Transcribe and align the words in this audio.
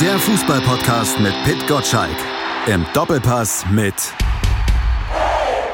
Der 0.00 0.18
Fußballpodcast 0.18 1.20
mit 1.20 1.32
Pit 1.44 1.66
Gottschalk. 1.66 2.16
Im 2.66 2.84
Doppelpass 2.92 3.64
mit 3.70 3.94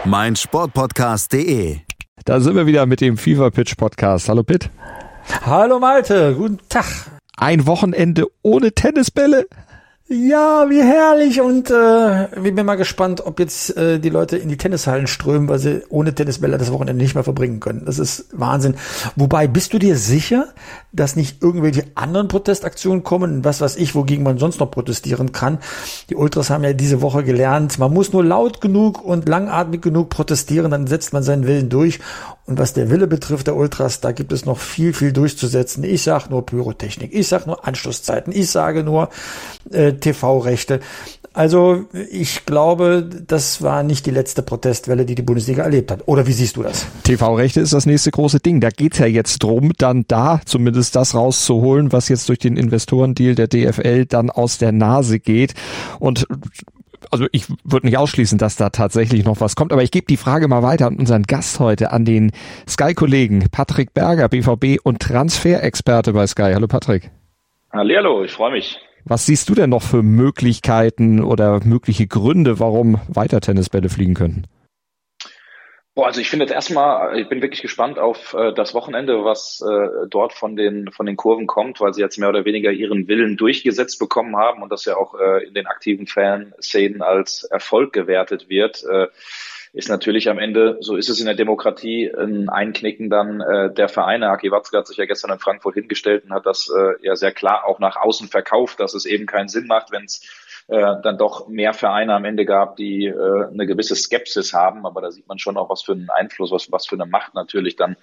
meinsportpodcast.de. 0.04 1.78
Da 2.24 2.38
sind 2.38 2.54
wir 2.54 2.66
wieder 2.66 2.86
mit 2.86 3.00
dem 3.00 3.16
Fever 3.16 3.50
Pitch 3.50 3.76
Podcast. 3.76 4.28
Hallo 4.28 4.44
Pitt. 4.44 4.70
Hallo 5.44 5.80
Malte, 5.80 6.36
guten 6.36 6.60
Tag. 6.68 6.84
Ein 7.36 7.66
Wochenende 7.66 8.26
ohne 8.42 8.70
Tennisbälle. 8.70 9.46
Ja, 10.08 10.68
wie 10.68 10.82
herrlich 10.82 11.40
und 11.40 11.70
äh, 11.70 12.24
ich 12.36 12.54
bin 12.54 12.66
mal 12.66 12.74
gespannt, 12.74 13.24
ob 13.24 13.38
jetzt 13.38 13.76
äh, 13.76 14.00
die 14.00 14.10
Leute 14.10 14.36
in 14.36 14.48
die 14.48 14.56
Tennishallen 14.56 15.06
strömen, 15.06 15.48
weil 15.48 15.60
sie 15.60 15.82
ohne 15.90 16.12
Tennisbälle 16.12 16.58
das 16.58 16.72
Wochenende 16.72 17.00
nicht 17.02 17.14
mehr 17.14 17.22
verbringen 17.22 17.60
können. 17.60 17.84
Das 17.86 18.00
ist 18.00 18.26
Wahnsinn. 18.32 18.74
Wobei, 19.14 19.46
bist 19.46 19.72
du 19.72 19.78
dir 19.78 19.96
sicher, 19.96 20.48
dass 20.90 21.14
nicht 21.14 21.40
irgendwelche 21.40 21.84
anderen 21.94 22.26
Protestaktionen 22.26 23.04
kommen, 23.04 23.44
was 23.44 23.60
weiß 23.60 23.76
ich, 23.76 23.94
wogegen 23.94 24.24
man 24.24 24.38
sonst 24.38 24.58
noch 24.58 24.72
protestieren 24.72 25.30
kann? 25.30 25.58
Die 26.10 26.16
Ultras 26.16 26.50
haben 26.50 26.64
ja 26.64 26.72
diese 26.72 27.00
Woche 27.00 27.22
gelernt, 27.22 27.78
man 27.78 27.92
muss 27.92 28.12
nur 28.12 28.24
laut 28.24 28.60
genug 28.60 29.04
und 29.04 29.28
langatmig 29.28 29.82
genug 29.82 30.10
protestieren, 30.10 30.72
dann 30.72 30.88
setzt 30.88 31.12
man 31.12 31.22
seinen 31.22 31.46
Willen 31.46 31.68
durch. 31.68 32.00
Und 32.44 32.58
was 32.58 32.72
der 32.72 32.90
Wille 32.90 33.06
betrifft, 33.06 33.46
der 33.46 33.54
Ultras, 33.54 34.00
da 34.00 34.10
gibt 34.10 34.32
es 34.32 34.44
noch 34.44 34.58
viel, 34.58 34.92
viel 34.92 35.12
durchzusetzen. 35.12 35.84
Ich 35.84 36.02
sag 36.02 36.28
nur 36.28 36.44
Pyrotechnik, 36.44 37.14
ich 37.14 37.28
sag 37.28 37.46
nur 37.46 37.64
Anschlusszeiten, 37.64 38.32
ich 38.32 38.50
sage 38.50 38.82
nur 38.82 39.10
äh, 39.70 39.92
TV-Rechte. 40.02 40.80
Also 41.34 41.86
ich 42.10 42.44
glaube, 42.44 43.08
das 43.26 43.62
war 43.62 43.82
nicht 43.82 44.04
die 44.04 44.10
letzte 44.10 44.42
Protestwelle, 44.42 45.06
die 45.06 45.14
die 45.14 45.22
Bundesliga 45.22 45.62
erlebt 45.62 45.90
hat. 45.90 46.02
Oder 46.06 46.26
wie 46.26 46.32
siehst 46.32 46.56
du 46.56 46.62
das? 46.62 46.86
TV-Rechte 47.04 47.60
ist 47.60 47.72
das 47.72 47.86
nächste 47.86 48.10
große 48.10 48.40
Ding. 48.40 48.60
Da 48.60 48.68
geht's 48.68 48.98
ja 48.98 49.06
jetzt 49.06 49.42
drum, 49.42 49.72
dann 49.78 50.04
da 50.08 50.42
zumindest 50.44 50.94
das 50.94 51.14
rauszuholen, 51.14 51.90
was 51.90 52.10
jetzt 52.10 52.28
durch 52.28 52.38
den 52.38 52.58
Investorendeal 52.58 53.34
der 53.34 53.48
DFL 53.48 54.04
dann 54.04 54.28
aus 54.28 54.58
der 54.58 54.72
Nase 54.72 55.20
geht. 55.20 55.54
Und 55.98 56.26
also 57.10 57.26
ich 57.32 57.46
würde 57.64 57.86
nicht 57.86 57.96
ausschließen, 57.98 58.38
dass 58.38 58.56
da 58.56 58.70
tatsächlich 58.70 59.24
noch 59.24 59.40
was 59.40 59.56
kommt, 59.56 59.72
aber 59.72 59.82
ich 59.82 59.90
gebe 59.90 60.06
die 60.06 60.16
Frage 60.16 60.48
mal 60.48 60.62
weiter 60.62 60.86
an 60.86 60.96
unseren 60.96 61.24
Gast 61.24 61.60
heute, 61.60 61.92
an 61.92 62.04
den 62.04 62.32
Sky-Kollegen 62.68 63.48
Patrick 63.50 63.94
Berger, 63.94 64.28
BVB 64.28 64.78
und 64.82 65.00
Transferexperte 65.00 66.12
bei 66.12 66.26
Sky. 66.26 66.52
Hallo 66.54 66.66
Patrick. 66.66 67.10
Hallo, 67.72 68.22
ich 68.22 68.32
freue 68.32 68.52
mich. 68.52 68.78
Was 69.04 69.26
siehst 69.26 69.48
du 69.48 69.54
denn 69.54 69.70
noch 69.70 69.82
für 69.82 70.02
Möglichkeiten 70.02 71.22
oder 71.22 71.60
mögliche 71.64 72.06
Gründe, 72.06 72.60
warum 72.60 73.00
weiter 73.08 73.40
Tennisbälle 73.40 73.88
fliegen 73.88 74.14
könnten? 74.14 74.44
Boah, 75.94 76.06
also 76.06 76.22
ich 76.22 76.30
finde 76.30 76.46
jetzt 76.46 76.54
erstmal, 76.54 77.18
ich 77.18 77.28
bin 77.28 77.42
wirklich 77.42 77.60
gespannt 77.60 77.98
auf 77.98 78.32
äh, 78.32 78.54
das 78.54 78.72
Wochenende, 78.72 79.24
was 79.24 79.60
äh, 79.60 80.06
dort 80.08 80.32
von 80.32 80.56
den 80.56 80.90
von 80.90 81.04
den 81.04 81.16
Kurven 81.16 81.46
kommt, 81.46 81.82
weil 81.82 81.92
sie 81.92 82.00
jetzt 82.00 82.16
mehr 82.18 82.30
oder 82.30 82.46
weniger 82.46 82.70
ihren 82.70 83.08
Willen 83.08 83.36
durchgesetzt 83.36 83.98
bekommen 83.98 84.36
haben 84.36 84.62
und 84.62 84.72
das 84.72 84.86
ja 84.86 84.96
auch 84.96 85.14
äh, 85.14 85.44
in 85.46 85.52
den 85.52 85.66
aktiven 85.66 86.06
Fanszenen 86.06 87.02
als 87.02 87.44
Erfolg 87.44 87.92
gewertet 87.92 88.48
wird. 88.48 88.82
Äh, 88.84 89.08
ist 89.72 89.88
natürlich 89.88 90.28
am 90.28 90.38
Ende, 90.38 90.76
so 90.80 90.96
ist 90.96 91.08
es 91.08 91.18
in 91.18 91.26
der 91.26 91.34
Demokratie, 91.34 92.12
ein 92.14 92.50
Einknicken 92.50 93.08
dann 93.08 93.40
äh, 93.40 93.72
der 93.72 93.88
Vereine. 93.88 94.28
Aki 94.28 94.50
Watzke 94.50 94.76
hat 94.76 94.86
sich 94.86 94.98
ja 94.98 95.06
gestern 95.06 95.30
in 95.30 95.38
Frankfurt 95.38 95.74
hingestellt 95.74 96.24
und 96.24 96.32
hat 96.32 96.44
das 96.44 96.68
äh, 96.68 97.04
ja 97.04 97.16
sehr 97.16 97.32
klar 97.32 97.64
auch 97.66 97.78
nach 97.78 97.96
außen 97.96 98.28
verkauft, 98.28 98.80
dass 98.80 98.92
es 98.92 99.06
eben 99.06 99.24
keinen 99.24 99.48
Sinn 99.48 99.66
macht, 99.66 99.90
wenn 99.90 100.04
es 100.04 100.28
äh, 100.68 100.96
dann 101.02 101.16
doch 101.16 101.48
mehr 101.48 101.72
Vereine 101.72 102.14
am 102.14 102.26
Ende 102.26 102.44
gab, 102.44 102.76
die 102.76 103.06
äh, 103.06 103.46
eine 103.50 103.66
gewisse 103.66 103.96
Skepsis 103.96 104.52
haben. 104.52 104.84
Aber 104.84 105.00
da 105.00 105.10
sieht 105.10 105.26
man 105.26 105.38
schon 105.38 105.56
auch, 105.56 105.70
was 105.70 105.82
für 105.82 105.92
einen 105.92 106.10
Einfluss, 106.10 106.50
was, 106.50 106.70
was 106.70 106.86
für 106.86 106.96
eine 106.96 107.06
Macht 107.06 107.34
natürlich 107.34 107.76
dann 107.76 107.96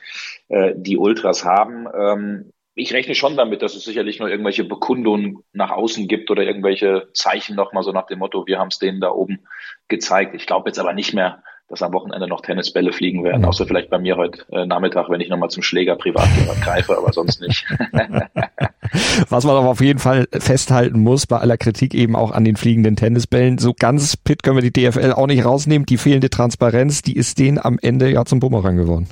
äh, 0.48 0.74
die 0.76 0.98
Ultras 0.98 1.46
haben. 1.46 1.88
Ähm, 1.94 2.52
ich 2.74 2.94
rechne 2.94 3.14
schon 3.14 3.36
damit, 3.36 3.62
dass 3.62 3.76
es 3.76 3.84
sicherlich 3.84 4.20
nur 4.20 4.30
irgendwelche 4.30 4.64
Bekundungen 4.64 5.44
nach 5.54 5.72
außen 5.72 6.08
gibt 6.08 6.32
oder 6.32 6.44
irgendwelche 6.44 7.10
Zeichen 7.14 7.56
nochmal 7.56 7.84
so 7.84 7.92
nach 7.92 8.08
dem 8.08 8.20
Motto, 8.20 8.48
wir 8.48 8.58
haben 8.58 8.70
es 8.70 8.80
denen 8.80 9.02
da 9.02 9.12
oben 9.12 9.46
gezeigt. 9.88 10.34
Ich 10.34 10.48
glaube 10.48 10.70
jetzt 10.70 10.80
aber 10.80 10.94
nicht 10.94 11.14
mehr, 11.14 11.44
dass 11.70 11.84
am 11.84 11.94
Wochenende 11.94 12.28
noch 12.28 12.42
Tennisbälle 12.42 12.92
fliegen 12.92 13.24
werden, 13.24 13.46
außer 13.46 13.68
vielleicht 13.68 13.90
bei 13.90 14.00
mir 14.00 14.18
heute 14.18 14.42
äh, 14.52 14.66
Nachmittag, 14.66 15.10
wenn 15.10 15.22
ich 15.22 15.30
nochmal 15.30 15.50
zum 15.50 15.62
Schläger 15.62 15.96
privat 15.96 16.28
greife, 16.62 16.98
aber 16.98 17.14
sonst 17.14 17.42
nicht. 17.42 17.66
Was 19.30 19.44
man 19.44 19.56
aber 19.56 19.70
auf 19.70 19.82
jeden 19.82 20.00
Fall 20.00 20.28
festhalten 20.32 21.00
muss, 21.02 21.28
bei 21.28 21.38
aller 21.38 21.58
Kritik 21.58 21.94
eben 21.94 22.16
auch 22.16 22.32
an 22.32 22.44
den 22.44 22.56
fliegenden 22.56 22.96
Tennisbällen, 22.96 23.60
so 23.60 23.74
ganz 23.78 24.18
pit 24.18 24.42
können 24.42 24.58
wir 24.58 24.68
die 24.68 24.74
DFL 24.74 25.14
auch 25.14 25.28
nicht 25.28 25.46
rausnehmen. 25.46 25.86
Die 25.86 25.98
fehlende 25.98 26.32
Transparenz, 26.32 27.04
die 27.04 27.16
ist 27.16 27.38
denen 27.38 27.60
am 27.60 27.78
Ende 27.80 28.12
ja 28.12 28.26
zum 28.26 28.40
Bumerang 28.40 28.78
geworden. 28.78 29.08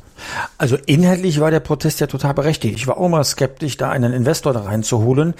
Also 0.57 0.77
inhaltlich 0.85 1.39
war 1.39 1.51
der 1.51 1.59
Protest 1.59 1.99
ja 1.99 2.07
total 2.07 2.33
berechtigt. 2.33 2.75
Ich 2.75 2.87
war 2.87 2.97
auch 2.97 3.09
mal 3.09 3.23
skeptisch, 3.23 3.77
da 3.77 3.91
einen 3.91 4.13
Investor 4.13 4.53
da 4.53 4.61
reinzuholen. 4.61 5.35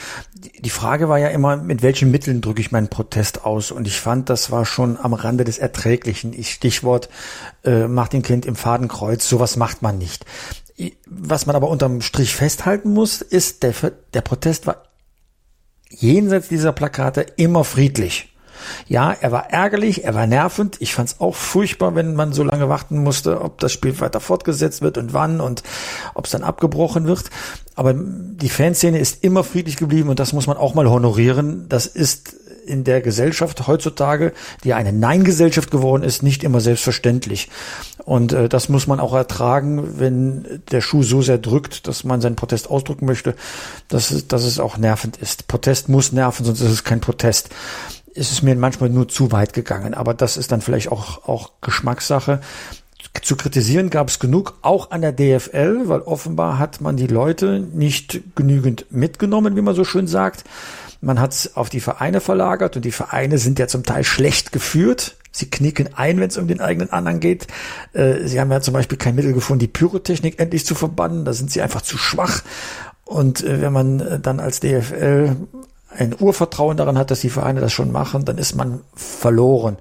Die 0.59 0.69
Frage 0.69 1.09
war 1.09 1.17
ja 1.17 1.29
immer, 1.29 1.57
mit 1.57 1.81
welchen 1.81 2.11
Mitteln 2.11 2.41
drücke 2.41 2.61
ich 2.61 2.71
meinen 2.71 2.89
Protest 2.89 3.43
aus? 3.43 3.71
Und 3.71 3.87
ich 3.87 3.99
fand, 3.99 4.29
das 4.29 4.51
war 4.51 4.65
schon 4.65 4.97
am 4.97 5.13
Rande 5.13 5.43
des 5.45 5.57
Erträglichen. 5.57 6.33
Ich 6.33 6.51
Stichwort 6.51 7.06
äh, 7.63 7.87
Martin 7.87 8.21
Kind 8.21 8.45
im 8.45 8.55
Fadenkreuz. 8.55 9.27
Sowas 9.27 9.55
macht 9.55 9.81
man 9.81 9.97
nicht. 9.97 10.25
Was 11.07 11.45
man 11.45 11.55
aber 11.55 11.69
unterm 11.69 12.01
Strich 12.01 12.35
festhalten 12.35 12.91
muss, 12.91 13.21
ist, 13.21 13.63
der, 13.63 13.73
der 14.13 14.21
Protest 14.21 14.67
war 14.67 14.83
jenseits 15.89 16.47
dieser 16.47 16.71
Plakate 16.71 17.21
immer 17.35 17.63
friedlich. 17.63 18.33
Ja, 18.87 19.11
er 19.11 19.31
war 19.31 19.51
ärgerlich, 19.51 20.03
er 20.03 20.15
war 20.15 20.27
nervend. 20.27 20.77
Ich 20.79 20.93
fand 20.93 21.09
es 21.09 21.19
auch 21.19 21.35
furchtbar, 21.35 21.95
wenn 21.95 22.15
man 22.15 22.33
so 22.33 22.43
lange 22.43 22.69
warten 22.69 23.03
musste, 23.03 23.41
ob 23.41 23.59
das 23.59 23.71
Spiel 23.71 23.99
weiter 23.99 24.19
fortgesetzt 24.19 24.81
wird 24.81 24.97
und 24.97 25.13
wann 25.13 25.41
und 25.41 25.63
ob 26.13 26.25
es 26.25 26.31
dann 26.31 26.43
abgebrochen 26.43 27.07
wird. 27.07 27.29
Aber 27.75 27.93
die 27.93 28.49
Fanszene 28.49 28.99
ist 28.99 29.23
immer 29.23 29.43
friedlich 29.43 29.77
geblieben 29.77 30.09
und 30.09 30.19
das 30.19 30.33
muss 30.33 30.47
man 30.47 30.57
auch 30.57 30.73
mal 30.73 30.89
honorieren. 30.89 31.69
Das 31.69 31.85
ist 31.85 32.35
in 32.67 32.83
der 32.83 33.01
Gesellschaft 33.01 33.67
heutzutage, 33.67 34.33
die 34.63 34.73
eine 34.73 34.93
Nein-Gesellschaft 34.93 35.71
geworden 35.71 36.03
ist, 36.03 36.23
nicht 36.23 36.43
immer 36.43 36.59
selbstverständlich. 36.59 37.49
Und 38.05 38.33
äh, 38.33 38.49
das 38.49 38.69
muss 38.69 38.87
man 38.87 38.99
auch 38.99 39.13
ertragen, 39.13 39.99
wenn 39.99 40.61
der 40.71 40.81
Schuh 40.81 41.03
so 41.03 41.21
sehr 41.21 41.37
drückt, 41.37 41.87
dass 41.87 42.03
man 42.03 42.21
seinen 42.21 42.35
Protest 42.35 42.69
ausdrücken 42.69 43.05
möchte, 43.05 43.35
dass 43.87 44.27
dass 44.27 44.43
es 44.43 44.59
auch 44.59 44.77
nervend 44.77 45.17
ist. 45.17 45.47
Protest 45.47 45.89
muss 45.89 46.11
nerven, 46.11 46.45
sonst 46.45 46.61
ist 46.61 46.71
es 46.71 46.83
kein 46.83 47.01
Protest. 47.01 47.49
Es 48.15 48.31
ist 48.31 48.41
mir 48.41 48.55
manchmal 48.55 48.89
nur 48.89 49.07
zu 49.07 49.31
weit 49.31 49.53
gegangen, 49.53 49.93
aber 49.93 50.13
das 50.13 50.37
ist 50.37 50.51
dann 50.51 50.61
vielleicht 50.61 50.91
auch, 50.91 51.27
auch 51.27 51.51
Geschmackssache 51.61 52.41
zu 53.21 53.35
kritisieren 53.35 53.89
gab 53.89 54.09
es 54.09 54.19
genug, 54.19 54.57
auch 54.61 54.91
an 54.91 55.01
der 55.01 55.11
DFL, 55.11 55.83
weil 55.85 56.01
offenbar 56.01 56.59
hat 56.59 56.81
man 56.81 56.97
die 56.97 57.07
Leute 57.07 57.59
nicht 57.59 58.21
genügend 58.35 58.85
mitgenommen, 58.91 59.55
wie 59.55 59.61
man 59.61 59.75
so 59.75 59.83
schön 59.83 60.07
sagt. 60.07 60.43
Man 61.01 61.19
hat 61.19 61.33
es 61.33 61.55
auf 61.55 61.69
die 61.69 61.79
Vereine 61.79 62.21
verlagert 62.21 62.75
und 62.75 62.85
die 62.85 62.91
Vereine 62.91 63.37
sind 63.37 63.59
ja 63.59 63.67
zum 63.67 63.83
Teil 63.83 64.03
schlecht 64.03 64.51
geführt. 64.51 65.15
Sie 65.31 65.49
knicken 65.49 65.89
ein, 65.95 66.19
wenn 66.19 66.29
es 66.29 66.37
um 66.37 66.47
den 66.47 66.61
eigenen 66.61 66.91
Anhang 66.91 67.19
geht. 67.19 67.47
Äh, 67.93 68.27
sie 68.27 68.39
haben 68.39 68.51
ja 68.51 68.61
zum 68.61 68.73
Beispiel 68.73 68.97
kein 68.97 69.15
Mittel 69.15 69.33
gefunden, 69.33 69.59
die 69.59 69.67
Pyrotechnik 69.67 70.39
endlich 70.39 70.65
zu 70.65 70.73
verbannen. 70.73 71.25
Da 71.25 71.33
sind 71.33 71.51
sie 71.51 71.61
einfach 71.61 71.81
zu 71.81 71.97
schwach. 71.97 72.41
Und 73.05 73.43
äh, 73.43 73.61
wenn 73.61 73.73
man 73.73 73.99
äh, 73.99 74.19
dann 74.19 74.39
als 74.39 74.59
DFL 74.59 75.35
ein 75.89 76.15
Urvertrauen 76.19 76.77
daran 76.77 76.97
hat, 76.97 77.11
dass 77.11 77.21
die 77.21 77.29
Vereine 77.29 77.61
das 77.61 77.73
schon 77.73 77.91
machen, 77.91 78.25
dann 78.25 78.37
ist 78.37 78.55
man 78.55 78.81
verloren. 78.95 79.77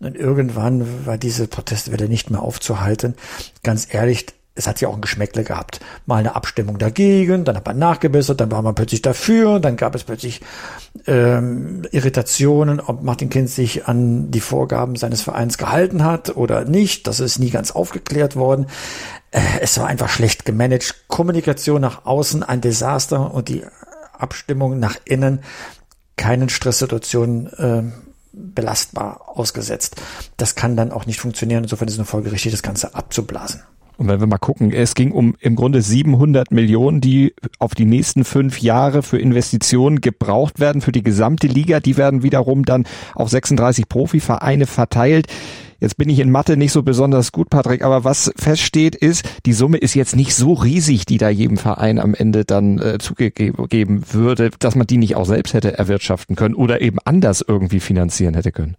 Und 0.00 0.16
irgendwann 0.16 1.06
war 1.06 1.18
diese 1.18 1.46
Protestwelle 1.46 2.08
nicht 2.08 2.30
mehr 2.30 2.40
aufzuhalten. 2.40 3.14
Ganz 3.62 3.86
ehrlich, 3.92 4.26
es 4.60 4.66
hat 4.66 4.80
ja 4.80 4.88
auch 4.88 4.94
ein 4.94 5.00
Geschmäckle 5.00 5.42
gehabt. 5.42 5.80
Mal 6.04 6.16
eine 6.16 6.36
Abstimmung 6.36 6.78
dagegen, 6.78 7.44
dann 7.44 7.56
hat 7.56 7.64
man 7.64 7.78
nachgebessert, 7.78 8.40
dann 8.40 8.50
war 8.50 8.60
man 8.60 8.74
plötzlich 8.74 9.00
dafür, 9.00 9.58
dann 9.58 9.76
gab 9.76 9.94
es 9.94 10.04
plötzlich 10.04 10.42
ähm, 11.06 11.82
Irritationen, 11.90 12.78
ob 12.78 13.02
Martin 13.02 13.30
Kind 13.30 13.48
sich 13.48 13.86
an 13.86 14.30
die 14.30 14.40
Vorgaben 14.40 14.96
seines 14.96 15.22
Vereins 15.22 15.56
gehalten 15.56 16.04
hat 16.04 16.36
oder 16.36 16.66
nicht. 16.66 17.06
Das 17.06 17.20
ist 17.20 17.38
nie 17.38 17.50
ganz 17.50 17.70
aufgeklärt 17.70 18.36
worden. 18.36 18.66
Äh, 19.30 19.40
es 19.62 19.78
war 19.78 19.86
einfach 19.86 20.10
schlecht 20.10 20.44
gemanagt. 20.44 21.06
Kommunikation 21.08 21.80
nach 21.80 22.04
außen 22.04 22.42
ein 22.42 22.60
Desaster 22.60 23.32
und 23.32 23.48
die 23.48 23.64
Abstimmung 24.12 24.78
nach 24.78 24.96
innen 25.06 25.40
keinen 26.16 26.50
Stresssituationen 26.50 27.46
äh, 27.54 27.82
belastbar 28.32 29.22
ausgesetzt. 29.26 29.96
Das 30.36 30.54
kann 30.54 30.76
dann 30.76 30.92
auch 30.92 31.06
nicht 31.06 31.18
funktionieren. 31.18 31.64
Insofern 31.64 31.88
ist 31.88 31.94
es 31.94 32.00
eine 32.00 32.06
Folge 32.06 32.30
richtig, 32.30 32.52
das 32.52 32.62
Ganze 32.62 32.94
abzublasen. 32.94 33.62
Und 34.00 34.08
wenn 34.08 34.18
wir 34.18 34.26
mal 34.26 34.38
gucken, 34.38 34.72
es 34.72 34.94
ging 34.94 35.12
um 35.12 35.34
im 35.40 35.56
Grunde 35.56 35.82
700 35.82 36.52
Millionen, 36.52 37.02
die 37.02 37.34
auf 37.58 37.74
die 37.74 37.84
nächsten 37.84 38.24
fünf 38.24 38.62
Jahre 38.62 39.02
für 39.02 39.18
Investitionen 39.18 40.00
gebraucht 40.00 40.58
werden 40.58 40.80
für 40.80 40.90
die 40.90 41.02
gesamte 41.02 41.46
Liga. 41.46 41.80
Die 41.80 41.98
werden 41.98 42.22
wiederum 42.22 42.64
dann 42.64 42.86
auf 43.14 43.28
36 43.28 43.90
Profivereine 43.90 44.64
verteilt. 44.64 45.26
Jetzt 45.80 45.98
bin 45.98 46.08
ich 46.08 46.18
in 46.18 46.30
Mathe 46.30 46.56
nicht 46.56 46.72
so 46.72 46.82
besonders 46.82 47.30
gut, 47.30 47.50
Patrick, 47.50 47.84
aber 47.84 48.02
was 48.02 48.32
feststeht 48.36 48.94
ist, 48.94 49.22
die 49.44 49.52
Summe 49.52 49.76
ist 49.76 49.92
jetzt 49.92 50.16
nicht 50.16 50.34
so 50.34 50.54
riesig, 50.54 51.04
die 51.04 51.18
da 51.18 51.28
jedem 51.28 51.58
Verein 51.58 51.98
am 51.98 52.14
Ende 52.14 52.46
dann 52.46 52.78
äh, 52.78 52.96
zugegeben 52.98 54.02
würde, 54.12 54.48
dass 54.60 54.76
man 54.76 54.86
die 54.86 54.96
nicht 54.96 55.14
auch 55.14 55.26
selbst 55.26 55.52
hätte 55.52 55.76
erwirtschaften 55.76 56.36
können 56.36 56.54
oder 56.54 56.80
eben 56.80 56.96
anders 57.04 57.44
irgendwie 57.46 57.80
finanzieren 57.80 58.32
hätte 58.32 58.50
können. 58.50 58.76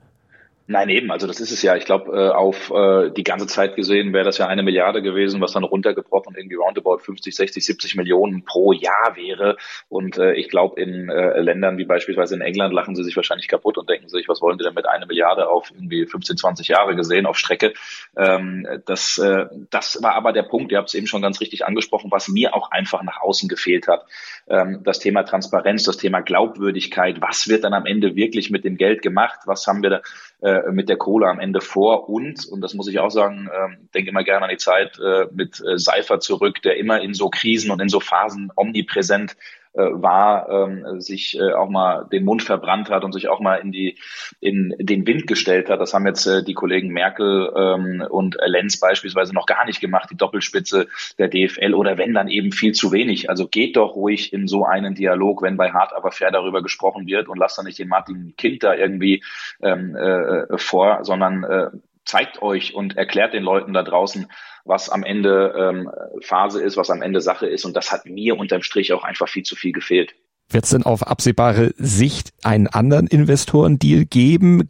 Nein, 0.71 0.87
eben, 0.87 1.11
also 1.11 1.27
das 1.27 1.41
ist 1.41 1.51
es 1.51 1.61
ja. 1.63 1.75
Ich 1.75 1.83
glaube, 1.83 2.17
äh, 2.17 2.29
auf 2.29 2.71
äh, 2.71 3.11
die 3.11 3.25
ganze 3.25 3.45
Zeit 3.45 3.75
gesehen 3.75 4.13
wäre 4.13 4.23
das 4.23 4.37
ja 4.37 4.47
eine 4.47 4.63
Milliarde 4.63 5.01
gewesen, 5.01 5.41
was 5.41 5.51
dann 5.51 5.65
runtergebrochen 5.65 6.33
irgendwie 6.37 6.55
roundabout 6.55 6.99
50, 6.99 7.35
60, 7.35 7.65
70 7.65 7.95
Millionen 7.95 8.45
pro 8.45 8.71
Jahr 8.71 9.17
wäre. 9.17 9.57
Und 9.89 10.17
äh, 10.17 10.33
ich 10.35 10.47
glaube, 10.47 10.81
in 10.81 11.07
Ländern 11.07 11.77
wie 11.77 11.83
beispielsweise 11.83 12.35
in 12.35 12.41
England 12.41 12.73
lachen 12.73 12.95
sie 12.95 13.03
sich 13.03 13.17
wahrscheinlich 13.17 13.49
kaputt 13.49 13.77
und 13.77 13.89
denken 13.89 14.07
sich, 14.07 14.29
was 14.29 14.41
wollen 14.41 14.57
die 14.57 14.63
denn 14.63 14.73
mit 14.73 14.87
einer 14.87 15.05
Milliarde 15.05 15.49
auf 15.49 15.71
irgendwie 15.71 16.05
15, 16.05 16.37
20 16.37 16.69
Jahre 16.69 16.95
gesehen 16.95 17.25
auf 17.25 17.37
Strecke. 17.37 17.73
Ähm, 18.15 18.65
das, 18.85 19.21
das 19.69 20.01
war 20.01 20.15
aber 20.15 20.31
der 20.31 20.43
Punkt, 20.43 20.71
ihr 20.71 20.77
habt 20.77 20.87
es 20.87 20.93
eben 20.93 21.07
schon 21.07 21.21
ganz 21.21 21.41
richtig 21.41 21.65
angesprochen, 21.65 22.11
was 22.11 22.29
mir 22.29 22.55
auch 22.55 22.71
einfach 22.71 23.03
nach 23.03 23.19
außen 23.21 23.49
gefehlt 23.49 23.89
hat. 23.89 24.05
Ähm, 24.47 24.81
das 24.83 24.99
Thema 24.99 25.23
Transparenz, 25.23 25.83
das 25.83 25.97
Thema 25.97 26.21
Glaubwürdigkeit, 26.21 27.21
was 27.21 27.49
wird 27.49 27.65
dann 27.65 27.73
am 27.73 27.85
Ende 27.85 28.15
wirklich 28.15 28.51
mit 28.51 28.63
dem 28.63 28.77
Geld 28.77 29.01
gemacht, 29.01 29.39
was 29.45 29.67
haben 29.67 29.83
wir 29.83 29.89
da 29.89 30.01
äh, 30.41 30.71
mit 30.71 30.89
der 30.89 30.97
Kohle 30.97 31.27
am 31.27 31.39
Ende 31.39 31.61
vor. 31.61 32.09
Und, 32.09 32.47
und 32.47 32.61
das 32.61 32.73
muss 32.73 32.87
ich 32.87 32.99
auch 32.99 33.11
sagen, 33.11 33.47
äh, 33.47 33.77
denke 33.93 34.09
immer 34.09 34.23
gerne 34.23 34.45
an 34.45 34.51
die 34.51 34.57
Zeit 34.57 34.99
äh, 34.99 35.27
mit 35.31 35.61
äh, 35.61 35.77
Seifer 35.77 36.19
zurück, 36.19 36.61
der 36.63 36.77
immer 36.77 37.01
in 37.01 37.13
so 37.13 37.29
Krisen 37.29 37.71
und 37.71 37.79
in 37.79 37.89
so 37.89 37.99
Phasen 37.99 38.51
omnipräsent 38.55 39.35
äh, 39.73 39.83
war, 39.83 40.49
ähm, 40.49 40.99
sich 40.99 41.37
äh, 41.39 41.53
auch 41.53 41.69
mal 41.69 42.05
den 42.11 42.25
Mund 42.25 42.43
verbrannt 42.43 42.89
hat 42.89 43.03
und 43.03 43.13
sich 43.13 43.29
auch 43.29 43.39
mal 43.39 43.55
in 43.55 43.71
die 43.71 43.97
in 44.39 44.75
den 44.79 45.07
Wind 45.07 45.27
gestellt 45.27 45.69
hat. 45.69 45.79
Das 45.79 45.93
haben 45.93 46.05
jetzt 46.05 46.25
äh, 46.25 46.43
die 46.43 46.53
Kollegen 46.53 46.89
Merkel 46.89 47.51
ähm, 47.55 48.05
und 48.09 48.35
Lenz 48.45 48.79
beispielsweise 48.79 49.33
noch 49.33 49.45
gar 49.45 49.65
nicht 49.65 49.79
gemacht, 49.79 50.09
die 50.11 50.17
Doppelspitze 50.17 50.87
der 51.17 51.29
DFL 51.29 51.73
oder 51.73 51.97
wenn 51.97 52.13
dann 52.13 52.27
eben 52.27 52.51
viel 52.51 52.73
zu 52.73 52.91
wenig. 52.91 53.29
Also 53.29 53.47
geht 53.47 53.77
doch 53.77 53.95
ruhig 53.95 54.33
in 54.33 54.47
so 54.47 54.65
einen 54.65 54.93
Dialog, 54.93 55.41
wenn 55.41 55.57
bei 55.57 55.71
Hart 55.71 55.93
aber 55.93 56.11
fair 56.11 56.31
darüber 56.31 56.61
gesprochen 56.61 57.07
wird 57.07 57.29
und 57.29 57.37
lasst 57.37 57.57
dann 57.57 57.65
nicht 57.65 57.79
den 57.79 57.87
Martin 57.87 58.33
Kind 58.37 58.63
da 58.63 58.73
irgendwie 58.73 59.23
ähm, 59.61 59.95
äh, 59.95 60.57
vor, 60.57 61.05
sondern 61.05 61.43
äh, 61.43 61.67
zeigt 62.11 62.41
euch 62.41 62.75
und 62.75 62.97
erklärt 62.97 63.33
den 63.33 63.43
Leuten 63.43 63.71
da 63.71 63.83
draußen, 63.83 64.27
was 64.65 64.89
am 64.89 65.03
Ende 65.03 65.53
ähm, 65.57 65.89
Phase 66.21 66.61
ist, 66.61 66.75
was 66.75 66.89
am 66.89 67.01
Ende 67.01 67.21
Sache 67.21 67.47
ist. 67.47 67.63
Und 67.63 67.75
das 67.75 67.91
hat 67.91 68.05
mir 68.05 68.37
unterm 68.37 68.61
Strich 68.61 68.91
auch 68.91 69.03
einfach 69.03 69.29
viel 69.29 69.43
zu 69.43 69.55
viel 69.55 69.71
gefehlt. 69.71 70.13
Wird 70.49 70.65
es 70.65 70.71
denn 70.71 70.83
auf 70.83 71.07
absehbare 71.07 71.73
Sicht 71.77 72.33
einen 72.43 72.67
anderen 72.67 73.07
Investorendeal 73.07 74.03
geben? 74.03 74.67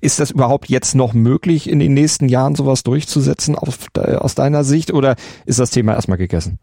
Ist 0.00 0.18
das 0.18 0.32
überhaupt 0.32 0.68
jetzt 0.68 0.96
noch 0.96 1.14
möglich, 1.14 1.70
in 1.70 1.78
den 1.78 1.94
nächsten 1.94 2.28
Jahren 2.28 2.56
sowas 2.56 2.82
durchzusetzen 2.82 3.54
auf, 3.54 3.86
aus 3.96 4.34
deiner 4.34 4.64
Sicht 4.64 4.92
oder 4.92 5.14
ist 5.46 5.60
das 5.60 5.70
Thema 5.70 5.94
erstmal 5.94 6.18
gegessen? 6.18 6.58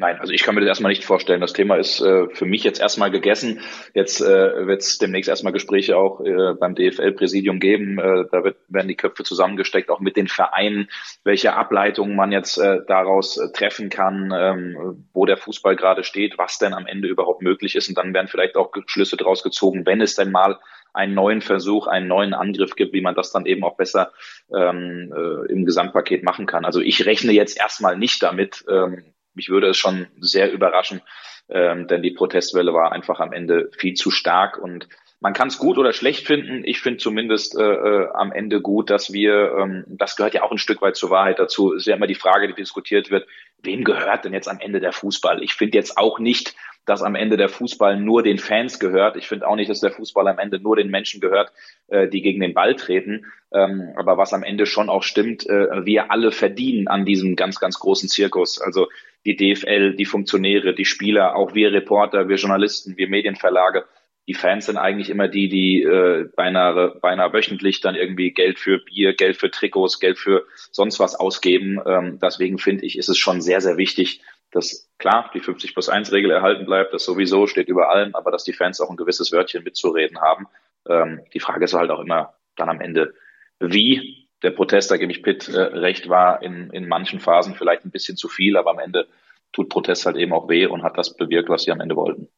Nein, 0.00 0.18
also 0.18 0.32
ich 0.32 0.44
kann 0.44 0.54
mir 0.54 0.62
das 0.62 0.68
erstmal 0.68 0.92
nicht 0.92 1.04
vorstellen. 1.04 1.42
Das 1.42 1.52
Thema 1.52 1.76
ist 1.76 2.00
äh, 2.00 2.26
für 2.30 2.46
mich 2.46 2.64
jetzt 2.64 2.80
erstmal 2.80 3.10
gegessen. 3.10 3.60
Jetzt 3.92 4.22
äh, 4.22 4.66
wird 4.66 4.80
es 4.80 4.96
demnächst 4.96 5.28
erstmal 5.28 5.52
Gespräche 5.52 5.98
auch 5.98 6.22
äh, 6.22 6.54
beim 6.58 6.74
DFL-Präsidium 6.74 7.60
geben. 7.60 7.98
Äh, 7.98 8.24
da 8.32 8.42
wird, 8.42 8.56
werden 8.68 8.88
die 8.88 8.96
Köpfe 8.96 9.24
zusammengesteckt, 9.24 9.90
auch 9.90 10.00
mit 10.00 10.16
den 10.16 10.26
Vereinen, 10.26 10.88
welche 11.22 11.52
Ableitungen 11.52 12.16
man 12.16 12.32
jetzt 12.32 12.56
äh, 12.56 12.78
daraus 12.88 13.36
äh, 13.36 13.52
treffen 13.52 13.90
kann, 13.90 14.32
ähm, 14.34 15.04
wo 15.12 15.26
der 15.26 15.36
Fußball 15.36 15.76
gerade 15.76 16.02
steht, 16.02 16.38
was 16.38 16.56
denn 16.56 16.72
am 16.72 16.86
Ende 16.86 17.06
überhaupt 17.06 17.42
möglich 17.42 17.76
ist. 17.76 17.90
Und 17.90 17.98
dann 17.98 18.14
werden 18.14 18.28
vielleicht 18.28 18.56
auch 18.56 18.72
Schlüsse 18.86 19.18
daraus 19.18 19.42
gezogen, 19.42 19.84
wenn 19.84 20.00
es 20.00 20.14
denn 20.14 20.30
mal 20.30 20.60
einen 20.94 21.12
neuen 21.12 21.42
Versuch, 21.42 21.88
einen 21.88 22.08
neuen 22.08 22.32
Angriff 22.32 22.74
gibt, 22.74 22.94
wie 22.94 23.02
man 23.02 23.14
das 23.14 23.32
dann 23.32 23.44
eben 23.44 23.64
auch 23.64 23.76
besser 23.76 24.12
ähm, 24.50 25.12
äh, 25.14 25.52
im 25.52 25.66
Gesamtpaket 25.66 26.22
machen 26.22 26.46
kann. 26.46 26.64
Also 26.64 26.80
ich 26.80 27.04
rechne 27.04 27.32
jetzt 27.32 27.60
erstmal 27.60 27.98
nicht 27.98 28.22
damit, 28.22 28.64
ähm, 28.66 29.04
mich 29.34 29.48
würde 29.48 29.68
es 29.68 29.76
schon 29.76 30.06
sehr 30.20 30.52
überraschen, 30.52 31.02
ähm, 31.48 31.86
denn 31.88 32.02
die 32.02 32.12
Protestwelle 32.12 32.72
war 32.72 32.92
einfach 32.92 33.20
am 33.20 33.32
Ende 33.32 33.70
viel 33.76 33.94
zu 33.94 34.10
stark 34.10 34.58
und 34.58 34.88
man 35.20 35.34
kann 35.34 35.48
es 35.48 35.58
gut 35.58 35.76
oder 35.76 35.92
schlecht 35.92 36.26
finden. 36.26 36.62
Ich 36.64 36.80
finde 36.80 36.98
zumindest 36.98 37.58
äh, 37.58 37.62
äh, 37.62 38.08
am 38.14 38.32
Ende 38.32 38.62
gut, 38.62 38.88
dass 38.88 39.12
wir, 39.12 39.54
ähm, 39.58 39.84
das 39.86 40.16
gehört 40.16 40.34
ja 40.34 40.42
auch 40.42 40.50
ein 40.50 40.58
Stück 40.58 40.80
weit 40.80 40.96
zur 40.96 41.10
Wahrheit 41.10 41.38
dazu, 41.38 41.72
ist 41.72 41.86
ja 41.86 41.94
immer 41.94 42.06
die 42.06 42.14
Frage, 42.14 42.48
die 42.48 42.54
diskutiert 42.54 43.10
wird, 43.10 43.28
wem 43.62 43.84
gehört 43.84 44.24
denn 44.24 44.32
jetzt 44.32 44.48
am 44.48 44.60
Ende 44.60 44.80
der 44.80 44.92
Fußball? 44.92 45.42
Ich 45.42 45.52
finde 45.52 45.76
jetzt 45.76 45.98
auch 45.98 46.18
nicht, 46.18 46.54
dass 46.86 47.02
am 47.02 47.14
Ende 47.14 47.36
der 47.36 47.50
Fußball 47.50 48.00
nur 48.00 48.22
den 48.22 48.38
Fans 48.38 48.80
gehört. 48.80 49.16
Ich 49.16 49.28
finde 49.28 49.46
auch 49.46 49.56
nicht, 49.56 49.70
dass 49.70 49.80
der 49.80 49.92
Fußball 49.92 50.26
am 50.26 50.38
Ende 50.38 50.58
nur 50.58 50.76
den 50.76 50.90
Menschen 50.90 51.20
gehört, 51.20 51.52
äh, 51.88 52.08
die 52.08 52.22
gegen 52.22 52.40
den 52.40 52.54
Ball 52.54 52.74
treten. 52.74 53.26
Ähm, 53.52 53.92
aber 53.96 54.16
was 54.16 54.32
am 54.32 54.42
Ende 54.42 54.64
schon 54.64 54.88
auch 54.88 55.02
stimmt, 55.02 55.46
äh, 55.46 55.84
wir 55.84 56.10
alle 56.10 56.32
verdienen 56.32 56.88
an 56.88 57.04
diesem 57.04 57.36
ganz, 57.36 57.60
ganz 57.60 57.78
großen 57.78 58.08
Zirkus. 58.08 58.60
Also 58.60 58.88
die 59.26 59.36
DFL, 59.36 59.94
die 59.96 60.04
Funktionäre, 60.04 60.74
die 60.74 60.84
Spieler, 60.84 61.36
auch 61.36 61.54
wir 61.54 61.72
Reporter, 61.72 62.28
wir 62.28 62.36
Journalisten, 62.36 62.96
wir 62.96 63.08
Medienverlage. 63.08 63.84
Die 64.28 64.34
Fans 64.34 64.66
sind 64.66 64.76
eigentlich 64.76 65.10
immer 65.10 65.28
die, 65.28 65.48
die 65.48 65.82
äh, 65.82 66.28
beinahe, 66.36 66.98
beinahe 67.00 67.32
wöchentlich 67.32 67.80
dann 67.80 67.94
irgendwie 67.94 68.32
Geld 68.32 68.58
für 68.58 68.78
Bier, 68.78 69.14
Geld 69.14 69.36
für 69.36 69.50
Trikots, 69.50 69.98
Geld 69.98 70.18
für 70.18 70.46
sonst 70.70 71.00
was 71.00 71.16
ausgeben. 71.16 71.80
Ähm, 71.84 72.18
deswegen 72.22 72.58
finde 72.58 72.86
ich, 72.86 72.96
ist 72.96 73.08
es 73.08 73.18
schon 73.18 73.40
sehr, 73.40 73.60
sehr 73.60 73.76
wichtig, 73.76 74.22
dass 74.50 74.88
klar 74.98 75.30
die 75.34 75.40
50 75.40 75.74
plus 75.74 75.88
1 75.88 76.12
Regel 76.12 76.30
erhalten 76.30 76.66
bleibt, 76.66 76.92
das 76.92 77.04
sowieso 77.04 77.46
steht 77.46 77.68
über 77.68 77.90
allem, 77.90 78.14
aber 78.14 78.30
dass 78.30 78.44
die 78.44 78.52
Fans 78.52 78.80
auch 78.80 78.90
ein 78.90 78.96
gewisses 78.96 79.32
Wörtchen 79.32 79.64
mitzureden 79.64 80.20
haben. 80.20 80.46
Ähm, 80.88 81.20
die 81.32 81.40
Frage 81.40 81.64
ist 81.64 81.74
halt 81.74 81.90
auch 81.90 82.00
immer 82.00 82.34
dann 82.56 82.68
am 82.68 82.80
Ende, 82.80 83.14
wie 83.58 84.19
der 84.42 84.50
Protest, 84.50 84.90
da 84.90 84.96
gebe 84.96 85.12
ich 85.12 85.22
Pitt 85.22 85.48
äh, 85.48 85.60
recht, 85.60 86.08
war 86.08 86.42
in, 86.42 86.70
in 86.70 86.88
manchen 86.88 87.20
Phasen 87.20 87.54
vielleicht 87.54 87.84
ein 87.84 87.90
bisschen 87.90 88.16
zu 88.16 88.28
viel, 88.28 88.56
aber 88.56 88.70
am 88.70 88.78
Ende 88.78 89.06
tut 89.52 89.68
Protest 89.68 90.06
halt 90.06 90.16
eben 90.16 90.32
auch 90.32 90.48
weh 90.48 90.66
und 90.66 90.82
hat 90.82 90.96
das 90.96 91.16
bewirkt, 91.16 91.48
was 91.48 91.62
sie 91.62 91.72
am 91.72 91.80
Ende 91.80 91.96
wollten. 91.96 92.28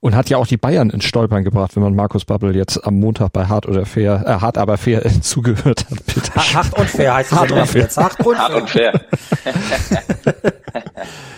Und 0.00 0.14
hat 0.14 0.28
ja 0.28 0.36
auch 0.36 0.46
die 0.46 0.58
Bayern 0.58 0.90
ins 0.90 1.06
Stolpern 1.06 1.44
gebracht, 1.44 1.76
wenn 1.76 1.82
man 1.82 1.94
Markus 1.94 2.26
Babbel 2.26 2.54
jetzt 2.54 2.86
am 2.86 3.00
Montag 3.00 3.32
bei 3.32 3.46
Hart 3.46 3.66
oder 3.66 3.86
Fair, 3.86 4.22
äh, 4.26 4.40
Hart 4.40 4.58
aber 4.58 4.76
fair 4.76 5.02
zugehört 5.22 5.86
hat. 5.90 6.04
Bitte. 6.06 6.34
Hart 6.34 6.78
und 6.78 6.90
fair 6.90 7.14
heißt 7.14 7.32
es 7.32 7.38
hart 7.38 7.52
und 7.52 7.66
fair. 7.66 7.88
Hart 7.96 8.26
und 8.26 8.38
hart 8.38 8.54
Und 8.54 8.68
fair. 8.68 8.92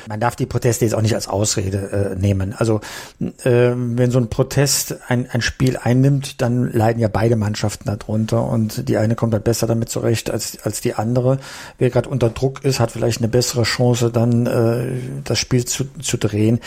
man 0.09 0.21
darf 0.21 0.37
die 0.37 0.47
Proteste 0.47 0.85
jetzt 0.85 0.95
auch 0.95 1.03
nicht 1.03 1.15
als 1.15 1.29
Ausrede 1.29 2.15
äh, 2.15 2.21
nehmen. 2.21 2.55
Also 2.57 2.81
äh, 3.21 3.73
wenn 3.75 4.11
so 4.11 4.19
ein 4.19 4.29
Protest 4.29 4.97
ein, 5.09 5.29
ein 5.31 5.43
Spiel 5.43 5.77
einnimmt, 5.77 6.41
dann 6.41 6.73
leiden 6.73 7.01
ja 7.01 7.09
beide 7.09 7.37
Mannschaften 7.37 7.85
darunter 7.87 8.45
und 8.45 8.89
die 8.89 8.97
eine 8.97 9.15
kommt 9.17 9.33
halt 9.33 9.45
besser 9.45 9.67
damit 9.67 9.89
zurecht 9.89 10.31
als, 10.31 10.59
als 10.63 10.81
die 10.81 10.95
andere. 10.95 11.39
Wer 11.79 11.91
gerade 11.91 12.09
unter 12.09 12.31
Druck 12.31 12.65
ist, 12.65 12.81
hat 12.81 12.93
vielleicht 12.93 13.19
eine 13.19 13.29
bessere 13.29 13.65
Chance, 13.65 14.11
dann 14.11 14.47
äh, 14.47 14.87
das 15.25 15.39
Spiel 15.39 15.65
zu, 15.65 15.85
zu 16.01 16.17
drehen. 16.17 16.61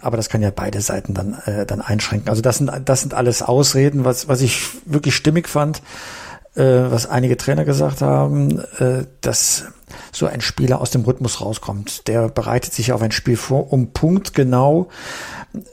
Aber 0.00 0.16
das 0.16 0.28
kann 0.28 0.42
ja 0.42 0.50
beide 0.54 0.80
Seiten 0.80 1.14
dann, 1.14 1.34
äh, 1.44 1.66
dann 1.66 1.80
einschränken. 1.80 2.28
Also 2.28 2.42
das 2.42 2.58
sind, 2.58 2.70
das 2.84 3.02
sind 3.02 3.14
alles 3.14 3.42
Ausreden, 3.42 4.04
was, 4.04 4.28
was 4.28 4.40
ich 4.40 4.62
wirklich 4.84 5.14
stimmig 5.14 5.48
fand, 5.48 5.82
was 6.62 7.06
einige 7.06 7.36
Trainer 7.36 7.64
gesagt 7.64 8.02
haben, 8.02 8.58
äh, 8.78 9.04
dass 9.20 9.64
so 10.12 10.26
ein 10.26 10.40
Spieler 10.40 10.80
aus 10.80 10.90
dem 10.90 11.02
Rhythmus 11.02 11.40
rauskommt. 11.40 12.06
Der 12.08 12.28
bereitet 12.28 12.72
sich 12.72 12.92
auf 12.92 13.02
ein 13.02 13.12
Spiel 13.12 13.36
vor, 13.36 13.72
um 13.72 13.92
punktgenau 13.92 14.88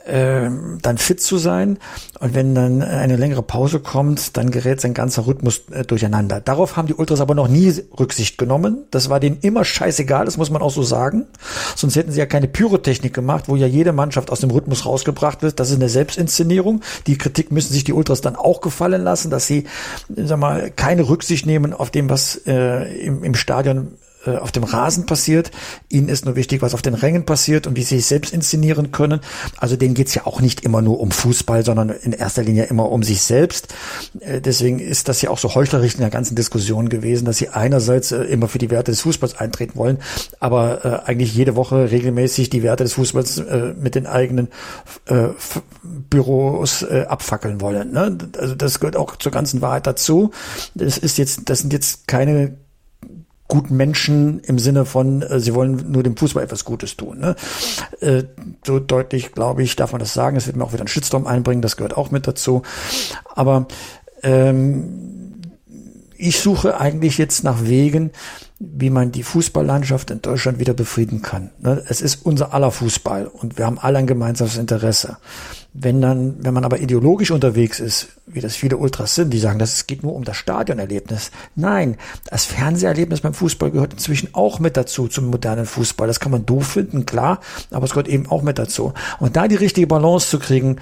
äh, 0.06 0.50
dann 0.82 0.98
fit 0.98 1.22
zu 1.22 1.38
sein. 1.38 1.78
Und 2.20 2.34
wenn 2.34 2.56
dann 2.56 2.82
eine 2.82 3.16
längere 3.16 3.44
Pause 3.44 3.80
kommt, 3.80 4.38
dann 4.38 4.50
gerät 4.50 4.82
sein 4.82 4.94
ganzer 4.94 5.28
Rhythmus 5.28 5.64
äh, 5.72 5.84
durcheinander. 5.84 6.42
Darauf 6.42 6.78
haben 6.78 6.88
die 6.88 6.96
Ultras 6.96 7.22
aber 7.22 7.36
noch 7.36 7.48
nie 7.48 7.74
Rücksicht 8.00 8.38
genommen. 8.38 8.86
Das 8.92 9.10
war 9.10 9.20
denen 9.20 9.38
immer 9.42 9.66
scheißegal, 9.66 10.26
das 10.26 10.38
muss 10.38 10.50
man 10.50 10.62
auch 10.62 10.72
so 10.72 10.84
sagen. 10.84 11.28
Sonst 11.76 11.96
hätten 11.96 12.12
sie 12.12 12.20
ja 12.20 12.26
keine 12.26 12.48
Pyrotechnik 12.48 13.14
gemacht, 13.14 13.46
wo 13.48 13.56
ja 13.56 13.68
jede 13.68 13.94
Mannschaft 13.94 14.32
aus 14.32 14.40
dem 14.40 14.50
Rhythmus 14.50 14.86
rausgebracht 14.86 15.42
wird. 15.44 15.60
Das 15.60 15.70
ist 15.70 15.76
eine 15.76 15.90
Selbstinszenierung. 15.90 16.82
Die 17.06 17.18
Kritik 17.18 17.52
müssen 17.52 17.74
sich 17.74 17.84
die 17.84 17.94
Ultras 17.94 18.22
dann 18.22 18.36
auch 18.36 18.62
gefallen 18.62 19.04
lassen, 19.04 19.30
dass 19.30 19.48
sie, 19.48 19.66
sag 20.10 20.40
mal, 20.40 20.72
keine 20.72 21.08
Rücksicht 21.08 21.46
nehmen 21.46 21.74
auf 21.74 21.92
dem, 21.92 22.10
was 22.10 22.36
äh, 22.48 22.94
im, 23.00 23.24
im 23.24 23.36
Stadion 23.36 23.98
äh, 24.28 24.38
auf 24.38 24.52
dem 24.52 24.64
Rasen 24.64 25.06
passiert. 25.06 25.52
Ihnen 25.90 26.10
ist 26.10 26.26
nur 26.26 26.36
wichtig, 26.36 26.62
was 26.62 26.74
auf 26.74 26.82
den 26.82 26.94
Rängen 26.94 27.26
passiert 27.26 27.68
und 27.68 27.76
wie 27.76 27.84
sie 27.84 27.98
sich 27.98 28.06
selbst 28.06 28.34
inszenieren 28.34 28.92
können. 28.92 29.22
Also 29.58 29.76
denen 29.76 29.94
geht's 29.94 30.14
ja 30.16 30.26
auch 30.26 30.42
nicht 30.42 30.62
immer 30.62 30.82
nur 30.82 31.00
um 31.00 31.12
Fußball, 31.12 31.64
sondern 31.64 31.90
in 31.90 32.12
erster 32.12 32.44
Linie 32.44 32.66
immer 32.66 32.92
um 32.92 33.04
sich 33.04 33.22
selbst. 33.22 33.74
Äh, 34.20 34.42
deswegen 34.42 34.80
ist 34.80 35.08
das 35.08 35.22
ja 35.22 35.30
auch 35.30 35.38
so 35.38 35.56
heuchlerisch 35.56 35.96
in 35.96 36.02
der 36.02 36.10
ganzen 36.10 36.36
Diskussion 36.36 36.90
gewesen, 36.90 37.26
dass 37.26 37.38
sie 37.38 37.50
einerseits 37.50 38.12
äh, 38.12 38.24
immer 38.24 38.48
für 38.48 38.58
die 38.58 38.70
Werte 38.70 38.92
des 38.92 39.02
Fußballs 39.02 39.38
eintreten 39.38 39.76
wollen, 39.76 40.00
aber 40.40 41.08
eigentlich 41.08 41.36
jede 41.36 41.56
Woche 41.56 41.92
regelmäßig 41.92 42.50
die 42.50 42.64
Werte 42.64 42.84
des 42.84 42.94
Fußballs 42.94 43.42
mit 43.80 43.96
den 43.96 44.06
eigenen 44.06 44.50
Büros 45.84 46.84
abfackeln 46.84 47.62
wollen. 47.62 47.92
Ne? 47.92 48.18
Also 48.38 48.56
das 48.56 48.80
gehört 48.80 48.96
auch 48.96 49.16
zur 49.16 49.32
ganzen 49.32 49.62
Wahrheit 49.62 49.88
dazu. 49.88 50.32
Das 50.76 50.98
ist 50.98 51.18
jetzt, 51.18 51.50
das 51.50 51.60
sind 51.60 51.74
jetzt 51.74 52.08
keine 52.08 52.58
guten 53.48 53.78
Menschen 53.78 54.40
im 54.42 54.60
Sinne 54.60 54.86
von, 54.86 55.22
äh, 55.22 55.40
sie 55.40 55.54
wollen 55.54 55.92
nur 55.92 56.04
dem 56.04 56.18
Fußball 56.18 56.44
etwas 56.44 56.66
Gutes 56.66 56.98
tun. 56.98 57.20
Ne? 57.20 57.36
Äh, 58.00 58.24
so 58.66 58.80
deutlich, 58.80 59.32
glaube 59.32 59.64
ich, 59.64 59.76
darf 59.76 59.92
man 59.92 60.00
das 60.00 60.14
sagen. 60.14 60.38
Es 60.38 60.48
wird 60.48 60.58
mir 60.58 60.64
auch 60.64 60.74
wieder 60.74 60.82
einen 60.82 60.88
Shitstorm 60.88 61.28
einbringen, 61.28 61.62
das 61.62 61.78
gehört 61.78 61.96
auch 61.96 62.12
mit 62.12 62.28
dazu. 62.28 62.64
Aber 63.36 63.68
ähm, 64.24 65.08
ich 66.18 66.40
suche 66.40 66.80
eigentlich 66.80 67.18
jetzt 67.18 67.44
nach 67.44 67.64
Wegen, 67.64 68.12
wie 68.60 68.90
man 68.90 69.12
die 69.12 69.24
Fußballlandschaft 69.24 70.10
in 70.10 70.22
Deutschland 70.22 70.60
wieder 70.60 70.74
befrieden 70.74 71.22
kann. 71.22 71.52
Ne, 71.60 71.84
es 71.88 72.02
ist 72.02 72.26
unser 72.26 72.54
aller 72.54 72.72
Fußball 72.72 73.28
und 73.28 73.58
wir 73.58 73.66
haben 73.66 73.78
alle 73.78 74.00
ein 74.00 74.08
gemeinsames 74.08 74.58
Interesse. 74.58 75.18
Wenn 75.74 76.02
dann, 76.02 76.38
wenn 76.40 76.54
man 76.54 76.66
aber 76.66 76.80
ideologisch 76.80 77.30
unterwegs 77.32 77.80
ist, 77.80 78.08
wie 78.26 78.42
das 78.42 78.56
viele 78.56 78.78
Ultras 78.78 79.14
sind, 79.16 79.32
die 79.32 79.40
sagen, 79.40 79.60
das 79.60 79.86
geht 79.86 80.02
nur 80.02 80.16
um 80.16 80.24
das 80.24 80.38
Stadionerlebnis. 80.38 81.32
Nein, 81.56 81.98
das 82.26 82.46
Fernseherlebnis 82.46 83.22
beim 83.22 83.34
Fußball 83.34 83.72
gehört 83.72 83.94
inzwischen 83.94 84.30
auch 84.34 84.60
mit 84.60 84.76
dazu 84.76 85.08
zum 85.08 85.28
modernen 85.28 85.66
Fußball. 85.66 86.08
Das 86.08 86.20
kann 86.20 86.32
man 86.32 86.46
doof 86.46 86.68
finden, 86.68 87.06
klar, 87.06 87.42
aber 87.70 87.86
es 87.86 87.92
gehört 87.92 88.08
eben 88.08 88.28
auch 88.28 88.42
mit 88.42 88.58
dazu. 88.58 88.94
Und 89.20 89.36
da 89.36 89.48
die 89.48 89.56
richtige 89.56 89.88
Balance 89.88 90.30
zu 90.30 90.40
kriegen, 90.40 90.78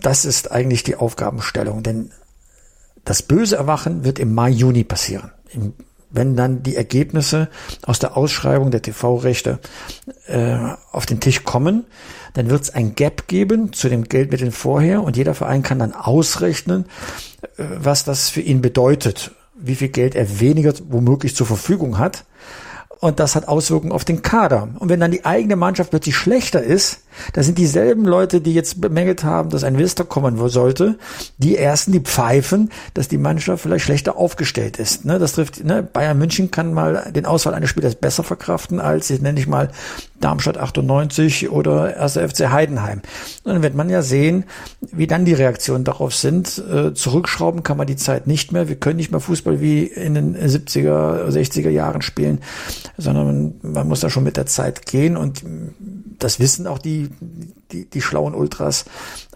das 0.00 0.24
ist 0.24 0.52
eigentlich 0.52 0.84
die 0.84 0.96
Aufgabenstellung, 0.96 1.82
denn 1.82 2.10
das 3.04 3.22
böse 3.22 3.56
Erwachen 3.56 4.04
wird 4.04 4.18
im 4.18 4.34
Mai, 4.34 4.50
Juni 4.50 4.84
passieren. 4.84 5.32
Im 5.50 5.74
wenn 6.10 6.36
dann 6.36 6.62
die 6.62 6.76
Ergebnisse 6.76 7.48
aus 7.84 7.98
der 7.98 8.16
Ausschreibung 8.16 8.70
der 8.70 8.82
TV-Rechte 8.82 9.58
äh, 10.26 10.56
auf 10.90 11.06
den 11.06 11.20
Tisch 11.20 11.44
kommen, 11.44 11.84
dann 12.34 12.50
wird 12.50 12.62
es 12.62 12.70
ein 12.70 12.94
Gap 12.94 13.28
geben 13.28 13.72
zu 13.72 13.88
dem 13.88 14.04
Geldmitteln 14.04 14.52
vorher 14.52 15.02
und 15.02 15.16
jeder 15.16 15.34
Verein 15.34 15.62
kann 15.62 15.78
dann 15.78 15.92
ausrechnen, 15.92 16.86
äh, 17.56 17.64
was 17.78 18.04
das 18.04 18.28
für 18.30 18.40
ihn 18.40 18.62
bedeutet, 18.62 19.32
wie 19.54 19.74
viel 19.74 19.88
Geld 19.88 20.14
er 20.14 20.40
weniger 20.40 20.72
womöglich 20.88 21.34
zur 21.34 21.46
Verfügung 21.46 21.98
hat. 21.98 22.24
Und 23.00 23.20
das 23.20 23.36
hat 23.36 23.46
Auswirkungen 23.46 23.92
auf 23.92 24.04
den 24.04 24.22
Kader. 24.22 24.68
Und 24.78 24.88
wenn 24.88 24.98
dann 24.98 25.12
die 25.12 25.24
eigene 25.24 25.56
Mannschaft 25.56 25.90
plötzlich 25.90 26.16
schlechter 26.16 26.62
ist, 26.62 27.02
das 27.32 27.46
sind 27.46 27.58
dieselben 27.58 28.04
Leute, 28.04 28.40
die 28.40 28.54
jetzt 28.54 28.80
bemängelt 28.80 29.24
haben, 29.24 29.50
dass 29.50 29.64
ein 29.64 29.74
Investor 29.74 30.06
kommen 30.06 30.36
sollte. 30.48 30.98
Die 31.38 31.56
ersten, 31.56 31.92
die 31.92 32.00
pfeifen, 32.00 32.70
dass 32.94 33.08
die 33.08 33.18
Mannschaft 33.18 33.62
vielleicht 33.62 33.84
schlechter 33.84 34.16
aufgestellt 34.16 34.78
ist. 34.78 35.04
Ne, 35.04 35.18
das 35.18 35.32
trifft, 35.32 35.64
ne, 35.64 35.82
Bayern 35.82 36.18
München 36.18 36.50
kann 36.50 36.72
mal 36.72 37.12
den 37.14 37.26
Ausfall 37.26 37.54
eines 37.54 37.70
Spielers 37.70 37.94
besser 37.94 38.24
verkraften 38.24 38.80
als, 38.80 39.10
ich 39.10 39.20
nenne 39.20 39.38
ich 39.38 39.46
mal, 39.46 39.70
Darmstadt 40.20 40.58
98 40.58 41.50
oder 41.50 41.96
1. 41.96 42.14
FC 42.14 42.50
Heidenheim. 42.50 43.02
Dann 43.44 43.62
wird 43.62 43.74
man 43.74 43.88
ja 43.88 44.02
sehen, 44.02 44.44
wie 44.80 45.06
dann 45.06 45.24
die 45.24 45.34
Reaktionen 45.34 45.84
darauf 45.84 46.14
sind. 46.14 46.58
Äh, 46.58 46.92
zurückschrauben 46.94 47.62
kann 47.62 47.76
man 47.76 47.86
die 47.86 47.96
Zeit 47.96 48.26
nicht 48.26 48.50
mehr. 48.52 48.68
Wir 48.68 48.76
können 48.76 48.96
nicht 48.96 49.12
mehr 49.12 49.20
Fußball 49.20 49.60
wie 49.60 49.84
in 49.84 50.14
den 50.14 50.36
70er, 50.36 51.28
60er 51.28 51.70
Jahren 51.70 52.02
spielen, 52.02 52.40
sondern 52.96 53.54
man 53.62 53.88
muss 53.88 54.00
da 54.00 54.10
schon 54.10 54.24
mit 54.24 54.36
der 54.36 54.46
Zeit 54.46 54.86
gehen 54.86 55.16
und 55.16 55.44
das 56.18 56.40
wissen 56.40 56.66
auch 56.66 56.78
die, 56.78 57.07
die, 57.72 57.88
die 57.88 58.00
schlauen 58.00 58.34
Ultras. 58.34 58.84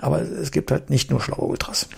Aber 0.01 0.21
es 0.21 0.51
gibt 0.51 0.71
halt 0.71 0.91
nicht 0.91 1.11
nur 1.11 1.21
schlaue 1.21 1.47
Ultras. 1.47 1.89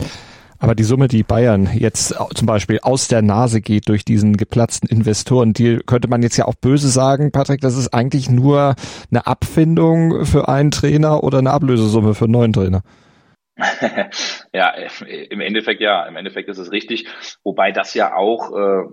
Aber 0.59 0.75
die 0.75 0.85
Summe, 0.85 1.09
die 1.09 1.23
Bayern 1.23 1.69
jetzt 1.75 2.15
zum 2.35 2.47
Beispiel 2.47 2.79
aus 2.81 3.09
der 3.09 3.23
Nase 3.23 3.61
geht 3.61 3.89
durch 3.89 4.05
diesen 4.05 4.37
geplatzten 4.37 4.89
Investorendeal, 4.89 5.81
könnte 5.85 6.09
man 6.09 6.23
jetzt 6.23 6.37
ja 6.37 6.47
auch 6.47 6.55
böse 6.55 6.89
sagen, 6.89 7.33
Patrick, 7.33 7.61
das 7.61 7.77
ist 7.77 7.93
eigentlich 7.93 8.31
nur 8.31 8.75
eine 9.11 9.27
Abfindung 9.27 10.25
für 10.25 10.49
einen 10.49 10.71
Trainer 10.71 11.23
oder 11.23 11.39
eine 11.39 11.51
Ablösesumme 11.51 12.15
für 12.15 12.25
einen 12.25 12.33
neuen 12.33 12.53
Trainer. 12.53 12.83
ja, 14.53 14.73
im 15.31 15.41
Endeffekt 15.41 15.81
ja, 15.81 16.07
im 16.07 16.17
Endeffekt 16.17 16.49
ist 16.49 16.59
es 16.59 16.73
richtig, 16.73 17.07
wobei 17.45 17.71
das 17.71 17.95
ja 17.95 18.15
auch 18.17 18.51
äh, 18.53 18.85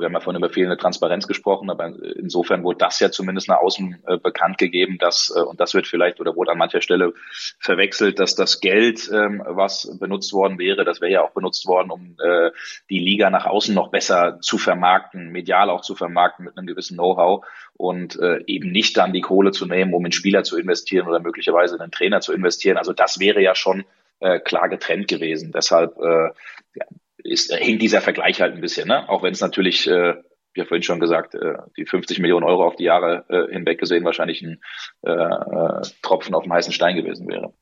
wir 0.00 0.06
haben 0.06 0.12
ja 0.12 0.20
vorhin 0.20 0.42
über 0.42 0.52
fehlende 0.52 0.76
Transparenz 0.76 1.26
gesprochen, 1.26 1.70
aber 1.70 1.86
insofern 2.16 2.62
wurde 2.62 2.78
das 2.78 3.00
ja 3.00 3.10
zumindest 3.10 3.48
nach 3.48 3.58
außen 3.58 4.02
äh, 4.06 4.18
bekannt 4.18 4.58
gegeben, 4.58 4.98
dass, 4.98 5.32
äh, 5.34 5.40
und 5.40 5.60
das 5.60 5.74
wird 5.74 5.86
vielleicht 5.86 6.20
oder 6.20 6.36
wurde 6.36 6.52
an 6.52 6.58
mancher 6.58 6.80
Stelle 6.80 7.12
verwechselt, 7.58 8.18
dass 8.18 8.34
das 8.34 8.60
Geld, 8.60 9.10
ähm, 9.12 9.42
was 9.46 9.98
benutzt 9.98 10.32
worden 10.32 10.58
wäre, 10.58 10.84
das 10.84 11.00
wäre 11.00 11.12
ja 11.12 11.22
auch 11.22 11.32
benutzt 11.32 11.66
worden, 11.66 11.90
um 11.90 12.16
äh, 12.22 12.50
die 12.90 12.98
Liga 12.98 13.30
nach 13.30 13.46
außen 13.46 13.74
noch 13.74 13.90
besser 13.90 14.38
zu 14.40 14.58
vermarkten, 14.58 15.30
medial 15.30 15.70
auch 15.70 15.82
zu 15.82 15.94
vermarkten 15.94 16.44
mit 16.44 16.56
einem 16.56 16.66
gewissen 16.66 16.96
Know-how 16.96 17.44
und 17.76 18.18
äh, 18.20 18.42
eben 18.46 18.70
nicht 18.70 18.96
dann 18.96 19.12
die 19.12 19.20
Kohle 19.20 19.50
zu 19.50 19.66
nehmen, 19.66 19.94
um 19.94 20.04
in 20.06 20.12
Spieler 20.12 20.44
zu 20.44 20.58
investieren 20.58 21.08
oder 21.08 21.20
möglicherweise 21.20 21.76
in 21.76 21.80
einen 21.80 21.92
Trainer 21.92 22.20
zu 22.20 22.32
investieren. 22.32 22.76
Also 22.76 22.92
das 22.92 23.18
wäre 23.18 23.42
ja 23.42 23.54
schon 23.54 23.84
äh, 24.20 24.40
klar 24.40 24.68
getrennt 24.68 25.08
gewesen. 25.08 25.52
Deshalb 25.52 25.96
äh, 25.98 26.30
ja, 26.74 26.86
ist, 27.24 27.50
äh, 27.50 27.56
hinkt 27.56 27.82
dieser 27.82 28.00
Vergleich 28.00 28.40
halt 28.40 28.54
ein 28.54 28.60
bisschen, 28.60 28.86
ne? 28.86 29.08
Auch 29.08 29.22
wenn 29.22 29.32
es 29.32 29.40
natürlich, 29.40 29.88
äh, 29.88 30.14
wie 30.54 30.60
ja 30.60 30.64
vorhin 30.66 30.82
schon 30.82 31.00
gesagt, 31.00 31.34
äh, 31.34 31.54
die 31.76 31.86
50 31.86 32.20
Millionen 32.20 32.44
Euro 32.44 32.64
auf 32.64 32.76
die 32.76 32.84
Jahre 32.84 33.24
äh, 33.28 33.52
hinweg 33.52 33.80
gesehen 33.80 34.04
wahrscheinlich 34.04 34.42
ein 34.42 34.60
äh, 35.04 35.10
äh, 35.10 35.82
Tropfen 36.02 36.34
auf 36.34 36.44
dem 36.44 36.52
heißen 36.52 36.72
Stein 36.72 36.96
gewesen 36.96 37.26
wäre. 37.28 37.52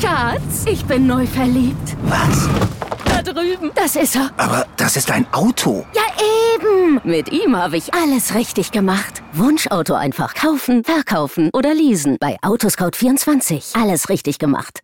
Schatz, 0.00 0.66
ich 0.70 0.84
bin 0.84 1.06
neu 1.06 1.26
verliebt. 1.26 1.96
Was? 2.04 2.48
Da 3.06 3.22
drüben. 3.22 3.72
Das 3.74 3.96
ist 3.96 4.14
er. 4.16 4.30
Aber 4.36 4.66
das 4.76 4.96
ist 4.96 5.10
ein 5.10 5.26
Auto. 5.32 5.84
Ja, 5.94 6.02
eben. 6.54 7.00
Mit 7.04 7.32
ihm 7.32 7.56
habe 7.56 7.76
ich 7.76 7.92
alles 7.94 8.34
richtig 8.34 8.70
gemacht. 8.70 9.22
Wunschauto 9.32 9.94
einfach 9.94 10.34
kaufen, 10.34 10.84
verkaufen 10.84 11.50
oder 11.52 11.74
leasen. 11.74 12.18
Bei 12.20 12.36
Autoscout24. 12.42 13.80
Alles 13.80 14.08
richtig 14.08 14.38
gemacht. 14.38 14.83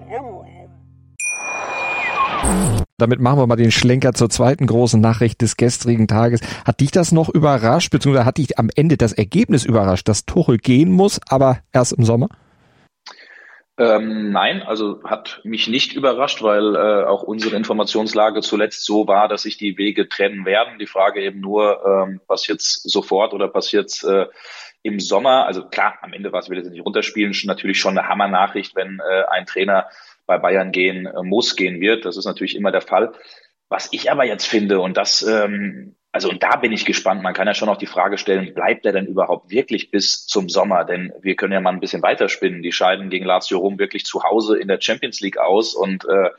Damit 3.01 3.19
machen 3.19 3.39
wir 3.39 3.47
mal 3.47 3.55
den 3.55 3.71
Schlenker 3.71 4.13
zur 4.13 4.29
zweiten 4.29 4.67
großen 4.67 5.01
Nachricht 5.01 5.41
des 5.41 5.57
gestrigen 5.57 6.07
Tages. 6.07 6.41
Hat 6.65 6.79
dich 6.79 6.91
das 6.91 7.11
noch 7.11 7.29
überrascht, 7.29 7.91
beziehungsweise 7.91 8.25
hat 8.25 8.37
dich 8.37 8.59
am 8.59 8.69
Ende 8.75 8.97
das 8.97 9.13
Ergebnis 9.13 9.65
überrascht, 9.65 10.07
dass 10.07 10.25
Tuchel 10.25 10.57
gehen 10.57 10.91
muss, 10.91 11.19
aber 11.27 11.59
erst 11.73 11.93
im 11.93 12.05
Sommer? 12.05 12.29
Ähm, 13.77 14.31
nein, 14.31 14.61
also 14.61 15.01
hat 15.03 15.41
mich 15.43 15.67
nicht 15.67 15.93
überrascht, 15.93 16.43
weil 16.43 16.75
äh, 16.75 17.03
auch 17.05 17.23
unsere 17.23 17.55
Informationslage 17.55 18.41
zuletzt 18.41 18.85
so 18.85 19.07
war, 19.07 19.27
dass 19.27 19.43
sich 19.43 19.57
die 19.57 19.77
Wege 19.77 20.07
trennen 20.07 20.45
werden. 20.45 20.77
Die 20.77 20.85
Frage 20.85 21.21
eben 21.21 21.39
nur, 21.39 21.83
ähm, 21.85 22.21
passiert 22.27 22.61
sofort 22.61 23.33
oder 23.33 23.47
passiert 23.47 24.03
äh, 24.03 24.27
im 24.83 24.99
Sommer? 24.99 25.45
Also 25.45 25.67
klar, 25.67 25.95
am 26.01 26.13
Ende 26.13 26.31
war 26.31 26.41
es, 26.41 26.49
will 26.49 26.57
jetzt 26.57 26.69
nicht 26.69 26.85
runterspielen, 26.85 27.33
natürlich 27.45 27.79
schon 27.79 27.97
eine 27.97 28.07
Hammer-Nachricht, 28.07 28.75
wenn 28.75 28.99
äh, 28.99 29.23
ein 29.29 29.45
Trainer 29.45 29.87
bei 30.31 30.37
Bayern 30.37 30.71
gehen 30.71 31.07
äh, 31.07 31.23
muss, 31.23 31.57
gehen 31.57 31.81
wird. 31.81 32.05
Das 32.05 32.15
ist 32.15 32.25
natürlich 32.25 32.55
immer 32.55 32.71
der 32.71 32.81
Fall. 32.81 33.11
Was 33.67 33.89
ich 33.91 34.09
aber 34.09 34.25
jetzt 34.25 34.45
finde, 34.45 34.79
und 34.79 34.95
das, 34.95 35.21
ähm, 35.23 35.95
also 36.13 36.29
und 36.29 36.41
da 36.41 36.55
bin 36.55 36.71
ich 36.71 36.85
gespannt, 36.85 37.21
man 37.21 37.33
kann 37.33 37.47
ja 37.47 37.53
schon 37.53 37.67
auch 37.67 37.77
die 37.77 37.85
Frage 37.85 38.17
stellen, 38.17 38.53
bleibt 38.53 38.85
er 38.85 38.93
denn 38.93 39.07
überhaupt 39.07 39.49
wirklich 39.49 39.91
bis 39.91 40.25
zum 40.25 40.47
Sommer? 40.47 40.85
Denn 40.85 41.11
wir 41.21 41.35
können 41.35 41.53
ja 41.53 41.59
mal 41.59 41.71
ein 41.71 41.81
bisschen 41.81 42.01
weiterspinnen. 42.01 42.63
Die 42.63 42.71
scheiden 42.71 43.09
gegen 43.09 43.25
Lazio 43.25 43.59
Rom 43.59 43.77
wirklich 43.77 44.05
zu 44.05 44.23
Hause 44.23 44.57
in 44.57 44.69
der 44.69 44.79
Champions 44.79 45.19
League 45.19 45.37
aus 45.37 45.75
und 45.75 46.05
äh, 46.05 46.29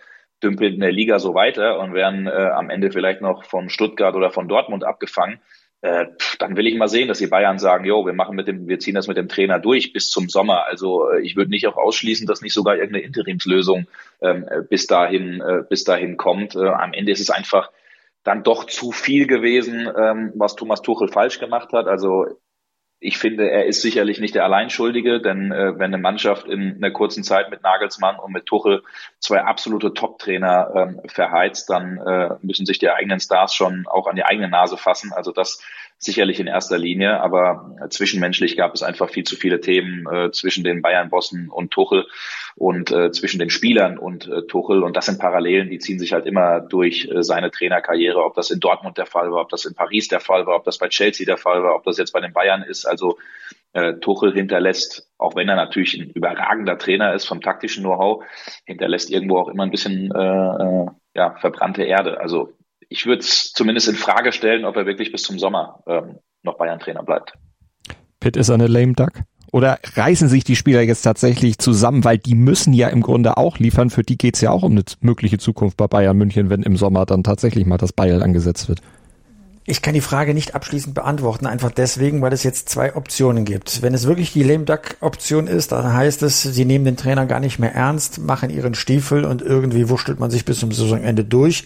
dümpeln 0.42 0.74
in 0.74 0.80
der 0.80 0.92
Liga 0.92 1.18
so 1.18 1.34
weiter 1.34 1.78
und 1.78 1.92
werden 1.92 2.26
äh, 2.26 2.30
am 2.30 2.70
Ende 2.70 2.90
vielleicht 2.90 3.20
noch 3.20 3.44
von 3.44 3.68
Stuttgart 3.68 4.14
oder 4.14 4.30
von 4.30 4.48
Dortmund 4.48 4.84
abgefangen 4.84 5.40
äh, 5.82 6.06
dann 6.38 6.56
will 6.56 6.68
ich 6.68 6.76
mal 6.76 6.88
sehen, 6.88 7.08
dass 7.08 7.18
die 7.18 7.26
Bayern 7.26 7.58
sagen, 7.58 7.84
jo, 7.84 8.06
wir 8.06 8.12
machen 8.12 8.36
mit 8.36 8.46
dem, 8.46 8.68
wir 8.68 8.78
ziehen 8.78 8.94
das 8.94 9.08
mit 9.08 9.16
dem 9.16 9.28
Trainer 9.28 9.58
durch 9.58 9.92
bis 9.92 10.10
zum 10.10 10.28
Sommer. 10.28 10.64
Also 10.66 11.10
äh, 11.10 11.22
ich 11.22 11.34
würde 11.36 11.50
nicht 11.50 11.66
auch 11.66 11.76
ausschließen, 11.76 12.26
dass 12.26 12.40
nicht 12.40 12.54
sogar 12.54 12.76
irgendeine 12.76 13.04
Interimslösung 13.04 13.88
ähm, 14.20 14.46
äh, 14.48 14.62
bis 14.62 14.86
dahin, 14.86 15.40
äh, 15.40 15.64
bis 15.68 15.82
dahin 15.82 16.16
kommt. 16.16 16.54
Äh, 16.54 16.68
am 16.68 16.92
Ende 16.92 17.10
ist 17.10 17.20
es 17.20 17.30
einfach 17.30 17.72
dann 18.22 18.44
doch 18.44 18.66
zu 18.66 18.92
viel 18.92 19.26
gewesen, 19.26 19.90
ähm, 19.98 20.32
was 20.36 20.54
Thomas 20.54 20.82
Tuchel 20.82 21.08
falsch 21.08 21.40
gemacht 21.40 21.72
hat. 21.72 21.88
Also 21.88 22.26
ich 23.02 23.18
finde, 23.18 23.50
er 23.50 23.66
ist 23.66 23.82
sicherlich 23.82 24.20
nicht 24.20 24.36
der 24.36 24.44
Alleinschuldige, 24.44 25.20
denn 25.20 25.50
äh, 25.50 25.76
wenn 25.76 25.92
eine 25.92 25.98
Mannschaft 25.98 26.46
in 26.46 26.76
einer 26.76 26.92
kurzen 26.92 27.24
Zeit 27.24 27.50
mit 27.50 27.62
Nagelsmann 27.62 28.16
und 28.16 28.32
mit 28.32 28.46
Tuchel 28.46 28.82
zwei 29.18 29.42
absolute 29.42 29.92
Top-Trainer 29.92 30.72
ähm, 30.74 31.00
verheizt, 31.08 31.68
dann 31.68 31.98
äh, 31.98 32.36
müssen 32.42 32.64
sich 32.64 32.78
die 32.78 32.90
eigenen 32.90 33.18
Stars 33.18 33.54
schon 33.54 33.86
auch 33.88 34.06
an 34.06 34.14
die 34.14 34.24
eigene 34.24 34.48
Nase 34.48 34.76
fassen. 34.76 35.12
Also 35.12 35.32
das 35.32 35.60
sicherlich 36.04 36.40
in 36.40 36.48
erster 36.48 36.78
Linie, 36.78 37.20
aber 37.20 37.76
zwischenmenschlich 37.90 38.56
gab 38.56 38.74
es 38.74 38.82
einfach 38.82 39.08
viel 39.08 39.24
zu 39.24 39.36
viele 39.36 39.60
Themen 39.60 40.04
äh, 40.12 40.30
zwischen 40.32 40.64
den 40.64 40.82
Bayern-Bossen 40.82 41.48
und 41.48 41.70
Tuchel 41.70 42.06
und 42.56 42.90
äh, 42.90 43.12
zwischen 43.12 43.38
den 43.38 43.50
Spielern 43.50 43.98
und 43.98 44.26
äh, 44.26 44.42
Tuchel. 44.46 44.82
Und 44.82 44.96
das 44.96 45.06
sind 45.06 45.20
Parallelen, 45.20 45.70
die 45.70 45.78
ziehen 45.78 46.00
sich 46.00 46.12
halt 46.12 46.26
immer 46.26 46.60
durch 46.60 47.08
äh, 47.08 47.22
seine 47.22 47.50
Trainerkarriere, 47.50 48.24
ob 48.24 48.34
das 48.34 48.50
in 48.50 48.58
Dortmund 48.58 48.98
der 48.98 49.06
Fall 49.06 49.30
war, 49.30 49.42
ob 49.42 49.48
das 49.48 49.64
in 49.64 49.74
Paris 49.74 50.08
der 50.08 50.20
Fall 50.20 50.44
war, 50.46 50.56
ob 50.56 50.64
das 50.64 50.78
bei 50.78 50.88
Chelsea 50.88 51.24
der 51.24 51.36
Fall 51.36 51.62
war, 51.62 51.76
ob 51.76 51.84
das 51.84 51.98
jetzt 51.98 52.12
bei 52.12 52.20
den 52.20 52.32
Bayern 52.32 52.62
ist. 52.62 52.84
Also 52.84 53.18
äh, 53.72 53.94
Tuchel 53.94 54.32
hinterlässt, 54.34 55.08
auch 55.18 55.36
wenn 55.36 55.48
er 55.48 55.56
natürlich 55.56 55.94
ein 55.94 56.10
überragender 56.10 56.78
Trainer 56.78 57.14
ist 57.14 57.26
vom 57.26 57.40
taktischen 57.40 57.84
Know-how, 57.84 58.24
hinterlässt 58.66 59.10
irgendwo 59.10 59.38
auch 59.38 59.48
immer 59.48 59.62
ein 59.62 59.70
bisschen 59.70 60.12
äh, 60.14 60.18
äh, 60.18 60.86
ja, 61.14 61.36
verbrannte 61.36 61.84
Erde. 61.84 62.20
Also 62.20 62.52
ich 62.88 63.06
würde 63.06 63.20
es 63.20 63.52
zumindest 63.52 63.88
in 63.88 63.96
Frage 63.96 64.32
stellen, 64.32 64.64
ob 64.64 64.76
er 64.76 64.86
wirklich 64.86 65.12
bis 65.12 65.22
zum 65.22 65.38
Sommer 65.38 65.82
ähm, 65.86 66.18
noch 66.42 66.58
Bayern-Trainer 66.58 67.02
bleibt. 67.02 67.32
Pitt 68.20 68.36
ist 68.36 68.50
eine 68.50 68.66
lame 68.66 68.94
duck? 68.94 69.22
Oder 69.52 69.78
reißen 69.96 70.28
sich 70.28 70.44
die 70.44 70.56
Spieler 70.56 70.80
jetzt 70.80 71.02
tatsächlich 71.02 71.58
zusammen, 71.58 72.04
weil 72.04 72.16
die 72.16 72.34
müssen 72.34 72.72
ja 72.72 72.88
im 72.88 73.02
Grunde 73.02 73.36
auch 73.36 73.58
liefern. 73.58 73.90
Für 73.90 74.02
die 74.02 74.16
geht's 74.16 74.40
ja 74.40 74.50
auch 74.50 74.62
um 74.62 74.72
eine 74.72 74.84
mögliche 75.00 75.36
Zukunft 75.36 75.76
bei 75.76 75.86
Bayern 75.86 76.16
München, 76.16 76.48
wenn 76.48 76.62
im 76.62 76.76
Sommer 76.76 77.04
dann 77.04 77.22
tatsächlich 77.22 77.66
mal 77.66 77.76
das 77.76 77.92
Beil 77.92 78.22
angesetzt 78.22 78.70
wird. 78.70 78.80
Ich 79.64 79.80
kann 79.80 79.94
die 79.94 80.00
Frage 80.00 80.34
nicht 80.34 80.54
abschließend 80.56 80.94
beantworten, 80.94 81.46
einfach 81.46 81.70
deswegen, 81.70 82.20
weil 82.20 82.32
es 82.32 82.42
jetzt 82.42 82.68
zwei 82.68 82.96
Optionen 82.96 83.44
gibt. 83.44 83.82
Wenn 83.82 83.94
es 83.94 84.06
wirklich 84.06 84.32
die 84.32 84.42
Lame 84.42 84.64
Duck 84.64 84.96
Option 85.00 85.46
ist, 85.46 85.70
dann 85.70 85.92
heißt 85.92 86.22
es, 86.24 86.42
sie 86.42 86.64
nehmen 86.64 86.84
den 86.84 86.96
Trainer 86.96 87.26
gar 87.26 87.38
nicht 87.38 87.60
mehr 87.60 87.74
ernst, 87.74 88.18
machen 88.20 88.50
ihren 88.50 88.74
Stiefel 88.74 89.24
und 89.24 89.40
irgendwie 89.40 89.88
wurschtelt 89.88 90.18
man 90.18 90.30
sich 90.32 90.44
bis 90.44 90.58
zum 90.58 90.72
Saisonende 90.72 91.24
durch. 91.24 91.64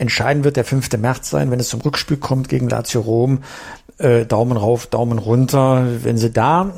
Entscheidend 0.00 0.44
wird 0.46 0.56
der 0.56 0.64
5. 0.64 0.96
März 0.96 1.28
sein, 1.28 1.50
wenn 1.50 1.60
es 1.60 1.68
zum 1.68 1.82
Rückspiel 1.82 2.16
kommt 2.16 2.48
gegen 2.48 2.70
Lazio 2.70 3.02
Rom. 3.02 3.40
Äh, 3.98 4.24
Daumen 4.24 4.56
rauf, 4.56 4.86
Daumen 4.86 5.18
runter. 5.18 5.86
Wenn 6.02 6.16
sie 6.16 6.32
da 6.32 6.72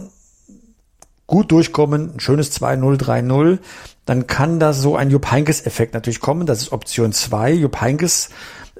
gut 1.28 1.52
durchkommen, 1.52 2.16
ein 2.16 2.20
schönes 2.20 2.50
2-0, 2.60 3.00
3-0, 3.00 3.58
dann 4.06 4.26
kann 4.26 4.58
da 4.58 4.72
so 4.72 4.96
ein 4.96 5.10
Jupp 5.10 5.30
Heynckes-Effekt 5.30 5.94
natürlich 5.94 6.18
kommen. 6.18 6.46
Das 6.46 6.62
ist 6.62 6.72
Option 6.72 7.12
2. 7.12 7.52
Jupp 7.52 7.80
Heynckes 7.80 8.30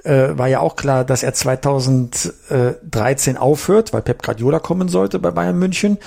äh, 0.03 0.37
war 0.37 0.47
ja 0.47 0.59
auch 0.59 0.75
klar, 0.75 1.05
dass 1.05 1.23
er 1.23 1.33
2013 1.33 3.37
aufhört, 3.37 3.93
weil 3.93 4.01
Pep 4.01 4.23
Guardiola 4.23 4.59
kommen 4.59 4.89
sollte 4.89 5.19
bei 5.19 5.31
Bayern 5.31 5.57
München 5.57 5.97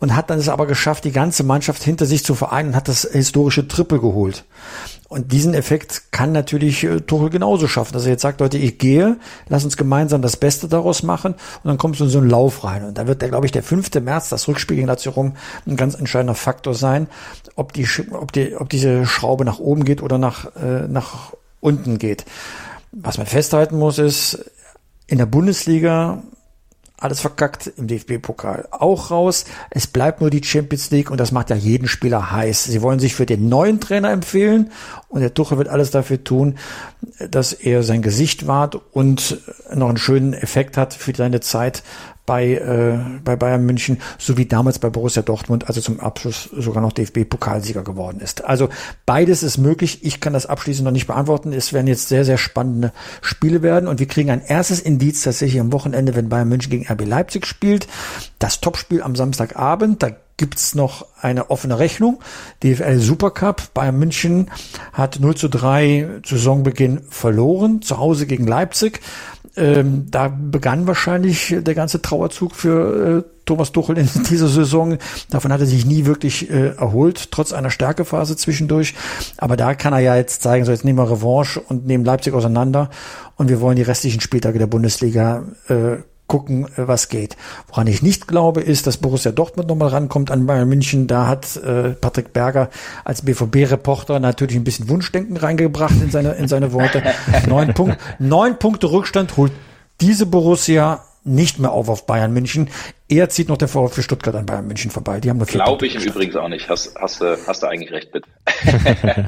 und 0.00 0.16
hat 0.16 0.30
dann 0.30 0.38
es 0.38 0.48
aber 0.48 0.66
geschafft, 0.66 1.04
die 1.04 1.12
ganze 1.12 1.44
Mannschaft 1.44 1.82
hinter 1.82 2.06
sich 2.06 2.24
zu 2.24 2.34
vereinen 2.34 2.70
und 2.70 2.76
hat 2.76 2.88
das 2.88 3.08
historische 3.10 3.68
Triple 3.68 4.00
geholt. 4.00 4.44
Und 5.08 5.32
diesen 5.32 5.54
Effekt 5.54 6.10
kann 6.10 6.32
natürlich 6.32 6.82
äh, 6.82 7.00
Tuchel 7.00 7.30
genauso 7.30 7.68
schaffen, 7.68 7.92
dass 7.92 8.04
er 8.04 8.12
jetzt 8.12 8.22
sagt, 8.22 8.40
Leute, 8.40 8.58
ich 8.58 8.78
gehe, 8.78 9.16
lass 9.48 9.64
uns 9.64 9.76
gemeinsam 9.76 10.22
das 10.22 10.36
Beste 10.36 10.66
daraus 10.66 11.04
machen 11.04 11.34
und 11.34 11.68
dann 11.68 11.78
kommst 11.78 12.00
du 12.00 12.04
in 12.04 12.10
so 12.10 12.18
einen 12.18 12.30
Lauf 12.30 12.64
rein. 12.64 12.84
Und 12.84 12.98
da 12.98 13.06
wird 13.06 13.22
der, 13.22 13.28
glaube 13.28 13.46
ich, 13.46 13.52
der 13.52 13.62
5. 13.62 13.94
März, 14.00 14.30
das 14.30 14.48
Rückspiel 14.48 14.76
gegen 14.76 14.88
Lazio 14.88 15.12
Rom, 15.12 15.34
ein 15.66 15.76
ganz 15.76 15.94
entscheidender 15.94 16.34
Faktor 16.34 16.74
sein, 16.74 17.06
ob 17.54 17.72
die, 17.72 17.86
ob 18.10 18.32
die, 18.32 18.56
ob 18.56 18.68
diese 18.70 19.06
Schraube 19.06 19.44
nach 19.44 19.60
oben 19.60 19.84
geht 19.84 20.02
oder 20.02 20.18
nach, 20.18 20.46
äh, 20.56 20.88
nach 20.88 21.34
unten 21.60 21.98
geht. 21.98 22.24
Was 22.96 23.18
man 23.18 23.26
festhalten 23.26 23.78
muss, 23.78 23.98
ist, 23.98 24.50
in 25.06 25.18
der 25.18 25.26
Bundesliga 25.26 26.22
alles 26.96 27.20
verkackt, 27.20 27.66
im 27.76 27.86
DFB-Pokal 27.86 28.68
auch 28.70 29.10
raus. 29.10 29.44
Es 29.68 29.86
bleibt 29.86 30.20
nur 30.20 30.30
die 30.30 30.42
Champions 30.42 30.90
League 30.90 31.10
und 31.10 31.18
das 31.18 31.32
macht 31.32 31.50
ja 31.50 31.56
jeden 31.56 31.88
Spieler 31.88 32.30
heiß. 32.32 32.64
Sie 32.64 32.80
wollen 32.80 32.98
sich 32.98 33.14
für 33.14 33.26
den 33.26 33.48
neuen 33.48 33.80
Trainer 33.80 34.10
empfehlen 34.10 34.70
und 35.08 35.20
der 35.20 35.34
Tuchel 35.34 35.58
wird 35.58 35.68
alles 35.68 35.90
dafür 35.90 36.22
tun, 36.24 36.56
dass 37.18 37.52
er 37.52 37.82
sein 37.82 38.00
Gesicht 38.00 38.46
wahrt 38.46 38.80
und 38.92 39.38
noch 39.74 39.88
einen 39.88 39.98
schönen 39.98 40.32
Effekt 40.32 40.76
hat 40.76 40.94
für 40.94 41.14
seine 41.14 41.40
Zeit 41.40 41.82
bei, 42.26 42.54
äh, 42.54 42.98
bei 43.22 43.36
Bayern 43.36 43.66
München, 43.66 44.00
sowie 44.18 44.46
damals 44.46 44.78
bei 44.78 44.90
Borussia 44.90 45.22
Dortmund, 45.22 45.68
also 45.68 45.80
zum 45.80 46.00
Abschluss 46.00 46.48
sogar 46.56 46.82
noch 46.82 46.92
DFB-Pokalsieger 46.92 47.82
geworden 47.82 48.20
ist. 48.20 48.44
Also 48.44 48.68
beides 49.04 49.42
ist 49.42 49.58
möglich. 49.58 50.04
Ich 50.04 50.20
kann 50.20 50.32
das 50.32 50.46
abschließend 50.46 50.84
noch 50.84 50.92
nicht 50.92 51.06
beantworten. 51.06 51.52
Es 51.52 51.72
werden 51.72 51.86
jetzt 51.86 52.08
sehr, 52.08 52.24
sehr 52.24 52.38
spannende 52.38 52.92
Spiele 53.20 53.62
werden 53.62 53.88
und 53.88 54.00
wir 54.00 54.08
kriegen 54.08 54.30
ein 54.30 54.42
erstes 54.42 54.80
Indiz 54.80 55.22
tatsächlich 55.22 55.60
am 55.60 55.72
Wochenende, 55.72 56.14
wenn 56.14 56.28
Bayern 56.28 56.48
München 56.48 56.70
gegen 56.70 56.90
RB 56.90 57.04
Leipzig 57.06 57.46
spielt. 57.46 57.86
Das 58.38 58.60
Topspiel 58.60 59.02
am 59.02 59.16
Samstagabend, 59.16 60.02
da 60.02 60.10
gibt's 60.36 60.74
noch 60.74 61.06
eine 61.20 61.50
offene 61.50 61.78
Rechnung. 61.78 62.20
DFL 62.62 62.98
Supercup. 62.98 63.72
Bayern 63.74 63.98
München 63.98 64.50
hat 64.92 65.20
0 65.20 65.36
zu 65.36 65.48
3 65.48 66.20
zu 66.22 66.36
Saisonbeginn 66.36 67.02
verloren, 67.08 67.82
zu 67.82 67.98
Hause 67.98 68.26
gegen 68.26 68.46
Leipzig 68.46 69.00
ähm, 69.56 70.06
da 70.10 70.28
begann 70.28 70.86
wahrscheinlich 70.86 71.54
der 71.60 71.74
ganze 71.74 72.02
Trauerzug 72.02 72.54
für 72.54 73.18
äh, 73.18 73.30
Thomas 73.44 73.72
Tuchel 73.72 73.98
in 73.98 74.08
dieser 74.30 74.48
Saison. 74.48 74.98
Davon 75.30 75.52
hat 75.52 75.60
er 75.60 75.66
sich 75.66 75.86
nie 75.86 76.06
wirklich 76.06 76.50
äh, 76.50 76.74
erholt, 76.76 77.30
trotz 77.30 77.52
einer 77.52 77.70
Stärkephase 77.70 78.36
zwischendurch. 78.36 78.94
Aber 79.36 79.56
da 79.56 79.74
kann 79.74 79.92
er 79.92 80.00
ja 80.00 80.16
jetzt 80.16 80.42
zeigen, 80.42 80.64
so 80.64 80.72
jetzt 80.72 80.84
nehmen 80.84 80.98
wir 80.98 81.10
Revanche 81.10 81.60
und 81.60 81.86
nehmen 81.86 82.04
Leipzig 82.04 82.34
auseinander 82.34 82.90
und 83.36 83.48
wir 83.48 83.60
wollen 83.60 83.76
die 83.76 83.82
restlichen 83.82 84.20
Spieltage 84.20 84.58
der 84.58 84.66
Bundesliga 84.66 85.44
äh, 85.68 85.96
gucken, 86.34 86.64
äh, 86.64 86.88
was 86.88 87.08
geht. 87.08 87.36
Woran 87.68 87.86
ich 87.86 88.02
nicht 88.02 88.26
glaube, 88.26 88.60
ist, 88.60 88.88
dass 88.88 88.96
Borussia 88.96 89.30
Dortmund 89.30 89.68
nochmal 89.68 89.90
rankommt 89.90 90.32
an 90.32 90.46
Bayern 90.46 90.68
München. 90.68 91.06
Da 91.06 91.28
hat 91.28 91.56
äh, 91.58 91.90
Patrick 91.90 92.32
Berger 92.32 92.70
als 93.04 93.22
BVB-Reporter 93.22 94.18
natürlich 94.18 94.56
ein 94.56 94.64
bisschen 94.64 94.88
Wunschdenken 94.88 95.36
reingebracht 95.36 95.94
in 96.02 96.10
seine, 96.10 96.32
in 96.32 96.48
seine 96.48 96.72
Worte. 96.72 97.04
neun, 97.48 97.72
Punkt, 97.72 97.98
neun 98.18 98.58
Punkte 98.58 98.90
Rückstand 98.90 99.36
holt 99.36 99.52
diese 100.00 100.26
Borussia 100.26 101.04
nicht 101.24 101.58
mehr 101.58 101.72
auf 101.72 101.88
auf 101.88 102.06
Bayern 102.06 102.32
München. 102.32 102.70
Er 103.08 103.28
zieht 103.28 103.48
noch 103.48 103.56
der 103.56 103.68
VfB 103.68 104.02
Stuttgart 104.02 104.34
an 104.34 104.46
Bayern 104.46 104.66
München 104.66 104.90
vorbei. 104.90 105.20
Die 105.20 105.30
haben 105.30 105.38
nur 105.38 105.46
Glaube 105.46 105.86
ich 105.86 105.94
im 105.94 106.02
Übrigen 106.02 106.36
auch 106.36 106.48
nicht. 106.48 106.68
Hast, 106.68 106.94
hast, 106.96 107.20
du, 107.20 107.38
hast 107.46 107.62
du 107.62 107.66
eigentlich 107.66 107.92
recht 107.92 108.12
mit. 108.12 108.24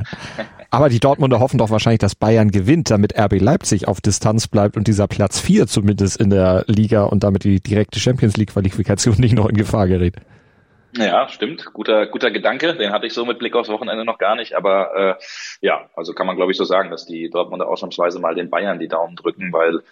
Aber 0.71 0.89
die 0.89 1.01
Dortmunder 1.01 1.41
hoffen 1.41 1.59
doch 1.59 1.71
wahrscheinlich, 1.71 2.01
dass 2.01 2.15
Bayern 2.15 2.51
gewinnt, 2.51 2.91
damit 2.91 3.19
RB 3.19 3.41
Leipzig 3.41 3.89
auf 3.89 4.01
Distanz 4.01 4.47
bleibt 4.47 4.77
und 4.77 4.89
dieser 4.89 5.07
Platz 5.07 5.41
4 5.41 5.67
zumindest 5.67 6.21
in 6.21 6.31
der 6.31 6.65
Liga 6.67 7.05
und 7.05 7.25
damit 7.25 7.45
die 7.45 7.61
direkte 7.61 7.99
Champions 7.99 8.37
League 8.37 8.53
Qualifikation 8.53 9.15
nicht 9.19 9.35
noch 9.35 9.49
in 9.49 9.57
Gefahr 9.57 9.89
gerät. 9.89 10.17
Ja, 10.97 11.29
stimmt. 11.29 11.73
Guter, 11.73 12.07
guter 12.07 12.31
Gedanke. 12.31 12.75
Den 12.75 12.93
hatte 12.93 13.07
ich 13.07 13.13
so 13.13 13.25
mit 13.25 13.39
Blick 13.39 13.55
aufs 13.55 13.69
Wochenende 13.69 14.05
noch 14.05 14.19
gar 14.19 14.35
nicht. 14.35 14.55
Aber 14.55 14.95
äh, 14.97 15.15
ja, 15.61 15.91
also 15.95 16.15
kann 16.15 16.27
man 16.27 16.37
glaube 16.37 16.53
ich 16.53 16.59
so 16.59 16.65
sagen, 16.65 16.91
dass 16.91 17.07
die 17.07 17.29
Dortmunder 17.31 17.69
ausnahmsweise 17.69 18.19
mal 18.19 18.35
den 18.35 18.51
Bayern 18.51 18.79
die 18.79 18.89
Daumen 18.89 19.17
drücken, 19.17 19.53
weil 19.53 19.83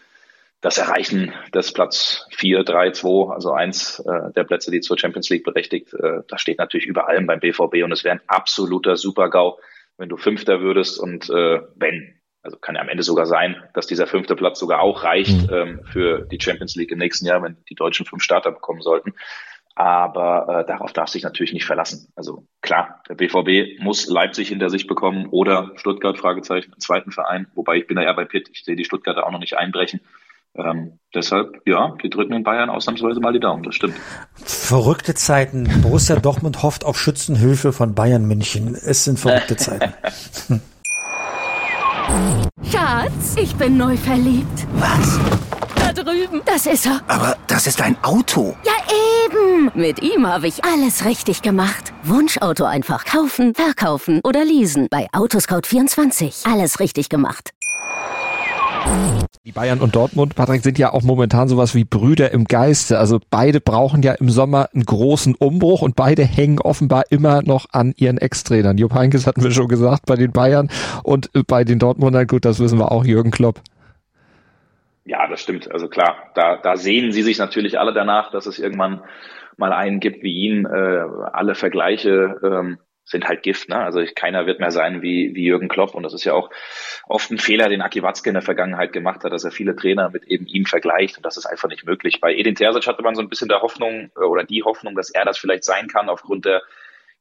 das 0.64 0.78
Erreichen 0.78 1.34
des 1.52 1.74
Platz 1.74 2.26
4, 2.30 2.64
3, 2.64 2.92
2, 2.92 3.34
also 3.34 3.52
eins 3.52 3.98
äh, 3.98 4.32
der 4.32 4.44
Plätze, 4.44 4.70
die 4.70 4.80
zur 4.80 4.98
Champions 4.98 5.28
League 5.28 5.44
berechtigt, 5.44 5.92
äh, 5.92 6.22
das 6.26 6.40
steht 6.40 6.58
natürlich 6.58 6.86
über 6.86 7.06
allem 7.06 7.26
beim 7.26 7.38
BVB 7.38 7.84
und 7.84 7.92
es 7.92 8.02
wäre 8.02 8.14
ein 8.14 8.22
absoluter 8.28 8.96
Super-GAU, 8.96 9.58
wenn 9.98 10.08
du 10.08 10.16
Fünfter 10.16 10.60
würdest 10.62 10.98
und 10.98 11.28
äh, 11.28 11.60
wenn, 11.76 12.18
also 12.40 12.56
kann 12.56 12.76
ja 12.76 12.80
am 12.80 12.88
Ende 12.88 13.02
sogar 13.02 13.26
sein, 13.26 13.62
dass 13.74 13.86
dieser 13.86 14.06
fünfte 14.06 14.36
Platz 14.36 14.58
sogar 14.58 14.80
auch 14.80 15.04
reicht 15.04 15.50
mhm. 15.50 15.54
ähm, 15.54 15.80
für 15.84 16.22
die 16.22 16.40
Champions 16.40 16.76
League 16.76 16.92
im 16.92 16.98
nächsten 16.98 17.26
Jahr, 17.26 17.42
wenn 17.42 17.58
die 17.68 17.74
Deutschen 17.74 18.06
fünf 18.06 18.22
Starter 18.22 18.50
bekommen 18.50 18.80
sollten. 18.80 19.12
Aber 19.74 20.60
äh, 20.60 20.66
darauf 20.66 20.94
darf 20.94 21.10
sich 21.10 21.24
natürlich 21.24 21.52
nicht 21.52 21.66
verlassen. 21.66 22.10
Also 22.16 22.46
klar, 22.62 23.02
der 23.08 23.16
BVB 23.16 23.82
muss 23.82 24.06
Leipzig 24.06 24.48
hinter 24.48 24.70
sich 24.70 24.86
bekommen 24.86 25.26
oder 25.30 25.72
Stuttgart, 25.74 26.16
Fragezeichen, 26.16 26.72
einen 26.72 26.80
zweiten 26.80 27.10
Verein. 27.10 27.48
Wobei 27.54 27.76
ich 27.76 27.86
bin 27.86 27.96
da 27.96 28.02
eher 28.02 28.14
bei 28.14 28.24
Pitt. 28.24 28.48
Ich 28.50 28.64
sehe 28.64 28.76
die 28.76 28.84
Stuttgarter 28.84 29.26
auch 29.26 29.32
noch 29.32 29.40
nicht 29.40 29.58
einbrechen. 29.58 30.00
Ähm, 30.56 31.00
deshalb, 31.14 31.60
ja, 31.66 31.96
die 32.02 32.10
drücken 32.10 32.32
in 32.32 32.44
Bayern 32.44 32.70
ausnahmsweise 32.70 33.18
mal 33.20 33.32
die 33.32 33.40
Daumen, 33.40 33.64
das 33.64 33.74
stimmt. 33.74 33.94
Verrückte 34.36 35.14
Zeiten. 35.14 35.68
Borussia 35.82 36.16
Dortmund 36.16 36.62
hofft 36.62 36.84
auf 36.84 36.98
Schützenhilfe 36.98 37.72
von 37.72 37.94
Bayern 37.94 38.24
München. 38.24 38.74
Es 38.74 39.04
sind 39.04 39.18
verrückte 39.18 39.56
Zeiten. 39.56 39.92
Schatz, 42.70 43.36
ich 43.36 43.54
bin 43.56 43.76
neu 43.76 43.96
verliebt. 43.96 44.66
Was? 44.74 45.18
Da 45.76 45.92
drüben. 45.92 46.42
Das 46.44 46.66
ist 46.66 46.86
er. 46.86 47.00
Aber 47.08 47.36
das 47.46 47.66
ist 47.66 47.80
ein 47.80 47.96
Auto. 48.02 48.54
Ja, 48.64 48.72
eben. 49.26 49.70
Mit 49.74 50.02
ihm 50.02 50.26
habe 50.26 50.46
ich 50.46 50.64
alles 50.64 51.04
richtig 51.04 51.42
gemacht. 51.42 51.92
Wunschauto 52.04 52.64
einfach 52.64 53.04
kaufen, 53.04 53.54
verkaufen 53.54 54.20
oder 54.22 54.44
leasen. 54.44 54.88
Bei 54.90 55.08
Autoscout24. 55.12 56.50
Alles 56.50 56.78
richtig 56.78 57.08
gemacht. 57.08 57.53
Die 59.44 59.52
Bayern 59.52 59.80
und 59.80 59.94
Dortmund, 59.94 60.34
Patrick, 60.34 60.62
sind 60.62 60.78
ja 60.78 60.92
auch 60.92 61.02
momentan 61.02 61.48
sowas 61.48 61.74
wie 61.74 61.84
Brüder 61.84 62.30
im 62.30 62.44
Geiste. 62.44 62.98
Also 62.98 63.20
beide 63.30 63.60
brauchen 63.60 64.02
ja 64.02 64.12
im 64.12 64.30
Sommer 64.30 64.68
einen 64.72 64.84
großen 64.84 65.34
Umbruch 65.34 65.82
und 65.82 65.96
beide 65.96 66.24
hängen 66.24 66.58
offenbar 66.58 67.04
immer 67.10 67.42
noch 67.42 67.66
an 67.72 67.92
ihren 67.96 68.18
Ex-Trainern. 68.18 68.78
Jupp 68.78 68.94
Heynckes 68.94 69.26
hatten 69.26 69.42
wir 69.42 69.50
schon 69.50 69.68
gesagt 69.68 70.06
bei 70.06 70.16
den 70.16 70.32
Bayern 70.32 70.70
und 71.02 71.30
bei 71.46 71.64
den 71.64 71.78
Dortmundern, 71.78 72.26
gut, 72.26 72.44
das 72.44 72.58
wissen 72.58 72.78
wir 72.78 72.90
auch, 72.90 73.04
Jürgen 73.04 73.30
Klopp. 73.30 73.60
Ja, 75.04 75.28
das 75.28 75.42
stimmt. 75.42 75.70
Also 75.70 75.88
klar, 75.88 76.16
da, 76.34 76.56
da 76.56 76.76
sehen 76.76 77.12
sie 77.12 77.22
sich 77.22 77.38
natürlich 77.38 77.78
alle 77.78 77.92
danach, 77.92 78.30
dass 78.30 78.46
es 78.46 78.58
irgendwann 78.58 79.02
mal 79.58 79.72
einen 79.72 80.00
gibt 80.00 80.22
wie 80.22 80.32
ihn. 80.32 80.64
Äh, 80.64 81.04
alle 81.32 81.54
Vergleiche 81.54 82.40
ähm, 82.42 82.78
sind 83.04 83.28
halt 83.28 83.42
Gift. 83.42 83.68
Ne? 83.68 83.76
Also 83.76 84.02
keiner 84.14 84.46
wird 84.46 84.60
mehr 84.60 84.70
sein 84.70 85.02
wie, 85.02 85.34
wie 85.34 85.44
Jürgen 85.44 85.68
Klopp. 85.68 85.94
Und 85.94 86.02
das 86.02 86.14
ist 86.14 86.24
ja 86.24 86.32
auch 86.32 86.50
oft 87.06 87.30
ein 87.30 87.38
Fehler, 87.38 87.68
den 87.68 87.82
Aki 87.82 88.02
Watzke 88.02 88.30
in 88.30 88.34
der 88.34 88.42
Vergangenheit 88.42 88.92
gemacht 88.92 89.22
hat, 89.24 89.32
dass 89.32 89.44
er 89.44 89.50
viele 89.50 89.76
Trainer 89.76 90.10
mit 90.10 90.24
eben 90.24 90.46
ihm 90.46 90.64
vergleicht. 90.64 91.16
Und 91.16 91.26
das 91.26 91.36
ist 91.36 91.46
einfach 91.46 91.68
nicht 91.68 91.84
möglich. 91.84 92.20
Bei 92.20 92.34
Edin 92.34 92.54
Terzic 92.54 92.86
hatte 92.86 93.02
man 93.02 93.14
so 93.14 93.20
ein 93.20 93.28
bisschen 93.28 93.48
der 93.48 93.60
Hoffnung 93.60 94.10
äh, 94.16 94.20
oder 94.20 94.44
die 94.44 94.62
Hoffnung, 94.62 94.94
dass 94.94 95.10
er 95.10 95.24
das 95.24 95.38
vielleicht 95.38 95.64
sein 95.64 95.88
kann 95.88 96.08
aufgrund 96.08 96.46
der 96.46 96.62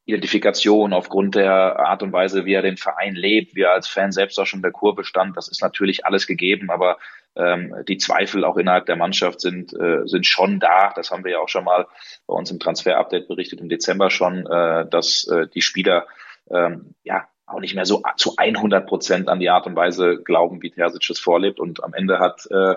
Identifikation, 0.06 0.92
aufgrund 0.92 1.36
der 1.36 1.80
Art 1.80 2.04
und 2.04 2.12
Weise, 2.12 2.46
wie 2.46 2.54
er 2.54 2.62
den 2.62 2.78
Verein 2.78 3.16
lebt, 3.16 3.56
wie 3.56 3.62
er 3.62 3.72
als 3.72 3.88
Fan 3.88 4.12
selbst 4.12 4.38
auch 4.38 4.46
schon 4.46 4.60
in 4.60 4.64
der 4.64 4.72
Kurve 4.72 5.06
stand. 5.06 5.38
Das 5.38 5.48
ist 5.48 5.62
natürlich 5.62 6.06
alles 6.06 6.28
gegeben, 6.28 6.72
aber 6.72 6.98
ähm, 7.36 7.76
die 7.88 7.98
Zweifel 7.98 8.44
auch 8.46 8.58
innerhalb 8.58 8.86
der 8.86 8.96
Mannschaft 8.96 9.42
sind, 9.42 9.74
äh, 9.74 10.06
sind 10.06 10.26
schon 10.26 10.60
da. 10.60 10.94
Das 10.96 11.12
haben 11.12 11.24
wir 11.24 11.32
ja 11.34 11.40
auch 11.40 11.50
schon 11.50 11.64
mal 11.64 11.88
bei 12.28 12.34
uns 12.34 12.52
im 12.52 12.60
Transfer-Update 12.60 13.28
berichtet 13.28 13.62
im 13.62 13.70
Dezember 13.70 14.10
schon, 14.10 14.46
äh, 14.46 14.88
dass 14.90 15.28
äh, 15.28 15.48
die 15.48 15.62
Spieler 15.62 16.08
ähm, 16.50 16.96
ja 17.04 17.28
auch 17.46 17.60
nicht 17.60 17.76
mehr 17.76 17.86
so 17.86 18.02
zu 18.18 18.36
100 18.38 18.88
Prozent 18.88 19.30
an 19.30 19.40
die 19.40 19.50
Art 19.50 19.68
und 19.68 19.76
Weise 19.76 20.18
glauben, 20.18 20.62
wie 20.62 20.72
Terzic 20.72 21.10
es 21.10 21.20
vorlebt. 21.20 21.60
Und 21.60 21.84
am 21.84 21.94
Ende 21.94 22.20
hat 22.20 22.48
äh, 22.50 22.76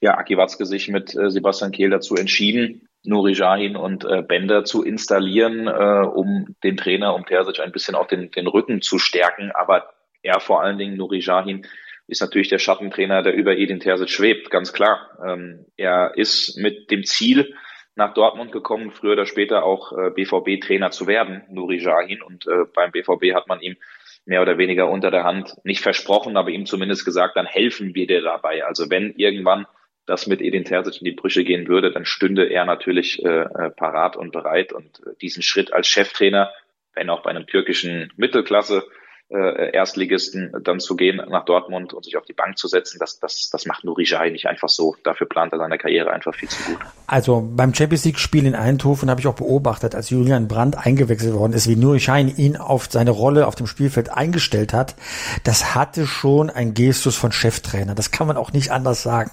ja 0.00 0.16
Aki 0.16 0.36
Watzke 0.36 0.64
sich 0.64 0.88
mit 0.88 1.14
äh, 1.16 1.30
Sebastian 1.30 1.72
Kehl 1.72 1.90
dazu 1.90 2.14
entschieden, 2.14 2.88
Nuri 3.02 3.32
Jahin 3.32 3.76
und 3.76 4.04
äh, 4.04 4.22
Bender 4.22 4.64
zu 4.64 4.82
installieren, 4.82 5.66
äh, 5.66 6.06
um 6.06 6.56
den 6.62 6.76
Trainer, 6.76 7.14
um 7.14 7.26
Terzic 7.26 7.60
ein 7.60 7.72
bisschen 7.72 7.94
auch 7.94 8.06
den, 8.06 8.30
den 8.30 8.46
Rücken 8.46 8.80
zu 8.80 8.98
stärken. 8.98 9.50
Aber 9.52 9.90
er 10.22 10.40
vor 10.40 10.62
allen 10.62 10.78
Dingen, 10.78 10.96
Nuri 10.96 11.20
Jahin, 11.20 11.66
ist 12.06 12.20
natürlich 12.20 12.48
der 12.48 12.58
Schattentrainer, 12.58 13.22
der 13.22 13.34
über 13.34 13.56
Edin 13.56 13.80
Terzic 13.80 14.10
schwebt, 14.10 14.50
ganz 14.50 14.72
klar. 14.72 15.18
Ähm, 15.26 15.66
er 15.76 16.12
ist 16.16 16.56
mit 16.56 16.90
dem 16.90 17.04
Ziel 17.04 17.54
nach 17.96 18.14
Dortmund 18.14 18.52
gekommen, 18.52 18.90
früher 18.90 19.12
oder 19.12 19.26
später 19.26 19.64
auch 19.64 19.92
äh, 19.92 20.10
BVB-Trainer 20.10 20.90
zu 20.90 21.06
werden, 21.06 21.42
Nuri 21.50 21.78
Jahin. 21.78 22.22
Und 22.22 22.46
äh, 22.46 22.64
beim 22.74 22.92
BVB 22.92 23.34
hat 23.34 23.48
man 23.48 23.60
ihm 23.60 23.76
mehr 24.26 24.42
oder 24.42 24.58
weniger 24.58 24.90
unter 24.90 25.10
der 25.10 25.24
Hand 25.24 25.54
nicht 25.64 25.80
versprochen, 25.80 26.36
aber 26.36 26.50
ihm 26.50 26.66
zumindest 26.66 27.04
gesagt, 27.04 27.36
dann 27.36 27.46
helfen 27.46 27.94
wir 27.94 28.06
dir 28.06 28.22
dabei. 28.22 28.64
Also 28.64 28.90
wenn 28.90 29.14
irgendwann 29.16 29.66
das 30.04 30.26
mit 30.26 30.40
Edin 30.40 30.64
Terzic 30.64 31.00
in 31.00 31.04
die 31.04 31.12
Brüche 31.12 31.42
gehen 31.42 31.66
würde, 31.68 31.90
dann 31.90 32.04
stünde 32.04 32.48
er 32.48 32.64
natürlich 32.64 33.24
äh, 33.24 33.42
äh, 33.42 33.70
parat 33.70 34.16
und 34.16 34.30
bereit 34.30 34.72
und 34.72 35.00
äh, 35.00 35.16
diesen 35.20 35.42
Schritt 35.42 35.72
als 35.72 35.88
Cheftrainer, 35.88 36.52
wenn 36.94 37.10
auch 37.10 37.22
bei 37.22 37.30
einem 37.30 37.46
türkischen 37.46 38.12
Mittelklasse 38.16 38.84
äh, 39.28 39.72
Erstligisten 39.72 40.52
dann 40.62 40.78
zu 40.78 40.94
gehen 40.94 41.20
nach 41.28 41.44
Dortmund 41.44 41.92
und 41.92 42.04
sich 42.04 42.16
auf 42.16 42.24
die 42.24 42.32
Bank 42.32 42.58
zu 42.58 42.68
setzen, 42.68 42.98
das, 43.00 43.18
das, 43.18 43.50
das 43.50 43.66
macht 43.66 43.82
Nuri 43.82 44.04
Jai 44.04 44.30
nicht 44.30 44.46
einfach 44.46 44.68
so. 44.68 44.94
Dafür 45.02 45.26
plant 45.26 45.52
er 45.52 45.58
seine 45.58 45.78
Karriere 45.78 46.12
einfach 46.12 46.32
viel 46.34 46.48
zu 46.48 46.62
gut. 46.62 46.78
Also 47.08 47.40
beim 47.54 47.74
Champions 47.74 48.04
League 48.04 48.20
Spiel 48.20 48.46
in 48.46 48.54
Eindhoven 48.54 49.10
habe 49.10 49.20
ich 49.20 49.26
auch 49.26 49.34
beobachtet, 49.34 49.96
als 49.96 50.10
Julian 50.10 50.46
Brandt 50.46 50.78
eingewechselt 50.78 51.34
worden 51.34 51.54
ist, 51.54 51.68
wie 51.68 51.74
Nuri 51.74 51.98
Schein 51.98 52.32
ihn 52.36 52.56
auf 52.56 52.86
seine 52.88 53.10
Rolle 53.10 53.48
auf 53.48 53.56
dem 53.56 53.66
Spielfeld 53.66 54.10
eingestellt 54.10 54.72
hat. 54.72 54.94
Das 55.42 55.74
hatte 55.74 56.06
schon 56.06 56.48
ein 56.48 56.74
Gestus 56.74 57.16
von 57.16 57.32
Cheftrainer. 57.32 57.96
Das 57.96 58.12
kann 58.12 58.28
man 58.28 58.36
auch 58.36 58.52
nicht 58.52 58.70
anders 58.70 59.02
sagen. 59.02 59.32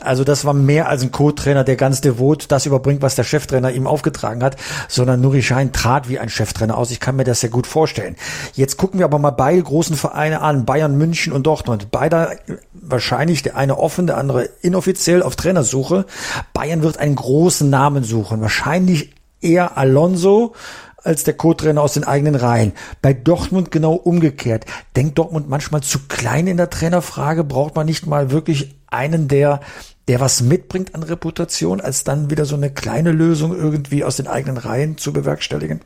Also 0.00 0.24
das 0.24 0.44
war 0.44 0.54
mehr 0.54 0.88
als 0.88 1.02
ein 1.02 1.12
Co-Trainer, 1.12 1.62
der 1.62 1.76
ganz 1.76 2.00
devot 2.00 2.50
das 2.50 2.66
überbringt, 2.66 3.02
was 3.02 3.14
der 3.14 3.24
Cheftrainer 3.24 3.70
ihm 3.70 3.86
aufgetragen 3.86 4.42
hat, 4.42 4.56
sondern 4.88 5.20
Nuri 5.20 5.42
Schein 5.42 5.72
trat 5.72 6.08
wie 6.08 6.18
ein 6.18 6.28
Cheftrainer 6.30 6.76
aus. 6.76 6.90
Ich 6.90 6.98
kann 6.98 7.14
mir 7.14 7.24
das 7.24 7.40
sehr 7.40 7.50
gut 7.50 7.68
vorstellen. 7.68 8.16
Jetzt 8.54 8.76
gucken 8.76 8.98
wir 8.98 9.04
aber 9.04 9.19
mal 9.20 9.30
beide 9.30 9.62
großen 9.62 9.96
Vereine 9.96 10.40
an, 10.40 10.64
Bayern 10.64 10.96
München 10.96 11.32
und 11.32 11.46
Dortmund. 11.46 11.90
Beide 11.90 12.38
wahrscheinlich 12.72 13.42
der 13.42 13.56
eine 13.56 13.78
offen, 13.78 14.06
der 14.06 14.16
andere 14.16 14.48
inoffiziell 14.62 15.22
auf 15.22 15.36
Trainersuche. 15.36 16.06
Bayern 16.52 16.82
wird 16.82 16.98
einen 16.98 17.14
großen 17.14 17.68
Namen 17.70 18.04
suchen. 18.04 18.40
Wahrscheinlich 18.40 19.14
eher 19.40 19.78
Alonso 19.78 20.54
als 21.02 21.24
der 21.24 21.34
Co-Trainer 21.34 21.80
aus 21.80 21.94
den 21.94 22.04
eigenen 22.04 22.34
Reihen. 22.34 22.72
Bei 23.00 23.14
Dortmund 23.14 23.70
genau 23.70 23.94
umgekehrt. 23.94 24.66
Denkt 24.96 25.18
Dortmund 25.18 25.48
manchmal 25.48 25.82
zu 25.82 26.00
klein 26.08 26.46
in 26.46 26.56
der 26.56 26.70
Trainerfrage? 26.70 27.44
Braucht 27.44 27.74
man 27.74 27.86
nicht 27.86 28.06
mal 28.06 28.30
wirklich 28.30 28.76
einen, 28.88 29.28
der 29.28 29.60
der 30.08 30.18
was 30.18 30.42
mitbringt 30.42 30.96
an 30.96 31.04
Reputation, 31.04 31.80
als 31.80 32.02
dann 32.02 32.30
wieder 32.30 32.44
so 32.44 32.56
eine 32.56 32.70
kleine 32.70 33.12
Lösung 33.12 33.56
irgendwie 33.56 34.02
aus 34.02 34.16
den 34.16 34.26
eigenen 34.26 34.56
Reihen 34.56 34.98
zu 34.98 35.12
bewerkstelligen? 35.12 35.82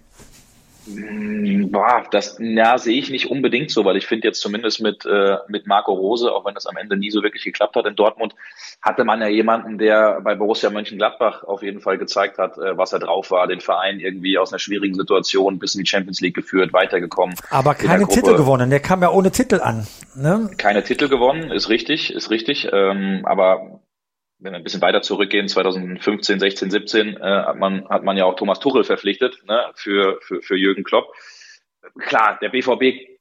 Boah, 0.87 2.05
das 2.11 2.37
ja, 2.39 2.77
sehe 2.77 2.99
ich 2.99 3.11
nicht 3.11 3.31
unbedingt 3.31 3.71
so, 3.71 3.85
weil 3.85 3.97
ich 3.97 4.07
finde 4.07 4.29
jetzt 4.29 4.41
zumindest 4.41 4.83
mit, 4.83 5.07
äh, 5.07 5.37
mit 5.49 5.67
Marco 5.67 5.93
Rose, 5.93 6.31
auch 6.31 6.45
wenn 6.45 6.55
das 6.55 6.67
am 6.67 6.77
Ende 6.77 6.97
nie 6.97 7.11
so 7.11 7.23
wirklich 7.23 7.45
geklappt 7.45 7.77
hat 7.77 7.87
in 7.87 7.97
Dortmund, 7.97 8.35
hatte 8.83 9.05
man 9.05 9.21
ja 9.21 9.29
jemanden, 9.29 9.79
der 9.79 10.21
bei 10.21 10.35
Borussia 10.35 10.69
Mönchengladbach 10.71 11.45
auf 11.45 11.63
jeden 11.63 11.81
Fall 11.81 11.97
gezeigt 11.97 12.39
hat, 12.39 12.59
äh, 12.59 12.77
was 12.77 12.93
er 12.93 12.99
drauf 12.99 13.31
war, 13.31 13.47
den 13.47 13.61
Verein 13.61 13.99
irgendwie 13.99 14.37
aus 14.37 14.53
einer 14.53 14.59
schwierigen 14.59 14.95
Situation 14.95 15.59
bis 15.59 15.75
in 15.75 15.83
die 15.83 15.89
Champions 15.89 16.21
League 16.21 16.35
geführt, 16.35 16.73
weitergekommen. 16.73 17.35
Aber 17.51 17.75
keine 17.75 18.07
Titel 18.07 18.37
gewonnen, 18.37 18.69
der 18.69 18.81
kam 18.81 19.01
ja 19.03 19.11
ohne 19.11 19.31
Titel 19.31 19.61
an. 19.61 19.87
Ne? 20.15 20.51
Keine 20.59 20.85
Titel 20.85 21.09
gewonnen, 21.09 21.51
ist 21.51 21.71
richtig, 21.71 22.13
ist 22.13 22.31
richtig. 22.31 22.69
Ähm, 22.73 23.23
aber 23.25 23.81
wenn 24.39 24.53
wir 24.53 24.59
ein 24.59 24.65
bisschen 24.65 24.83
weiter 24.83 25.03
zurückgehen, 25.03 25.49
2015, 25.49 26.41
16, 26.41 26.71
17, 26.71 27.17
äh, 27.17 27.21
hat 27.21 27.57
man 27.57 27.89
hat 27.89 28.05
man 28.05 28.17
ja 28.17 28.25
auch 28.25 28.37
Thomas 28.37 28.61
Tuchel 28.61 28.85
verpflichtet 28.85 29.43
ne, 29.47 29.71
für, 29.75 30.19
für 30.23 30.43
für 30.43 30.57
Jürgen 30.57 30.85
Klopp. 30.85 31.13
Klar, 31.99 32.39
der 32.41 32.49
BVB 32.49 33.15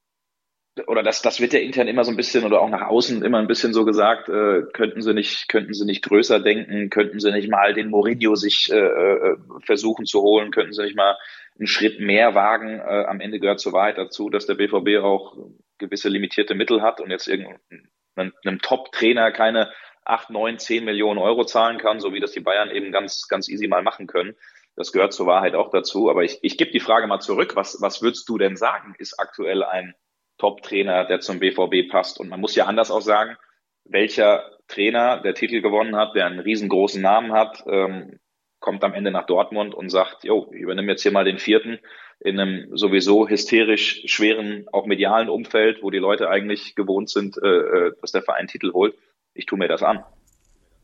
oder 0.88 1.04
das 1.04 1.22
das 1.22 1.40
wird 1.40 1.54
ja 1.54 1.60
intern 1.60 1.88
immer 1.88 2.04
so 2.04 2.12
ein 2.12 2.18
bisschen 2.18 2.46
oder 2.46 2.62
auch 2.62 2.70
nach 2.70 2.88
außen 2.88 3.24
immer 3.24 3.38
ein 3.38 3.48
bisschen 3.48 3.74
so 3.74 3.86
gesagt, 3.86 4.28
äh, 4.30 4.64
könnten 4.74 5.02
sie 5.02 5.14
nicht 5.14 5.48
könnten 5.48 5.74
sie 5.74 5.86
nicht 5.86 6.04
größer 6.04 6.40
denken, 6.40 6.90
könnten 6.90 7.20
sie 7.20 7.32
nicht 7.32 7.50
mal 7.50 7.74
den 7.74 7.90
Mourinho 7.90 8.36
sich 8.36 8.72
äh, 8.72 8.78
äh, 8.78 9.38
versuchen 9.66 10.06
zu 10.06 10.22
holen, 10.22 10.52
könnten 10.52 10.74
sie 10.74 10.84
nicht 10.84 10.96
mal 10.96 11.18
einen 11.60 11.68
Schritt 11.68 12.00
mehr 12.00 12.34
wagen. 12.34 12.80
Äh, 12.80 13.06
am 13.06 13.20
Ende 13.20 13.40
gehört 13.40 13.60
zur 13.60 13.74
Wahrheit 13.74 14.00
dazu, 14.00 14.30
dass 14.30 14.48
der 14.48 14.56
BVB 14.56 15.04
auch 15.04 15.38
gewisse 15.78 16.10
limitierte 16.10 16.56
Mittel 16.56 16.82
hat 16.82 17.00
und 17.02 17.12
jetzt 17.12 17.28
irgendeinem 17.28 18.60
Top-Trainer 18.62 19.32
keine 19.32 19.72
8, 20.06 20.30
9, 20.30 20.60
10 20.60 20.86
Millionen 20.86 21.20
Euro 21.20 21.46
zahlen 21.46 21.78
kann, 21.78 22.00
so 22.00 22.14
wie 22.14 22.20
das 22.20 22.32
die 22.32 22.40
Bayern 22.40 22.72
eben 22.72 22.92
ganz, 22.92 23.28
ganz 23.28 23.50
easy 23.50 23.68
mal 23.68 23.84
machen 23.84 24.08
können. 24.08 24.36
Das 24.76 24.92
gehört 24.92 25.14
zur 25.14 25.28
Wahrheit 25.28 25.56
auch 25.56 25.70
dazu. 25.70 26.10
Aber 26.10 26.24
ich, 26.24 26.40
ich 26.42 26.58
gebe 26.58 26.72
die 26.72 26.80
Frage 26.80 27.08
mal 27.08 27.20
zurück. 27.20 27.56
Was, 27.56 27.82
was 27.82 28.02
würdest 28.02 28.28
du 28.28 28.38
denn 28.38 28.56
sagen, 28.56 28.96
ist 28.98 29.20
aktuell 29.20 29.64
ein 29.64 29.94
Top-Trainer, 30.38 31.06
der 31.06 31.20
zum 31.20 31.40
BVB 31.40 31.90
passt? 31.90 32.20
Und 32.20 32.30
man 32.30 32.42
muss 32.42 32.56
ja 32.56 32.66
anders 32.66 32.92
auch 32.92 33.02
sagen, 33.02 33.38
welcher 33.86 34.50
Trainer, 34.68 35.22
der 35.22 35.36
Titel 35.36 35.62
gewonnen 35.62 35.96
hat, 35.96 36.16
der 36.16 36.26
einen 36.26 36.40
riesengroßen 36.40 37.02
Namen 37.02 37.34
hat, 37.34 37.64
ähm, 37.68 38.20
kommt 38.60 38.84
am 38.84 38.94
Ende 38.94 39.12
nach 39.12 39.26
Dortmund 39.26 39.76
und 39.76 39.90
sagt, 39.90 40.24
jo, 40.24 40.50
ich 40.54 40.62
übernehme 40.62 40.94
jetzt 40.94 41.04
hier 41.04 41.12
mal 41.12 41.26
den 41.26 41.38
vierten 41.38 41.80
in 42.22 42.40
einem 42.40 42.78
sowieso 42.78 43.28
hysterisch 43.28 44.04
schweren, 44.06 44.68
auch 44.72 44.86
medialen 44.86 45.28
Umfeld, 45.28 45.84
wo 45.84 45.92
die 45.92 45.98
Leute 45.98 46.30
eigentlich 46.30 46.74
gewohnt 46.74 47.10
sind, 47.10 47.38
äh, 47.38 47.48
äh 47.48 47.92
dass 48.00 48.14
der 48.14 48.22
Verein 48.22 48.48
Titel 48.48 48.72
holt 48.72 48.96
ich 49.34 49.46
tue 49.46 49.58
mir 49.58 49.68
das 49.68 49.84
an. 49.84 50.04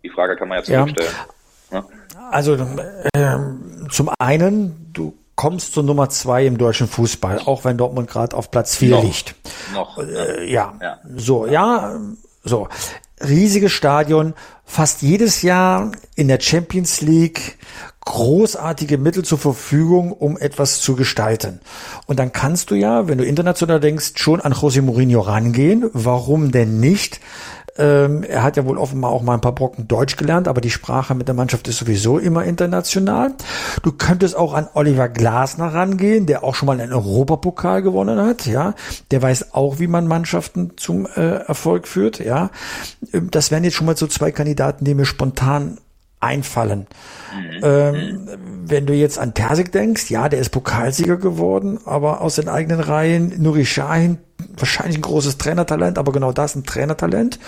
Die 0.04 0.10
Frage 0.10 0.36
kann 0.36 0.48
man 0.48 0.60
ja 0.60 0.64
zurückstellen. 0.64 1.12
Ja. 1.72 1.86
Also 2.32 2.56
äh, 2.56 3.38
zum 3.90 4.10
einen, 4.20 4.92
du 4.94 5.18
kommst 5.36 5.74
zur 5.74 5.84
Nummer 5.84 6.10
zwei 6.10 6.46
im 6.46 6.58
deutschen 6.58 6.88
Fußball, 6.88 7.40
auch 7.46 7.64
wenn 7.64 7.78
Dortmund 7.78 8.10
gerade 8.10 8.36
auf 8.36 8.52
Platz 8.52 8.76
vier 8.76 8.92
noch, 8.92 9.04
liegt. 9.04 9.36
Noch. 9.74 9.98
Äh, 9.98 10.52
ja. 10.52 10.74
ja. 10.82 11.00
So, 11.16 11.48
ja, 11.48 11.98
so. 12.44 12.68
Riesiges 13.22 13.74
Stadion, 13.74 14.34
fast 14.64 15.02
jedes 15.02 15.42
Jahr 15.42 15.92
in 16.16 16.30
der 16.30 16.40
Champions 16.40 17.02
League 17.02 17.58
großartige 18.06 18.98
Mittel 18.98 19.24
zur 19.24 19.38
Verfügung, 19.38 20.12
um 20.12 20.38
etwas 20.38 20.82
zu 20.82 20.96
gestalten. 20.96 21.60
Und 22.08 22.18
dann 22.18 22.32
kannst 22.32 22.72
du 22.72 22.76
ja, 22.76 23.08
wenn 23.08 23.18
du 23.20 23.24
international 23.24 23.80
denkst, 23.80 24.14
schon 24.16 24.42
an 24.42 24.54
José 24.54 24.82
Mourinho 24.82 25.22
rangehen. 25.22 25.90
Warum 25.94 26.52
denn 26.52 26.80
nicht? 26.80 27.20
Ähm, 27.80 28.24
er 28.24 28.44
hat 28.44 28.58
ja 28.58 28.66
wohl 28.66 28.78
offenbar 28.78 29.12
auch 29.12 29.22
mal 29.22 29.36
ein 29.36 29.42
paar 29.42 29.56
Brocken 29.56 29.88
Deutsch 29.88 30.18
gelernt, 30.18 30.48
aber 30.50 30.60
die 30.60 30.70
Sprache 30.70 31.16
mit 31.16 31.28
der 31.30 31.36
Mannschaft 31.36 31.68
ist 31.70 31.78
sowieso 31.78 32.20
immer 32.20 32.44
international. 32.44 33.34
Du 33.84 33.94
könntest 33.94 34.36
auch 34.36 34.54
an 34.54 34.68
Oliver 34.74 35.08
Glasner 35.08 35.74
rangehen, 35.74 36.26
der 36.26 36.44
auch 36.44 36.56
schon 36.56 36.68
mal 36.68 36.80
einen 36.80 36.92
Europapokal 36.92 37.82
gewonnen 37.82 38.20
hat, 38.20 38.46
ja. 38.46 38.74
Der 39.12 39.22
weiß 39.22 39.54
auch, 39.54 39.80
wie 39.80 39.88
man 39.88 40.08
Mannschaften 40.08 40.72
zum 40.76 41.06
äh, 41.06 41.38
Erfolg 41.48 41.88
führt, 41.88 42.20
ja. 42.20 42.52
Ähm, 43.14 43.32
das 43.32 43.50
wären 43.50 43.64
jetzt 43.64 43.76
schon 43.76 43.88
mal 43.88 43.96
so 43.96 44.08
zwei 44.08 44.32
Kandidaten, 44.32 44.84
die 44.84 44.94
mir 44.94 45.06
spontan 45.06 45.78
einfallen. 46.20 46.88
Mhm. 47.34 47.60
Ähm, 47.64 48.28
wenn 48.66 48.86
du 48.86 48.94
jetzt 48.94 49.18
an 49.20 49.34
Tersik 49.34 49.72
denkst, 49.72 50.10
ja, 50.10 50.30
der 50.30 50.40
ist 50.40 50.50
Pokalsieger 50.50 51.18
geworden, 51.18 51.80
aber 51.86 52.22
aus 52.22 52.36
den 52.36 52.50
eigenen 52.50 52.80
Reihen, 52.80 53.42
Nuri 53.42 53.66
Sahin, 53.66 54.18
wahrscheinlich 54.58 54.98
ein 54.98 55.02
großes 55.02 55.38
Trainertalent, 55.38 55.98
aber 55.98 56.12
genau 56.12 56.32
das 56.32 56.56
ein 56.56 56.64
Trainertalent. 56.64 57.40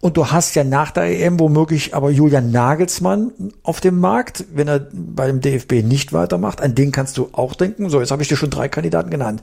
Und 0.00 0.16
du 0.16 0.30
hast 0.30 0.54
ja 0.54 0.62
nach 0.62 0.90
der 0.90 1.04
EM 1.04 1.40
womöglich 1.40 1.94
aber 1.94 2.10
Julian 2.10 2.50
Nagelsmann 2.50 3.32
auf 3.62 3.80
dem 3.80 3.98
Markt, 3.98 4.44
wenn 4.52 4.68
er 4.68 4.86
beim 4.92 5.40
DFB 5.40 5.82
nicht 5.82 6.12
weitermacht. 6.12 6.60
An 6.60 6.74
den 6.74 6.92
kannst 6.92 7.16
du 7.16 7.30
auch 7.32 7.54
denken. 7.54 7.88
So, 7.88 8.00
jetzt 8.00 8.10
habe 8.10 8.22
ich 8.22 8.28
dir 8.28 8.36
schon 8.36 8.50
drei 8.50 8.68
Kandidaten 8.68 9.10
genannt. 9.10 9.42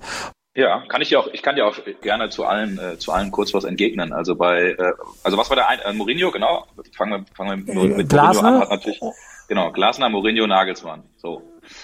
Ja, 0.55 0.83
kann 0.87 1.01
ich 1.01 1.09
dir 1.09 1.19
auch, 1.19 1.27
ich 1.33 1.41
kann 1.41 1.55
dir 1.55 1.65
auch 1.65 1.75
gerne 2.01 2.29
zu 2.29 2.45
allen, 2.45 2.77
äh, 2.77 2.97
zu 2.99 3.11
allen 3.11 3.31
kurz 3.31 3.53
was 3.55 3.63
entgegnen. 3.63 4.13
Also 4.13 4.35
bei, 4.35 4.75
äh, 4.77 4.93
also 5.23 5.37
was 5.37 5.49
war 5.49 5.55
der 5.55 5.67
ein, 5.67 5.79
äh, 5.79 5.93
Mourinho, 5.93 6.29
genau? 6.29 6.67
Fangen 6.95 7.11
wir, 7.11 7.25
fangen 7.35 7.65
wir 7.65 7.97
mit 7.97 8.09
Glasner? 8.09 8.43
Mourinho 8.43 8.55
an, 8.57 8.61
hat 8.61 8.69
natürlich, 8.69 9.01
genau, 9.47 9.71
Glasner, 9.71 10.09
Mourinho, 10.09 10.45
Nagelsmann. 10.45 11.03
So. 11.17 11.41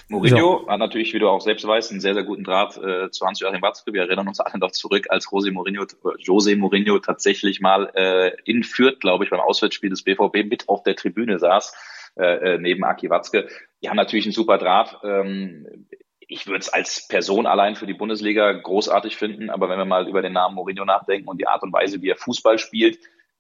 Mourinho 0.08 0.62
so. 0.66 0.70
hat 0.70 0.78
natürlich, 0.78 1.16
wie 1.16 1.20
du 1.20 1.30
auch 1.30 1.42
selbst 1.42 1.66
weißt, 1.66 1.90
einen 1.90 2.00
sehr, 2.00 2.14
sehr 2.14 2.24
guten 2.24 2.44
Draht 2.44 2.78
äh, 2.78 3.10
zu 3.10 3.26
Hans-Joachim 3.26 3.62
Watzke. 3.64 3.92
Wir 3.92 4.04
erinnern 4.04 4.28
uns 4.28 4.40
alle 4.40 4.60
noch 4.60 4.72
zurück, 4.72 5.08
als 5.10 5.28
Jose 5.32 5.52
Mourinho, 5.52 5.86
Jose 6.20 6.56
Mourinho 6.56 7.00
tatsächlich 7.00 7.62
mal 7.62 7.90
äh, 7.96 8.34
in 8.46 8.64
Fürth, 8.64 9.00
glaube 9.00 9.24
ich, 9.24 9.32
beim 9.32 9.40
Auswärtsspiel 9.40 9.90
des 9.90 10.04
BVB 10.04 10.48
mit 10.48 10.70
auf 10.70 10.84
der 10.84 10.96
Tribüne 10.96 11.40
saß, 11.40 11.74
äh, 12.18 12.54
äh, 12.54 12.58
neben 12.60 12.84
Aki 12.84 13.10
Watzke. 13.10 13.48
Die 13.82 13.90
haben 13.90 13.98
natürlich 13.98 14.26
einen 14.26 14.34
super 14.34 14.60
Draht. 14.60 15.00
Ähm, 15.04 15.88
ich 16.30 16.46
würde 16.46 16.60
es 16.60 16.70
als 16.70 17.08
Person 17.08 17.48
allein 17.48 17.76
für 17.76 17.88
die 17.88 17.96
Bundesliga 17.96 18.52
großartig 18.52 19.18
finden, 19.18 19.50
aber 19.50 19.68
wenn 19.68 19.80
wir 19.80 19.86
mal 19.86 20.08
über 20.08 20.22
den 20.22 20.34
Namen 20.34 20.56
Mourinho 20.56 20.86
nachdenken 20.86 21.28
und 21.28 21.42
die 21.42 21.48
Art 21.48 21.64
und 21.64 21.74
Weise, 21.74 22.04
wie 22.04 22.10
er 22.10 22.16
Fußball 22.16 22.60
spielt, 22.60 23.00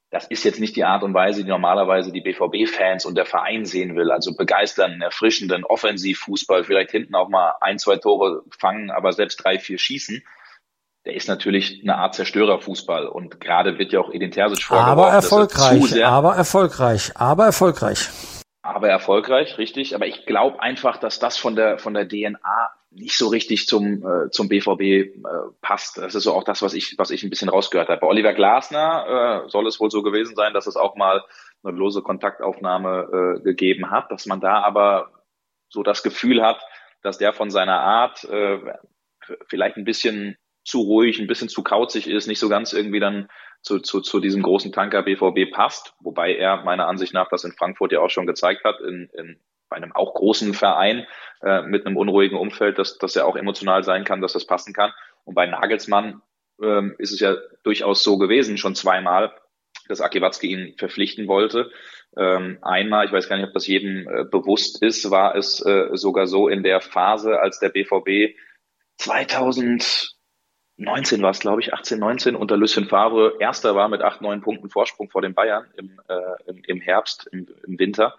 das 0.10 0.25
ist 0.25 0.43
jetzt 0.43 0.60
nicht 0.60 0.75
die 0.75 0.84
Art 0.84 1.04
und 1.04 1.13
Weise, 1.13 1.43
die 1.43 1.49
normalerweise 1.49 2.12
die 2.12 2.21
BVB-Fans 2.21 3.06
und 3.06 3.15
der 3.15 3.28
Verein 3.28 3.65
sehen 3.65 3.95
will. 3.95 4.10
Also 4.10 4.36
begeisternden, 4.36 5.04
erfrischenden 5.04 5.63
Offensivfußball, 5.63 6.63
vielleicht 6.63 6.89
hinten 6.89 7.13
auch 7.13 7.30
mal 7.30 7.54
ein, 7.62 7.78
zwei 7.78 7.97
Tore 7.97 8.41
fangen, 8.58 8.89
aber 8.89 9.13
selbst 9.13 9.43
drei, 9.43 9.60
vier 9.60 9.78
schießen. 9.78 10.23
Der 11.06 11.13
ist 11.13 11.28
natürlich 11.28 11.82
eine 11.84 11.95
Art 11.95 12.15
Zerstörerfußball 12.15 13.08
und 13.08 13.39
gerade 13.39 13.78
wird 13.78 13.93
ja 13.93 13.99
auch 13.99 14.12
Edin 14.12 14.32
Terzic 14.32 14.63
vorgeworfen. 14.63 14.99
Aber 14.99 15.10
erfolgreich, 15.12 16.04
aber 16.04 16.36
erfolgreich, 16.36 17.12
aber 17.15 17.45
erfolgreich 17.45 18.10
aber 18.62 18.89
erfolgreich, 18.89 19.58
richtig. 19.58 19.95
Aber 19.95 20.06
ich 20.06 20.25
glaube 20.25 20.62
einfach, 20.62 20.97
dass 20.97 21.17
das 21.17 21.38
von 21.38 21.56
der 21.56 21.80
von 21.80 21.93
der 21.93 22.08
DNA 22.08 22.69
nicht 22.91 23.17
so 23.17 23.28
richtig 23.28 23.67
zum 23.67 24.04
äh, 24.04 24.30
zum 24.32 24.49
BVB 24.49 24.82
äh, 24.82 25.10
passt. 25.62 25.97
Das 25.97 26.15
ist 26.15 26.23
so 26.23 26.34
auch 26.34 26.43
das, 26.43 26.62
was 26.62 26.73
ich 26.73 26.95
was 26.97 27.12
ich 27.12 27.23
ein 27.23 27.30
bisschen 27.30 27.49
rausgehört 27.49 27.89
habe. 27.89 28.02
Bei 28.02 28.08
Oliver 28.08 28.34
Glasner 28.34 29.43
äh, 29.45 29.49
soll 29.49 29.67
es 29.67 29.80
wohl 29.80 29.91
so 29.91 30.02
gewesen 30.02 30.36
sein, 30.36 30.54
dass 30.54 30.67
es 30.67 30.75
auch 30.75 30.95
mal 30.95 31.23
eine 31.63 31.78
lose 31.78 32.02
Kontaktaufnahme 32.02 33.38
äh, 33.38 33.43
gegeben 33.43 33.91
hat, 33.91 34.12
dass 34.12 34.25
man 34.25 34.39
da 34.39 34.62
aber 34.62 35.12
so 35.69 35.84
das 35.84 36.04
Gefühl 36.04 36.41
hat, 36.41 36.62
dass 37.04 37.17
der 37.17 37.34
von 37.34 37.52
seiner 37.52 37.80
Art 37.80 38.23
äh, 38.23 38.60
vielleicht 39.47 39.78
ein 39.78 39.86
bisschen 39.86 40.38
zu 40.63 40.82
ruhig, 40.82 41.19
ein 41.19 41.28
bisschen 41.28 41.49
zu 41.49 41.63
kauzig 41.63 42.08
ist, 42.08 42.28
nicht 42.28 42.39
so 42.39 42.49
ganz 42.49 42.73
irgendwie 42.73 42.99
dann 42.99 43.30
zu, 43.62 43.80
zu, 43.80 44.02
zu 44.02 44.19
diesem 44.19 44.41
großen 44.41 44.71
Tanker 44.71 45.04
BVB 45.04 45.52
passt, 45.52 45.93
wobei 45.99 46.36
er 46.36 46.63
meiner 46.63 46.88
Ansicht 46.88 47.13
nach 47.13 47.30
das 47.30 47.43
in 47.43 47.54
Frankfurt 47.54 47.91
ja 47.91 47.99
auch 47.99 48.10
schon 48.10 48.28
gezeigt 48.28 48.63
hat, 48.63 48.80
in, 48.82 49.10
in 49.17 49.39
bei 49.69 49.77
einem 49.77 49.91
auch 49.93 50.13
großen 50.13 50.53
Verein 50.53 51.05
äh, 51.41 51.62
mit 51.62 51.86
einem 51.86 51.97
unruhigen 51.97 52.38
Umfeld, 52.38 52.79
dass, 52.79 52.97
dass 52.97 53.15
er 53.15 53.27
auch 53.27 53.36
emotional 53.36 53.84
sein 53.84 54.03
kann, 54.03 54.21
dass 54.21 54.34
das 54.34 54.45
passen 54.45 54.73
kann. 54.73 54.91
Und 55.23 55.36
bei 55.36 55.45
Nagelsmann 55.45 56.21
ähm, 56.62 56.95
ist 56.97 57.12
es 57.12 57.19
ja 57.19 57.36
durchaus 57.63 58.03
so 58.03 58.17
gewesen, 58.17 58.58
schon 58.58 58.75
zweimal, 58.75 59.32
dass 59.88 60.01
Aki 60.01 60.21
Watzke 60.21 60.47
ihn 60.47 60.75
verpflichten 60.77 61.27
wollte. 61.27 61.71
Ähm, 62.17 62.58
einmal, 62.62 63.05
ich 63.05 63.12
weiß 63.12 63.29
gar 63.29 63.38
nicht, 63.38 63.47
ob 63.47 63.53
das 63.53 63.67
jedem 63.67 64.08
äh, 64.10 64.25
bewusst 64.25 64.82
ist, 64.82 65.12
war 65.12 65.36
es 65.36 65.63
äh, 65.65 65.89
sogar 65.93 66.27
so 66.27 66.47
in 66.47 66.63
der 66.63 66.82
Phase, 66.82 67.39
als 67.39 67.60
der 67.60 67.69
BVB 67.69 68.36
2000 68.97 70.15
19 70.79 71.21
war 71.21 71.32
es, 71.32 71.39
glaube 71.39 71.60
ich, 71.60 71.73
18, 71.73 71.99
19 71.99 72.36
unter 72.38 72.55
Lucien 72.55 72.86
Favre 72.86 73.36
erster 73.39 73.75
war 73.75 73.89
mit 73.89 74.01
acht, 74.01 74.21
neun 74.21 74.41
Punkten 74.41 74.69
Vorsprung 74.69 75.10
vor 75.10 75.21
den 75.21 75.34
Bayern 75.34 75.65
im, 75.75 75.99
äh, 76.08 76.49
im, 76.49 76.63
im 76.65 76.79
Herbst, 76.79 77.27
im, 77.34 77.47
im 77.67 77.77
Winter. 77.77 78.15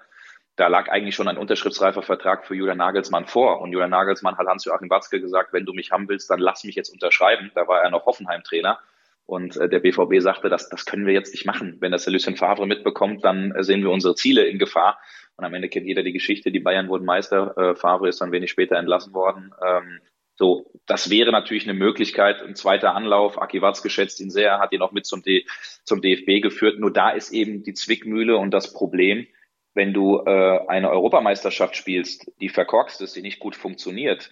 Da 0.60 0.68
lag 0.68 0.90
eigentlich 0.90 1.14
schon 1.14 1.26
ein 1.26 1.38
unterschriftsreifer 1.38 2.02
Vertrag 2.02 2.44
für 2.44 2.54
Julian 2.54 2.76
Nagelsmann 2.76 3.24
vor. 3.24 3.62
Und 3.62 3.72
Julian 3.72 3.88
Nagelsmann 3.88 4.36
hat 4.36 4.46
Hans-Joachim 4.46 4.90
Watzke 4.90 5.18
gesagt, 5.18 5.54
wenn 5.54 5.64
du 5.64 5.72
mich 5.72 5.90
haben 5.90 6.06
willst, 6.06 6.28
dann 6.28 6.38
lass 6.38 6.64
mich 6.64 6.74
jetzt 6.74 6.90
unterschreiben. 6.90 7.50
Da 7.54 7.66
war 7.66 7.82
er 7.82 7.88
noch 7.88 8.04
Hoffenheim-Trainer. 8.04 8.78
Und 9.24 9.56
äh, 9.56 9.70
der 9.70 9.78
BVB 9.78 10.20
sagte, 10.20 10.50
das, 10.50 10.68
das 10.68 10.84
können 10.84 11.06
wir 11.06 11.14
jetzt 11.14 11.32
nicht 11.32 11.46
machen. 11.46 11.78
Wenn 11.80 11.92
das 11.92 12.04
der 12.04 12.12
Lucien 12.12 12.36
Favre 12.36 12.66
mitbekommt, 12.66 13.24
dann 13.24 13.52
äh, 13.52 13.64
sehen 13.64 13.80
wir 13.80 13.90
unsere 13.90 14.14
Ziele 14.16 14.44
in 14.44 14.58
Gefahr. 14.58 15.00
Und 15.36 15.46
am 15.46 15.54
Ende 15.54 15.70
kennt 15.70 15.86
jeder 15.86 16.02
die 16.02 16.12
Geschichte. 16.12 16.52
Die 16.52 16.60
Bayern 16.60 16.90
wurden 16.90 17.06
Meister. 17.06 17.56
Äh, 17.56 17.74
Favre 17.74 18.10
ist 18.10 18.20
dann 18.20 18.30
wenig 18.30 18.50
später 18.50 18.76
entlassen 18.76 19.14
worden. 19.14 19.54
Ähm, 19.66 20.00
so, 20.34 20.70
das 20.84 21.08
wäre 21.08 21.32
natürlich 21.32 21.64
eine 21.64 21.78
Möglichkeit. 21.78 22.42
Ein 22.42 22.54
zweiter 22.54 22.94
Anlauf. 22.94 23.40
Aki 23.40 23.62
Watzke 23.62 23.88
schätzt 23.88 24.20
ihn 24.20 24.28
sehr, 24.28 24.58
hat 24.58 24.72
ihn 24.74 24.82
auch 24.82 24.92
mit 24.92 25.06
zum, 25.06 25.22
D, 25.22 25.46
zum 25.84 26.02
DFB 26.02 26.42
geführt. 26.42 26.78
Nur 26.78 26.92
da 26.92 27.08
ist 27.08 27.32
eben 27.32 27.62
die 27.62 27.72
Zwickmühle 27.72 28.36
und 28.36 28.50
das 28.50 28.74
Problem, 28.74 29.26
wenn 29.74 29.92
du 29.92 30.22
äh, 30.26 30.60
eine 30.68 30.90
Europameisterschaft 30.90 31.76
spielst, 31.76 32.30
die 32.40 32.48
verkorkst 32.48 33.00
ist, 33.00 33.16
die 33.16 33.22
nicht 33.22 33.38
gut 33.38 33.54
funktioniert, 33.54 34.30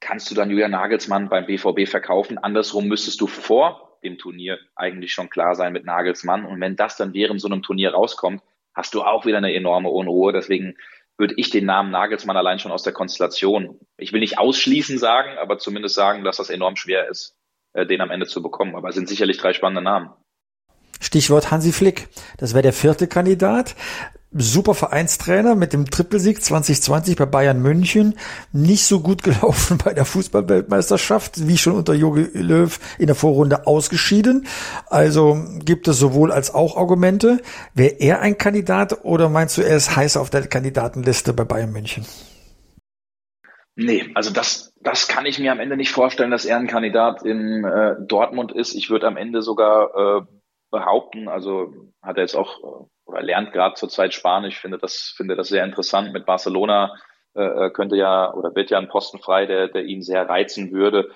kannst 0.00 0.30
du 0.30 0.34
dann 0.34 0.50
Julian 0.50 0.70
Nagelsmann 0.70 1.28
beim 1.28 1.46
BVB 1.46 1.88
verkaufen. 1.88 2.38
Andersrum 2.38 2.88
müsstest 2.88 3.20
du 3.20 3.26
vor 3.26 3.98
dem 4.02 4.16
Turnier 4.16 4.58
eigentlich 4.74 5.12
schon 5.12 5.28
klar 5.28 5.54
sein 5.54 5.72
mit 5.72 5.84
Nagelsmann. 5.84 6.46
Und 6.46 6.60
wenn 6.60 6.76
das 6.76 6.96
dann 6.96 7.12
während 7.12 7.40
so 7.40 7.48
einem 7.48 7.62
Turnier 7.62 7.92
rauskommt, 7.92 8.42
hast 8.74 8.94
du 8.94 9.02
auch 9.02 9.26
wieder 9.26 9.38
eine 9.38 9.54
enorme 9.54 9.90
Unruhe. 9.90 10.32
Deswegen 10.32 10.76
würde 11.18 11.34
ich 11.36 11.50
den 11.50 11.66
Namen 11.66 11.90
Nagelsmann 11.90 12.36
allein 12.36 12.58
schon 12.58 12.72
aus 12.72 12.82
der 12.82 12.94
Konstellation, 12.94 13.78
ich 13.98 14.14
will 14.14 14.20
nicht 14.20 14.38
ausschließen 14.38 14.96
sagen, 14.96 15.36
aber 15.38 15.58
zumindest 15.58 15.94
sagen, 15.94 16.24
dass 16.24 16.38
das 16.38 16.48
enorm 16.48 16.76
schwer 16.76 17.08
ist, 17.08 17.36
äh, 17.74 17.84
den 17.84 18.00
am 18.00 18.10
Ende 18.10 18.26
zu 18.26 18.42
bekommen. 18.42 18.74
Aber 18.74 18.88
es 18.88 18.94
sind 18.94 19.08
sicherlich 19.08 19.36
drei 19.36 19.52
spannende 19.52 19.82
Namen. 19.82 20.10
Stichwort 20.98 21.50
Hansi 21.50 21.72
Flick. 21.72 22.08
Das 22.38 22.54
wäre 22.54 22.62
der 22.62 22.72
vierte 22.72 23.06
Kandidat 23.06 23.74
super 24.32 24.74
Vereinstrainer 24.74 25.54
mit 25.54 25.72
dem 25.72 25.90
Trippelsieg 25.90 26.42
2020 26.42 27.16
bei 27.16 27.26
Bayern 27.26 27.60
München. 27.60 28.14
Nicht 28.52 28.84
so 28.84 29.00
gut 29.00 29.22
gelaufen 29.24 29.78
bei 29.84 29.92
der 29.92 30.04
Fußballweltmeisterschaft, 30.04 31.48
wie 31.48 31.58
schon 31.58 31.74
unter 31.74 31.94
Jogi 31.94 32.28
Löw 32.34 32.78
in 32.98 33.06
der 33.06 33.16
Vorrunde 33.16 33.66
ausgeschieden. 33.66 34.46
Also 34.86 35.42
gibt 35.64 35.88
es 35.88 35.98
sowohl 35.98 36.32
als 36.32 36.54
auch 36.54 36.76
Argumente. 36.76 37.40
Wäre 37.74 37.96
er 37.98 38.20
ein 38.20 38.38
Kandidat 38.38 39.04
oder 39.04 39.28
meinst 39.28 39.58
du, 39.58 39.62
er 39.62 39.76
ist 39.76 39.96
heiß 39.96 40.16
auf 40.16 40.30
der 40.30 40.46
Kandidatenliste 40.46 41.32
bei 41.32 41.44
Bayern 41.44 41.72
München? 41.72 42.04
Nee, 43.76 44.10
also 44.14 44.30
das, 44.30 44.74
das 44.82 45.08
kann 45.08 45.26
ich 45.26 45.38
mir 45.38 45.52
am 45.52 45.60
Ende 45.60 45.76
nicht 45.76 45.90
vorstellen, 45.90 46.30
dass 46.30 46.44
er 46.44 46.58
ein 46.58 46.66
Kandidat 46.66 47.22
in 47.24 47.64
äh, 47.64 47.94
Dortmund 48.06 48.52
ist. 48.52 48.74
Ich 48.74 48.90
würde 48.90 49.06
am 49.06 49.16
Ende 49.16 49.42
sogar 49.42 50.18
äh, 50.18 50.39
behaupten, 50.70 51.28
also 51.28 51.72
hat 52.02 52.16
er 52.16 52.22
jetzt 52.22 52.36
auch 52.36 52.58
äh, 52.60 52.86
oder 53.10 53.22
lernt 53.22 53.52
gerade 53.52 53.74
zurzeit 53.74 54.14
Spanisch, 54.14 54.58
finde 54.58 54.78
das, 54.78 55.12
finde 55.16 55.36
das 55.36 55.48
sehr 55.48 55.64
interessant. 55.64 56.12
Mit 56.12 56.26
Barcelona 56.26 56.96
äh, 57.34 57.42
äh, 57.42 57.70
könnte 57.70 57.96
ja 57.96 58.32
oder 58.32 58.54
wird 58.54 58.70
ja 58.70 58.78
ein 58.78 58.88
Posten 58.88 59.18
frei, 59.18 59.46
der, 59.46 59.68
der 59.68 59.84
ihn 59.84 60.02
sehr 60.02 60.28
reizen 60.28 60.72
würde. 60.72 61.10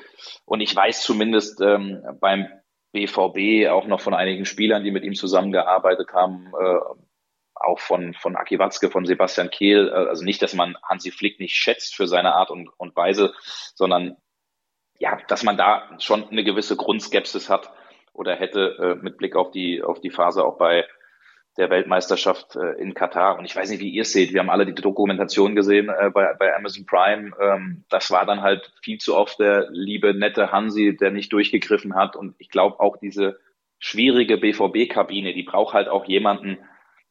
Und 0.45 0.61
ich 0.61 0.75
weiß 0.75 1.03
zumindest 1.03 1.61
ähm, 1.61 2.03
beim 2.21 2.49
BVB 2.93 3.71
auch 3.71 3.87
noch 3.87 4.01
von 4.01 4.15
einigen 4.15 4.45
Spielern, 4.45 4.85
die 4.85 4.91
mit 4.91 5.05
ihm 5.05 5.15
zusammengearbeitet 5.15 6.13
haben, 6.13 6.53
äh, 6.61 6.79
auch 7.55 7.79
von, 7.79 8.15
von 8.15 8.37
Aki 8.37 8.59
Watzke, 8.59 8.91
von 8.91 9.07
Sebastian 9.07 9.51
Kehl, 9.51 9.89
äh, 9.89 10.09
also 10.09 10.25
nicht, 10.25 10.43
dass 10.43 10.55
man 10.55 10.77
Hansi 10.83 11.11
Flick 11.11 11.41
nicht 11.41 11.55
schätzt 11.55 11.95
für 11.95 12.07
seine 12.07 12.35
Art 12.35 12.51
und, 12.51 12.69
und 12.77 12.95
Weise, 12.95 13.33
sondern 13.75 14.17
ja, 14.99 15.19
dass 15.29 15.43
man 15.43 15.57
da 15.57 15.97
schon 15.99 16.29
eine 16.29 16.45
gewisse 16.45 16.77
Grundskepsis 16.77 17.51
hat 17.51 17.73
oder 18.15 18.35
hätte 18.35 18.77
äh, 18.81 18.95
mit 19.03 19.19
Blick 19.19 19.37
auf 19.37 19.51
die, 19.51 19.83
auf 19.83 20.01
die 20.01 20.11
Phase 20.11 20.45
auch 20.45 20.57
bei, 20.57 20.87
der 21.57 21.71
Weltmeisterschaft 21.71 22.57
äh, 22.57 22.73
in 22.81 22.95
Katar. 22.95 23.39
Und 23.39 23.45
ich 23.45 23.55
weiß 23.55 23.71
nicht, 23.71 23.81
wie 23.81 23.91
ihr 23.91 24.03
es 24.03 24.13
seht. 24.13 24.33
Wir 24.33 24.41
haben 24.41 24.51
alle 24.51 24.67
die 24.67 24.75
Dokumentation 24.75 25.55
gesehen 25.55 25.89
äh, 25.89 26.11
bei, 26.11 26.35
bei 26.35 26.55
Amazon 26.55 26.85
Prime. 26.87 27.33
Ähm, 27.41 27.85
das 27.89 28.11
war 28.11 28.27
dann 28.27 28.43
halt 28.43 28.73
viel 28.83 28.99
zu 28.99 29.17
oft 29.17 29.39
der 29.39 29.69
liebe, 29.71 30.15
nette 30.15 30.51
Hansi, 30.51 30.97
der 30.97 31.11
nicht 31.11 31.33
durchgegriffen 31.33 31.95
hat. 31.95 32.17
Und 32.17 32.35
ich 32.39 32.51
glaube 32.51 32.81
auch 32.81 32.97
diese 32.97 33.39
schwierige 33.79 34.39
BVB-Kabine, 34.39 35.33
die 35.33 35.43
braucht 35.45 35.75
halt 35.75 35.89
auch 35.89 36.07
jemanden, 36.07 36.59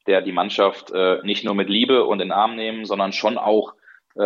der 0.08 0.22
die 0.22 0.34
Mannschaft 0.34 0.92
äh, 0.92 1.22
nicht 1.24 1.46
nur 1.46 1.56
mit 1.56 1.70
Liebe 1.70 2.04
und 2.04 2.20
in 2.20 2.28
den 2.28 2.32
Arm 2.34 2.56
nehmen, 2.56 2.84
sondern 2.84 3.14
schon 3.14 3.38
auch, 3.38 3.74
äh, 4.16 4.20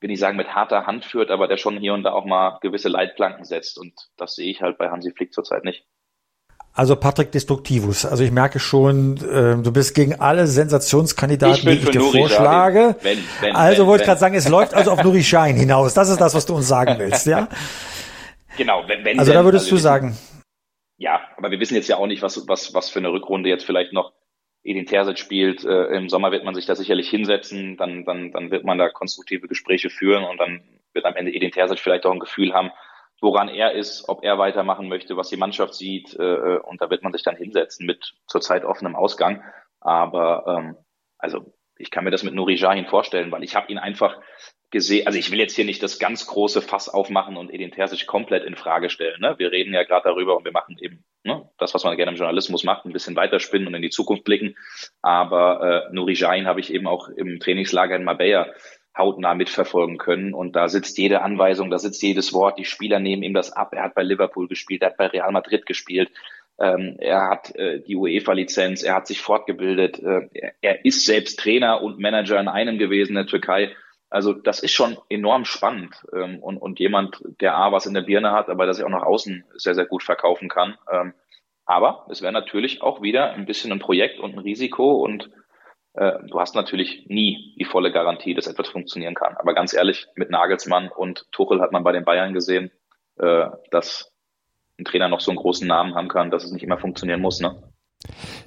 will 0.00 0.10
ich 0.10 0.18
sagen, 0.18 0.36
mit 0.36 0.56
harter 0.56 0.86
Hand 0.86 1.04
führt, 1.04 1.30
aber 1.30 1.46
der 1.46 1.56
schon 1.56 1.78
hier 1.78 1.94
und 1.94 2.02
da 2.02 2.12
auch 2.12 2.24
mal 2.24 2.58
gewisse 2.62 2.88
Leitplanken 2.88 3.44
setzt. 3.44 3.78
Und 3.78 3.92
das 4.16 4.34
sehe 4.34 4.50
ich 4.50 4.60
halt 4.60 4.78
bei 4.78 4.90
Hansi 4.90 5.12
Flick 5.12 5.32
zurzeit 5.32 5.62
nicht. 5.62 5.86
Also 6.74 6.96
Patrick 6.96 7.32
Destruktivus. 7.32 8.06
Also 8.06 8.24
ich 8.24 8.30
merke 8.30 8.58
schon, 8.58 9.18
äh, 9.18 9.62
du 9.62 9.72
bist 9.72 9.94
gegen 9.94 10.20
alle 10.20 10.46
Sensationskandidaten, 10.46 11.68
ich 11.68 11.80
die 11.80 11.84
ich 11.84 11.90
dir 11.90 11.98
Nuri 11.98 12.20
vorschlage. 12.20 12.96
Wenn, 13.02 13.18
wenn, 13.40 13.54
also 13.54 13.82
wenn, 13.82 13.88
wollte 13.88 14.04
ich 14.04 14.06
gerade 14.06 14.20
sagen, 14.20 14.34
es 14.34 14.48
läuft 14.48 14.72
also 14.72 14.90
auf 14.90 15.04
Nuri 15.04 15.22
Schein 15.22 15.56
hinaus. 15.56 15.92
Das 15.92 16.08
ist 16.08 16.18
das, 16.18 16.34
was 16.34 16.46
du 16.46 16.54
uns 16.54 16.68
sagen 16.68 16.94
willst, 16.98 17.26
ja? 17.26 17.48
Genau. 18.58 18.84
Wenn, 18.86 19.02
wenn, 19.02 19.18
also 19.18 19.32
da 19.32 19.44
würdest 19.44 19.64
also 19.64 19.76
du 19.76 19.80
sagen. 19.80 20.18
Ja, 20.98 21.22
aber 21.38 21.50
wir 21.50 21.58
wissen 21.58 21.74
jetzt 21.74 21.88
ja 21.88 21.96
auch 21.96 22.06
nicht, 22.06 22.20
was, 22.20 22.46
was, 22.48 22.74
was 22.74 22.90
für 22.90 22.98
eine 22.98 23.10
Rückrunde 23.10 23.48
jetzt 23.48 23.64
vielleicht 23.64 23.94
noch 23.94 24.12
Edin 24.62 24.86
Terzic 24.86 25.18
spielt. 25.18 25.64
Äh, 25.64 25.86
Im 25.96 26.08
Sommer 26.08 26.32
wird 26.32 26.44
man 26.44 26.54
sich 26.54 26.66
da 26.66 26.74
sicherlich 26.74 27.08
hinsetzen, 27.08 27.76
dann, 27.76 28.04
dann, 28.04 28.30
dann 28.30 28.50
wird 28.50 28.64
man 28.64 28.78
da 28.78 28.88
konstruktive 28.88 29.48
Gespräche 29.48 29.90
führen 29.90 30.24
und 30.24 30.38
dann 30.38 30.62
wird 30.92 31.04
am 31.04 31.16
Ende 31.16 31.32
Edin 31.32 31.50
Terzic 31.50 31.78
vielleicht 31.78 32.04
auch 32.06 32.12
ein 32.12 32.20
Gefühl 32.20 32.52
haben, 32.52 32.70
woran 33.22 33.48
er 33.48 33.72
ist, 33.72 34.08
ob 34.08 34.24
er 34.24 34.36
weitermachen 34.36 34.88
möchte, 34.88 35.16
was 35.16 35.28
die 35.28 35.36
Mannschaft 35.36 35.74
sieht. 35.74 36.14
Äh, 36.18 36.22
äh, 36.24 36.58
und 36.58 36.82
da 36.82 36.90
wird 36.90 37.02
man 37.02 37.12
sich 37.12 37.22
dann 37.22 37.36
hinsetzen 37.36 37.86
mit 37.86 38.14
zurzeit 38.26 38.64
offenem 38.64 38.96
Ausgang. 38.96 39.42
Aber 39.80 40.44
ähm, 40.46 40.76
also 41.18 41.54
ich 41.78 41.90
kann 41.90 42.04
mir 42.04 42.10
das 42.10 42.24
mit 42.24 42.34
Nuri 42.34 42.56
Jahin 42.56 42.86
vorstellen, 42.86 43.30
weil 43.30 43.44
ich 43.44 43.54
habe 43.54 43.70
ihn 43.70 43.78
einfach 43.78 44.20
gesehen, 44.70 45.06
also 45.06 45.18
ich 45.18 45.30
will 45.30 45.38
jetzt 45.38 45.54
hier 45.54 45.64
nicht 45.64 45.82
das 45.82 45.98
ganz 45.98 46.26
große 46.26 46.62
Fass 46.62 46.88
aufmachen 46.88 47.36
und 47.36 47.52
Edin 47.52 47.70
Terzic 47.70 48.06
komplett 48.06 48.44
in 48.44 48.56
Frage 48.56 48.90
stellen. 48.90 49.20
Ne? 49.20 49.34
Wir 49.38 49.52
reden 49.52 49.72
ja 49.72 49.84
gerade 49.84 50.08
darüber 50.08 50.36
und 50.36 50.44
wir 50.44 50.52
machen 50.52 50.76
eben 50.80 51.04
ne, 51.22 51.48
das, 51.58 51.74
was 51.74 51.84
man 51.84 51.96
gerne 51.96 52.12
im 52.12 52.18
Journalismus 52.18 52.64
macht, 52.64 52.84
ein 52.84 52.92
bisschen 52.92 53.14
weiterspinnen 53.14 53.68
und 53.68 53.74
in 53.74 53.82
die 53.82 53.90
Zukunft 53.90 54.24
blicken. 54.24 54.56
Aber 55.00 55.86
äh, 55.90 55.94
Nuri 55.94 56.14
Jahin 56.14 56.46
habe 56.46 56.60
ich 56.60 56.72
eben 56.72 56.88
auch 56.88 57.08
im 57.08 57.38
Trainingslager 57.38 57.94
in 57.94 58.04
Marbella 58.04 58.48
hautnah 58.96 59.34
mitverfolgen 59.34 59.98
können. 59.98 60.34
Und 60.34 60.54
da 60.54 60.68
sitzt 60.68 60.98
jede 60.98 61.22
Anweisung, 61.22 61.70
da 61.70 61.78
sitzt 61.78 62.02
jedes 62.02 62.32
Wort. 62.32 62.58
Die 62.58 62.64
Spieler 62.64 62.98
nehmen 62.98 63.22
ihm 63.22 63.34
das 63.34 63.52
ab. 63.52 63.72
Er 63.72 63.84
hat 63.84 63.94
bei 63.94 64.02
Liverpool 64.02 64.48
gespielt, 64.48 64.82
er 64.82 64.90
hat 64.90 64.96
bei 64.96 65.06
Real 65.06 65.32
Madrid 65.32 65.66
gespielt. 65.66 66.10
Ähm, 66.60 66.96
er 66.98 67.28
hat 67.28 67.54
äh, 67.56 67.80
die 67.80 67.96
UEFA-Lizenz, 67.96 68.82
er 68.82 68.94
hat 68.94 69.06
sich 69.06 69.20
fortgebildet. 69.20 69.98
Äh, 70.02 70.52
er, 70.60 70.84
ist 70.84 71.06
selbst 71.06 71.38
Trainer 71.38 71.82
und 71.82 71.98
Manager 71.98 72.38
in 72.38 72.48
einem 72.48 72.78
gewesen 72.78 73.10
in 73.10 73.16
der 73.16 73.26
Türkei. 73.26 73.74
Also 74.10 74.34
das 74.34 74.60
ist 74.60 74.72
schon 74.72 74.98
enorm 75.08 75.46
spannend 75.46 75.94
ähm, 76.14 76.38
und, 76.40 76.58
und 76.58 76.78
jemand, 76.78 77.22
der 77.40 77.56
A, 77.56 77.72
was 77.72 77.86
in 77.86 77.94
der 77.94 78.02
Birne 78.02 78.32
hat, 78.32 78.50
aber 78.50 78.66
das 78.66 78.78
er 78.78 78.84
auch 78.86 78.90
nach 78.90 79.04
außen 79.04 79.44
sehr, 79.54 79.74
sehr 79.74 79.86
gut 79.86 80.02
verkaufen 80.02 80.50
kann. 80.50 80.76
Ähm, 80.92 81.14
aber 81.64 82.06
es 82.10 82.20
wäre 82.20 82.32
natürlich 82.32 82.82
auch 82.82 83.00
wieder 83.00 83.32
ein 83.32 83.46
bisschen 83.46 83.72
ein 83.72 83.78
Projekt 83.78 84.20
und 84.20 84.34
ein 84.34 84.40
Risiko 84.40 84.96
und 84.96 85.30
du 85.94 86.40
hast 86.40 86.54
natürlich 86.54 87.06
nie 87.08 87.54
die 87.58 87.66
volle 87.66 87.92
Garantie, 87.92 88.34
dass 88.34 88.46
etwas 88.46 88.68
funktionieren 88.68 89.14
kann. 89.14 89.36
Aber 89.36 89.54
ganz 89.54 89.74
ehrlich, 89.74 90.06
mit 90.14 90.30
Nagelsmann 90.30 90.88
und 90.88 91.26
Tuchel 91.32 91.60
hat 91.60 91.72
man 91.72 91.84
bei 91.84 91.92
den 91.92 92.04
Bayern 92.04 92.32
gesehen, 92.32 92.70
äh, 93.18 93.46
dass 93.70 94.10
ein 94.78 94.84
Trainer 94.84 95.08
noch 95.08 95.20
so 95.20 95.30
einen 95.30 95.38
großen 95.38 95.66
Namen 95.66 95.94
haben 95.94 96.08
kann, 96.08 96.30
dass 96.30 96.44
es 96.44 96.52
nicht 96.52 96.62
immer 96.62 96.78
funktionieren 96.78 97.20
muss. 97.20 97.40
Ne? 97.40 97.62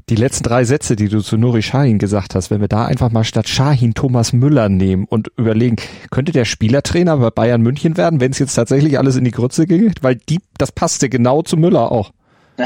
Die 0.09 0.15
letzten 0.15 0.43
drei 0.43 0.63
Sätze, 0.65 0.95
die 0.95 1.07
du 1.07 1.21
zu 1.21 1.37
Nuri 1.37 1.61
Shahin 1.61 1.99
gesagt 1.99 2.35
hast, 2.35 2.51
wenn 2.51 2.61
wir 2.61 2.67
da 2.67 2.85
einfach 2.85 3.11
mal 3.11 3.23
statt 3.23 3.47
Shahin 3.47 3.93
Thomas 3.93 4.33
Müller 4.33 4.67
nehmen 4.69 5.05
und 5.05 5.31
überlegen, 5.37 5.77
könnte 6.11 6.31
der 6.31 6.45
Spielertrainer 6.45 7.17
bei 7.17 7.29
Bayern 7.29 7.61
München 7.61 7.95
werden, 7.95 8.19
wenn 8.19 8.31
es 8.31 8.39
jetzt 8.39 8.55
tatsächlich 8.55 8.97
alles 8.97 9.15
in 9.15 9.23
die 9.23 9.31
Grütze 9.31 9.65
ging? 9.65 9.93
Weil 10.01 10.15
die, 10.15 10.39
das 10.57 10.71
passte 10.71 11.09
genau 11.09 11.41
zu 11.41 11.57
Müller 11.57 11.91
auch. 11.91 12.11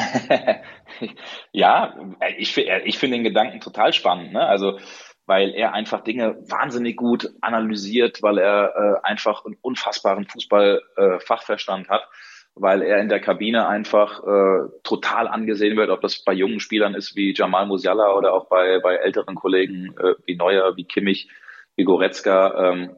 ja, 1.52 1.96
ich, 2.38 2.58
ich 2.58 2.98
finde 2.98 3.18
den 3.18 3.24
Gedanken 3.24 3.60
total 3.60 3.94
spannend. 3.94 4.34
Ne? 4.34 4.46
Also 4.46 4.80
weil 5.26 5.54
er 5.54 5.74
einfach 5.74 6.02
Dinge 6.02 6.38
wahnsinnig 6.50 6.96
gut 6.96 7.30
analysiert, 7.42 8.24
weil 8.24 8.40
er 8.40 8.74
äh, 9.04 9.08
einfach 9.08 9.46
einen 9.46 9.58
unfassbaren 9.62 10.26
Fußballfachverstand 10.26 11.86
äh, 11.86 11.90
hat 11.90 12.10
weil 12.56 12.82
er 12.82 13.00
in 13.00 13.10
der 13.10 13.20
Kabine 13.20 13.68
einfach 13.68 14.22
äh, 14.24 14.70
total 14.84 15.28
angesehen 15.28 15.78
wird, 15.78 15.90
ob 15.90 16.02
das 16.02 16.24
bei 16.24 16.34
jungen 16.34 16.60
Spielern 16.60 16.94
ist 16.94 17.16
wie 17.16 17.34
Jamal 17.34 17.66
Musiala 17.66 18.14
oder 18.14 18.34
auch 18.34 18.48
bei, 18.50 18.80
bei 18.80 18.96
älteren 18.96 19.36
Kollegen 19.36 19.96
äh, 19.98 20.16
wie 20.26 20.36
Neuer, 20.36 20.76
wie 20.76 20.84
Kimmich, 20.84 21.30
wie 21.76 21.86
Goretzka. 21.86 22.72
Ähm, 22.72 22.96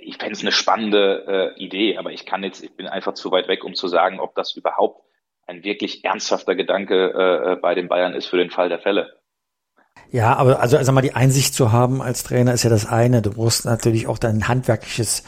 ich 0.00 0.16
fände 0.16 0.32
es 0.32 0.40
eine 0.40 0.52
spannende 0.52 1.54
äh, 1.56 1.62
Idee, 1.62 1.98
aber 1.98 2.12
ich 2.12 2.24
kann 2.24 2.42
jetzt, 2.42 2.62
ich 2.62 2.74
bin 2.74 2.86
einfach 2.86 3.14
zu 3.14 3.30
weit 3.30 3.48
weg, 3.48 3.64
um 3.64 3.74
zu 3.74 3.88
sagen, 3.88 4.20
ob 4.20 4.34
das 4.34 4.56
überhaupt 4.56 5.04
ein 5.50 5.64
wirklich 5.64 6.04
ernsthafter 6.04 6.54
Gedanke 6.54 7.10
äh, 7.10 7.56
bei 7.60 7.74
den 7.74 7.88
Bayern 7.88 8.14
ist 8.14 8.26
für 8.26 8.36
den 8.36 8.50
Fall 8.50 8.68
der 8.68 8.78
Fälle. 8.78 9.08
Ja, 10.12 10.34
aber 10.36 10.60
also, 10.60 10.76
also 10.76 10.92
mal 10.92 11.02
die 11.02 11.14
Einsicht 11.14 11.54
zu 11.54 11.72
haben 11.72 12.00
als 12.00 12.22
Trainer 12.22 12.52
ist 12.52 12.62
ja 12.62 12.70
das 12.70 12.86
eine. 12.86 13.22
Du 13.22 13.32
musst 13.32 13.64
natürlich 13.64 14.06
auch 14.06 14.18
dein 14.18 14.48
handwerkliches 14.48 15.24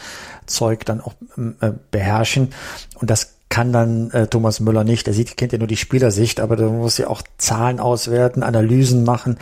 Zeug 0.47 0.85
dann 0.85 1.01
auch 1.01 1.15
äh, 1.61 1.73
beherrschen. 1.91 2.53
Und 3.01 3.11
das 3.11 3.39
kann 3.49 3.73
dann 3.73 4.11
äh, 4.11 4.29
Thomas 4.29 4.61
Müller 4.61 4.83
nicht. 4.85 5.07
Er 5.07 5.13
sieht, 5.13 5.37
kennt 5.37 5.53
ja 5.53 5.59
nur 5.59 5.69
die 5.69 5.77
Spielersicht, 5.77 6.41
aber 6.41 6.57
du 6.57 6.71
musst 6.71 6.99
ja 6.99 7.09
auch 7.09 7.23
Zahlen 7.39 7.81
auswerten, 7.81 8.43
Analysen 8.43 9.05
machen 9.05 9.39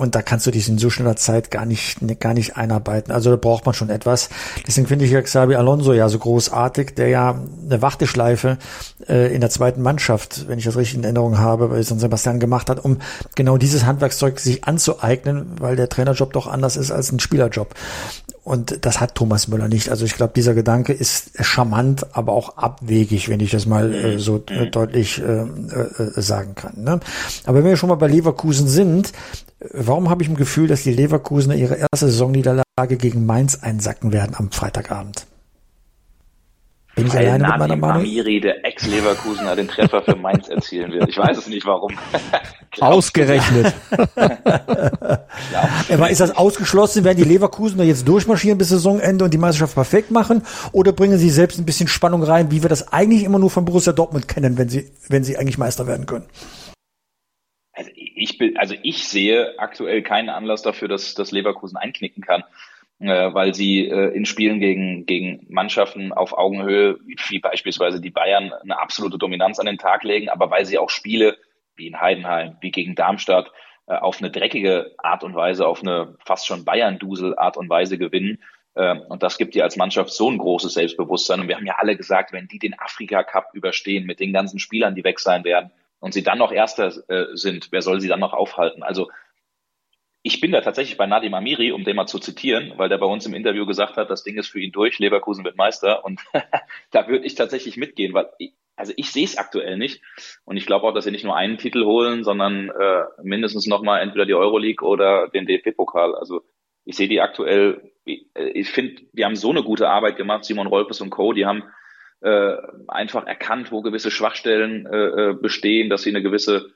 und 0.00 0.14
da 0.14 0.22
kannst 0.22 0.46
du 0.46 0.50
dich 0.50 0.66
in 0.66 0.78
so 0.78 0.88
schneller 0.88 1.16
Zeit 1.16 1.50
gar 1.50 1.66
nicht, 1.66 1.98
gar 2.20 2.32
nicht 2.32 2.56
einarbeiten. 2.56 3.12
Also 3.12 3.28
da 3.28 3.36
braucht 3.36 3.66
man 3.66 3.74
schon 3.74 3.90
etwas. 3.90 4.30
Deswegen 4.66 4.86
finde 4.86 5.04
ich 5.04 5.10
ja 5.10 5.20
Xabi 5.20 5.56
Alonso 5.56 5.92
ja 5.92 6.08
so 6.08 6.18
großartig, 6.18 6.94
der 6.94 7.08
ja 7.08 7.38
eine 7.66 7.82
Warteschleife 7.82 8.56
äh, 9.06 9.34
in 9.34 9.42
der 9.42 9.50
zweiten 9.50 9.82
Mannschaft, 9.82 10.48
wenn 10.48 10.58
ich 10.58 10.64
das 10.64 10.76
richtig 10.76 10.96
in 10.96 11.04
Erinnerung 11.04 11.36
habe, 11.36 11.68
bei 11.68 11.82
San 11.82 11.98
Sebastian 11.98 12.40
gemacht 12.40 12.70
hat, 12.70 12.82
um 12.82 12.96
genau 13.34 13.58
dieses 13.58 13.84
Handwerkszeug 13.84 14.40
sich 14.40 14.64
anzueignen, 14.64 15.52
weil 15.60 15.76
der 15.76 15.90
Trainerjob 15.90 16.32
doch 16.32 16.46
anders 16.46 16.78
ist 16.78 16.90
als 16.90 17.12
ein 17.12 17.20
Spielerjob. 17.20 17.74
Und 18.42 18.86
das 18.86 19.00
hat 19.00 19.14
Thomas 19.14 19.48
Müller 19.48 19.68
nicht. 19.68 19.90
Also 19.90 20.06
ich 20.06 20.16
glaube, 20.16 20.32
dieser 20.34 20.54
Gedanke 20.54 20.94
ist 20.94 21.32
charmant, 21.44 22.06
aber 22.16 22.32
auch 22.32 22.56
abwegig, 22.56 23.28
wenn 23.28 23.40
ich 23.40 23.50
das 23.50 23.66
mal 23.66 23.94
äh, 23.94 24.18
so 24.18 24.42
äh, 24.48 24.66
deutlich 24.70 25.20
äh, 25.20 25.42
äh, 25.42 25.46
sagen 26.16 26.54
kann. 26.54 26.82
Ne? 26.82 27.00
Aber 27.44 27.58
wenn 27.58 27.64
wir 27.64 27.76
schon 27.76 27.90
mal 27.90 27.96
bei 27.96 28.08
Leverkusen 28.08 28.66
sind, 28.66 29.12
Warum 29.60 30.08
habe 30.08 30.22
ich 30.22 30.28
im 30.28 30.36
Gefühl, 30.36 30.68
dass 30.68 30.84
die 30.84 30.92
Leverkusener 30.92 31.54
ihre 31.54 31.74
erste 31.74 32.06
Saisonniederlage 32.06 32.96
gegen 32.96 33.26
Mainz 33.26 33.62
einsacken 33.62 34.12
werden 34.12 34.34
am 34.36 34.50
Freitagabend? 34.50 35.26
Bin 36.96 37.06
ich 37.06 37.14
Weil 37.14 37.28
alleine 37.28 37.44
Nadim 37.44 37.52
mit 37.52 37.68
meiner 37.68 37.76
Meinung? 37.76 38.02
Amiri, 38.02 38.40
der 38.40 38.64
Ex-Leverkusener, 38.64 39.56
den 39.56 39.68
Treffer 39.68 40.02
für 40.02 40.16
Mainz 40.16 40.48
erzielen 40.48 40.92
wird. 40.92 41.08
Ich 41.08 41.18
weiß 41.18 41.38
es 41.38 41.46
nicht, 41.46 41.66
warum. 41.66 41.92
Ausgerechnet. 42.80 43.74
Aber 45.92 46.10
ist 46.10 46.20
das 46.20 46.36
ausgeschlossen? 46.36 47.04
Werden 47.04 47.18
die 47.18 47.24
Leverkusener 47.24 47.84
jetzt 47.84 48.08
durchmarschieren 48.08 48.58
bis 48.58 48.70
Saisonende 48.70 49.24
und 49.24 49.32
die 49.32 49.38
Meisterschaft 49.38 49.74
perfekt 49.74 50.10
machen? 50.10 50.42
Oder 50.72 50.92
bringen 50.92 51.18
sie 51.18 51.30
selbst 51.30 51.58
ein 51.58 51.66
bisschen 51.66 51.88
Spannung 51.88 52.22
rein, 52.22 52.50
wie 52.50 52.62
wir 52.62 52.68
das 52.68 52.92
eigentlich 52.92 53.24
immer 53.24 53.38
nur 53.38 53.50
von 53.50 53.64
Borussia 53.64 53.92
Dortmund 53.92 54.26
kennen, 54.26 54.58
wenn 54.58 54.68
sie, 54.68 54.90
wenn 55.08 55.22
sie 55.22 55.36
eigentlich 55.36 55.58
Meister 55.58 55.86
werden 55.86 56.06
können? 56.06 56.24
Ich 58.20 58.36
bin, 58.36 58.56
also 58.58 58.74
ich 58.82 59.08
sehe 59.08 59.58
aktuell 59.58 60.02
keinen 60.02 60.28
Anlass 60.28 60.62
dafür, 60.62 60.88
dass, 60.88 61.14
dass 61.14 61.32
Leverkusen 61.32 61.78
einknicken 61.78 62.22
kann, 62.22 62.44
äh, 62.98 63.32
weil 63.32 63.54
sie 63.54 63.88
äh, 63.88 64.14
in 64.14 64.26
Spielen 64.26 64.60
gegen, 64.60 65.06
gegen 65.06 65.46
Mannschaften 65.48 66.12
auf 66.12 66.36
Augenhöhe, 66.36 66.98
wie 67.06 67.38
beispielsweise 67.38 68.00
die 68.00 68.10
Bayern, 68.10 68.52
eine 68.52 68.78
absolute 68.78 69.16
Dominanz 69.16 69.58
an 69.58 69.66
den 69.66 69.78
Tag 69.78 70.04
legen, 70.04 70.28
aber 70.28 70.50
weil 70.50 70.66
sie 70.66 70.78
auch 70.78 70.90
Spiele 70.90 71.38
wie 71.76 71.86
in 71.86 71.98
Heidenheim, 71.98 72.58
wie 72.60 72.70
gegen 72.70 72.94
Darmstadt, 72.94 73.50
äh, 73.86 73.94
auf 73.94 74.18
eine 74.18 74.30
dreckige 74.30 74.94
Art 74.98 75.24
und 75.24 75.34
Weise, 75.34 75.66
auf 75.66 75.80
eine 75.80 76.14
fast 76.24 76.46
schon 76.46 76.66
Bayern-Dusel 76.66 77.38
Art 77.38 77.56
und 77.56 77.70
Weise 77.70 77.96
gewinnen. 77.96 78.42
Äh, 78.74 78.98
und 79.08 79.22
das 79.22 79.38
gibt 79.38 79.54
dir 79.54 79.64
als 79.64 79.78
Mannschaft 79.78 80.10
so 80.10 80.30
ein 80.30 80.36
großes 80.36 80.74
Selbstbewusstsein. 80.74 81.40
Und 81.40 81.48
wir 81.48 81.56
haben 81.56 81.66
ja 81.66 81.76
alle 81.78 81.96
gesagt, 81.96 82.34
wenn 82.34 82.48
die 82.48 82.58
den 82.58 82.78
Afrika 82.78 83.22
Cup 83.22 83.48
überstehen 83.54 84.04
mit 84.04 84.20
den 84.20 84.34
ganzen 84.34 84.58
Spielern, 84.58 84.94
die 84.94 85.04
weg 85.04 85.20
sein 85.20 85.42
werden, 85.42 85.70
und 86.00 86.12
sie 86.12 86.22
dann 86.22 86.38
noch 86.38 86.52
Erster 86.52 86.92
äh, 87.08 87.26
sind, 87.34 87.68
wer 87.70 87.82
soll 87.82 88.00
sie 88.00 88.08
dann 88.08 88.20
noch 88.20 88.32
aufhalten? 88.32 88.82
Also 88.82 89.08
ich 90.22 90.40
bin 90.40 90.52
da 90.52 90.60
tatsächlich 90.60 90.98
bei 90.98 91.06
Nadim 91.06 91.34
Amiri, 91.34 91.72
um 91.72 91.84
den 91.84 91.96
mal 91.96 92.06
zu 92.06 92.18
zitieren, 92.18 92.74
weil 92.76 92.88
der 92.88 92.98
bei 92.98 93.06
uns 93.06 93.24
im 93.24 93.34
Interview 93.34 93.64
gesagt 93.64 93.96
hat, 93.96 94.10
das 94.10 94.22
Ding 94.22 94.36
ist 94.36 94.48
für 94.48 94.60
ihn 94.60 94.72
durch, 94.72 94.98
Leverkusen 94.98 95.44
wird 95.44 95.56
Meister. 95.56 96.04
Und 96.04 96.20
da 96.90 97.08
würde 97.08 97.24
ich 97.24 97.34
tatsächlich 97.34 97.76
mitgehen, 97.76 98.12
weil 98.12 98.28
ich, 98.38 98.52
also 98.76 98.92
ich 98.96 99.10
sehe 99.12 99.24
es 99.24 99.38
aktuell 99.38 99.78
nicht. 99.78 100.02
Und 100.44 100.56
ich 100.56 100.66
glaube 100.66 100.86
auch, 100.86 100.92
dass 100.92 101.04
sie 101.04 101.10
nicht 101.10 101.24
nur 101.24 101.36
einen 101.36 101.56
Titel 101.56 101.84
holen, 101.84 102.22
sondern 102.22 102.68
äh, 102.68 103.04
mindestens 103.22 103.66
nochmal 103.66 104.02
entweder 104.02 104.26
die 104.26 104.34
Euroleague 104.34 104.86
oder 104.86 105.28
den 105.28 105.46
DFB-Pokal. 105.46 106.14
Also 106.14 106.42
ich 106.84 106.96
sehe 106.96 107.08
die 107.08 107.20
aktuell, 107.20 107.92
ich, 108.04 108.26
ich 108.34 108.68
finde, 108.68 109.02
die 109.12 109.24
haben 109.24 109.36
so 109.36 109.50
eine 109.50 109.62
gute 109.62 109.88
Arbeit 109.88 110.16
gemacht, 110.16 110.44
Simon 110.44 110.66
Rolpes 110.66 111.00
und 111.00 111.10
Co., 111.10 111.32
die 111.32 111.46
haben 111.46 111.64
äh, 112.22 112.56
einfach 112.88 113.26
erkannt, 113.26 113.72
wo 113.72 113.82
gewisse 113.82 114.10
Schwachstellen 114.10 114.86
äh, 114.86 115.30
äh, 115.30 115.34
bestehen, 115.34 115.88
dass 115.90 116.02
sie 116.02 116.10
eine 116.10 116.22
gewisse 116.22 116.72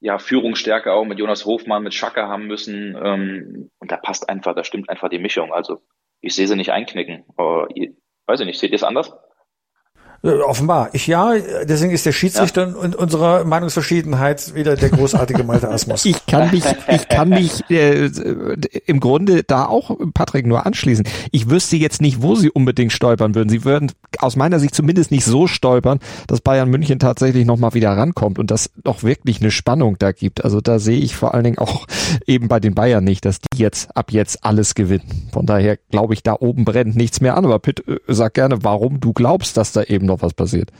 ja, 0.00 0.18
Führungsstärke 0.18 0.92
auch 0.92 1.04
mit 1.04 1.18
Jonas 1.18 1.44
Hofmann, 1.44 1.84
mit 1.84 1.94
Schacke 1.94 2.22
haben 2.22 2.46
müssen. 2.46 2.96
Ähm, 3.02 3.70
und 3.78 3.92
da 3.92 3.96
passt 3.96 4.28
einfach, 4.28 4.54
da 4.54 4.64
stimmt 4.64 4.90
einfach 4.90 5.08
die 5.08 5.18
Mischung. 5.18 5.52
Also 5.52 5.82
ich 6.20 6.34
sehe 6.34 6.48
sie 6.48 6.56
nicht 6.56 6.72
einknicken. 6.72 7.24
Aber, 7.36 7.68
weiß 8.26 8.40
ich 8.40 8.46
nicht, 8.46 8.58
seht 8.58 8.72
ihr 8.72 8.76
es 8.76 8.82
anders? 8.82 9.12
Äh, 10.24 10.38
offenbar. 10.38 10.90
Ich 10.92 11.08
ja, 11.08 11.34
deswegen 11.64 11.92
ist 11.92 12.06
der 12.06 12.12
Schiedsrichter 12.12 12.68
ja. 12.68 12.76
und 12.76 12.94
unserer 12.94 13.44
Meinungsverschiedenheit 13.44 14.54
wieder 14.54 14.76
der 14.76 14.90
großartige 14.90 15.42
Malte 15.42 15.68
Asmus. 15.68 16.04
Ich 16.12 16.26
kann 16.26 16.50
mich, 16.50 16.64
ich 16.88 17.08
kann 17.08 17.28
mich 17.28 17.68
äh, 17.70 18.10
im 18.86 19.00
Grunde 19.00 19.42
da 19.42 19.66
auch 19.66 19.96
Patrick 20.14 20.46
nur 20.46 20.66
anschließen. 20.66 21.04
Ich 21.30 21.50
wüsste 21.50 21.76
jetzt 21.76 22.00
nicht, 22.00 22.22
wo 22.22 22.34
sie 22.34 22.50
unbedingt 22.50 22.92
stolpern 22.92 23.34
würden. 23.34 23.48
Sie 23.48 23.64
würden 23.64 23.92
aus 24.18 24.36
meiner 24.36 24.60
Sicht 24.60 24.74
zumindest 24.74 25.10
nicht 25.10 25.24
so 25.24 25.46
stolpern, 25.46 25.98
dass 26.26 26.40
Bayern 26.40 26.70
München 26.70 26.98
tatsächlich 26.98 27.46
nochmal 27.46 27.74
wieder 27.74 27.90
rankommt 27.90 28.38
und 28.38 28.50
das 28.50 28.70
doch 28.84 29.02
wirklich 29.02 29.40
eine 29.40 29.50
Spannung 29.50 29.96
da 29.98 30.12
gibt. 30.12 30.44
Also 30.44 30.60
da 30.60 30.78
sehe 30.78 30.98
ich 30.98 31.16
vor 31.16 31.34
allen 31.34 31.44
Dingen 31.44 31.58
auch 31.58 31.86
eben 32.26 32.48
bei 32.48 32.60
den 32.60 32.74
Bayern 32.74 33.04
nicht, 33.04 33.24
dass 33.24 33.40
die 33.40 33.58
jetzt 33.58 33.96
ab 33.96 34.12
jetzt 34.12 34.44
alles 34.44 34.74
gewinnen. 34.74 35.28
Von 35.32 35.46
daher 35.46 35.78
glaube 35.90 36.14
ich, 36.14 36.22
da 36.22 36.36
oben 36.38 36.64
brennt 36.64 36.94
nichts 36.96 37.20
mehr 37.20 37.36
an. 37.36 37.44
Aber 37.44 37.58
Pitt, 37.58 37.86
äh, 37.88 37.98
sag 38.08 38.34
gerne, 38.34 38.62
warum 38.62 39.00
du 39.00 39.12
glaubst, 39.12 39.56
dass 39.56 39.72
da 39.72 39.82
eben 39.82 40.06
noch 40.06 40.11
was 40.20 40.34
passiert? 40.34 40.70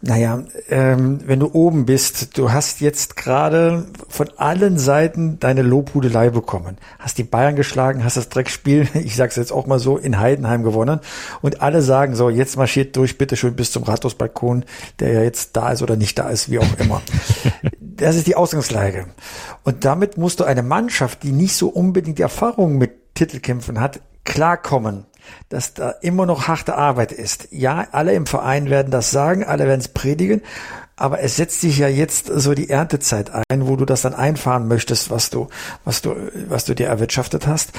Naja, 0.00 0.44
ähm, 0.68 1.20
wenn 1.26 1.40
du 1.40 1.50
oben 1.52 1.86
bist, 1.86 2.36
du 2.36 2.52
hast 2.52 2.80
jetzt 2.80 3.16
gerade 3.16 3.86
von 4.08 4.28
allen 4.36 4.78
Seiten 4.78 5.38
deine 5.40 5.62
Lobhudelei 5.62 6.30
bekommen. 6.30 6.76
Hast 6.98 7.18
die 7.18 7.24
Bayern 7.24 7.56
geschlagen, 7.56 8.04
hast 8.04 8.16
das 8.16 8.28
Dreckspiel, 8.28 8.88
ich 8.94 9.16
sag's 9.16 9.36
jetzt 9.36 9.52
auch 9.52 9.66
mal 9.66 9.78
so, 9.78 9.96
in 9.96 10.18
Heidenheim 10.18 10.62
gewonnen. 10.62 11.00
Und 11.42 11.62
alle 11.62 11.82
sagen 11.82 12.14
so, 12.14 12.30
jetzt 12.30 12.56
marschiert 12.56 12.96
durch, 12.96 13.18
bitte 13.18 13.36
schön 13.36 13.56
bis 13.56 13.72
zum 13.72 13.82
Rathausbalkon, 13.84 14.64
der 15.00 15.12
ja 15.12 15.22
jetzt 15.22 15.56
da 15.56 15.72
ist 15.72 15.82
oder 15.82 15.96
nicht 15.96 16.18
da 16.18 16.28
ist, 16.28 16.50
wie 16.50 16.58
auch 16.58 16.78
immer. 16.78 17.00
das 17.80 18.16
ist 18.16 18.26
die 18.26 18.36
Ausgangslage. 18.36 19.06
Und 19.62 19.84
damit 19.84 20.18
musst 20.18 20.40
du 20.40 20.44
eine 20.44 20.62
Mannschaft, 20.62 21.22
die 21.22 21.32
nicht 21.32 21.56
so 21.56 21.68
unbedingt 21.68 22.18
die 22.18 22.22
Erfahrung 22.22 22.78
mit 22.78 23.14
Titelkämpfen 23.14 23.80
hat, 23.80 24.00
klarkommen 24.24 25.06
dass 25.48 25.74
da 25.74 25.90
immer 25.90 26.26
noch 26.26 26.48
harte 26.48 26.76
Arbeit 26.76 27.12
ist. 27.12 27.48
Ja, 27.50 27.86
alle 27.92 28.14
im 28.14 28.26
Verein 28.26 28.70
werden 28.70 28.90
das 28.90 29.10
sagen, 29.10 29.44
alle 29.44 29.66
werden 29.66 29.80
es 29.80 29.88
predigen, 29.88 30.42
aber 30.96 31.20
es 31.20 31.36
setzt 31.36 31.60
sich 31.60 31.78
ja 31.78 31.88
jetzt 31.88 32.26
so 32.26 32.54
die 32.54 32.70
Erntezeit 32.70 33.30
ein, 33.48 33.66
wo 33.66 33.76
du 33.76 33.84
das 33.84 34.02
dann 34.02 34.14
einfahren 34.14 34.68
möchtest, 34.68 35.10
was 35.10 35.30
du, 35.30 35.48
was 35.84 36.02
du, 36.02 36.14
was 36.48 36.64
du 36.64 36.74
dir 36.74 36.86
erwirtschaftet 36.86 37.46
hast. 37.46 37.72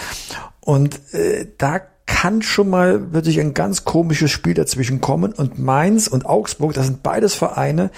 Und 0.60 1.14
äh, 1.14 1.48
da 1.58 1.82
kann 2.06 2.42
schon 2.42 2.70
mal 2.70 3.14
wirklich 3.14 3.40
ein 3.40 3.54
ganz 3.54 3.84
komisches 3.84 4.32
Spiel 4.32 4.54
dazwischen 4.54 5.02
kommen. 5.02 5.34
Und 5.34 5.60
Mainz 5.60 6.08
und 6.08 6.26
Augsburg, 6.26 6.74
das 6.74 6.86
sind 6.86 7.04
beides 7.04 7.36
Vereine, 7.36 7.90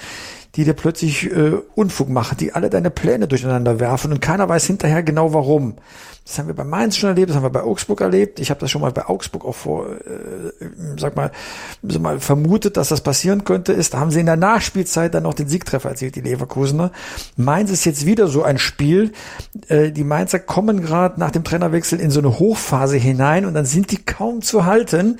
die 0.56 0.64
dir 0.64 0.74
plötzlich 0.74 1.30
äh, 1.30 1.58
Unfug 1.74 2.08
machen, 2.08 2.36
die 2.38 2.52
alle 2.52 2.70
deine 2.70 2.90
Pläne 2.90 3.28
durcheinander 3.28 3.80
werfen 3.80 4.12
und 4.12 4.20
keiner 4.20 4.48
weiß 4.48 4.66
hinterher 4.66 5.02
genau 5.02 5.32
warum. 5.34 5.76
Das 6.28 6.38
haben 6.38 6.46
wir 6.46 6.54
bei 6.54 6.64
Mainz 6.64 6.98
schon 6.98 7.08
erlebt, 7.08 7.30
das 7.30 7.36
haben 7.36 7.42
wir 7.42 7.50
bei 7.50 7.62
Augsburg 7.62 8.02
erlebt. 8.02 8.38
Ich 8.38 8.50
habe 8.50 8.60
das 8.60 8.70
schon 8.70 8.82
mal 8.82 8.92
bei 8.92 9.06
Augsburg 9.06 9.46
auch 9.46 9.54
vor, 9.54 9.86
äh, 9.88 10.66
sag 10.98 11.16
mal, 11.16 11.30
so 11.82 11.98
mal 12.00 12.20
vermutet, 12.20 12.76
dass 12.76 12.88
das 12.88 13.00
passieren 13.00 13.44
könnte. 13.44 13.72
Ist, 13.72 13.94
da 13.94 14.00
haben 14.00 14.10
sie 14.10 14.20
in 14.20 14.26
der 14.26 14.36
Nachspielzeit 14.36 15.14
dann 15.14 15.22
noch 15.22 15.32
den 15.32 15.48
Siegtreffer 15.48 15.88
erzielt, 15.88 16.16
die 16.16 16.20
Leverkusener. 16.20 16.92
Mainz 17.36 17.70
ist 17.70 17.86
jetzt 17.86 18.04
wieder 18.04 18.28
so 18.28 18.42
ein 18.42 18.58
Spiel. 18.58 19.12
Äh, 19.68 19.90
die 19.90 20.04
Mainzer 20.04 20.38
kommen 20.38 20.82
gerade 20.82 21.18
nach 21.18 21.30
dem 21.30 21.44
Trainerwechsel 21.44 21.98
in 21.98 22.10
so 22.10 22.20
eine 22.20 22.38
Hochphase 22.38 22.98
hinein 22.98 23.46
und 23.46 23.54
dann 23.54 23.64
sind 23.64 23.90
die 23.90 24.04
kaum 24.04 24.42
zu 24.42 24.66
halten. 24.66 25.18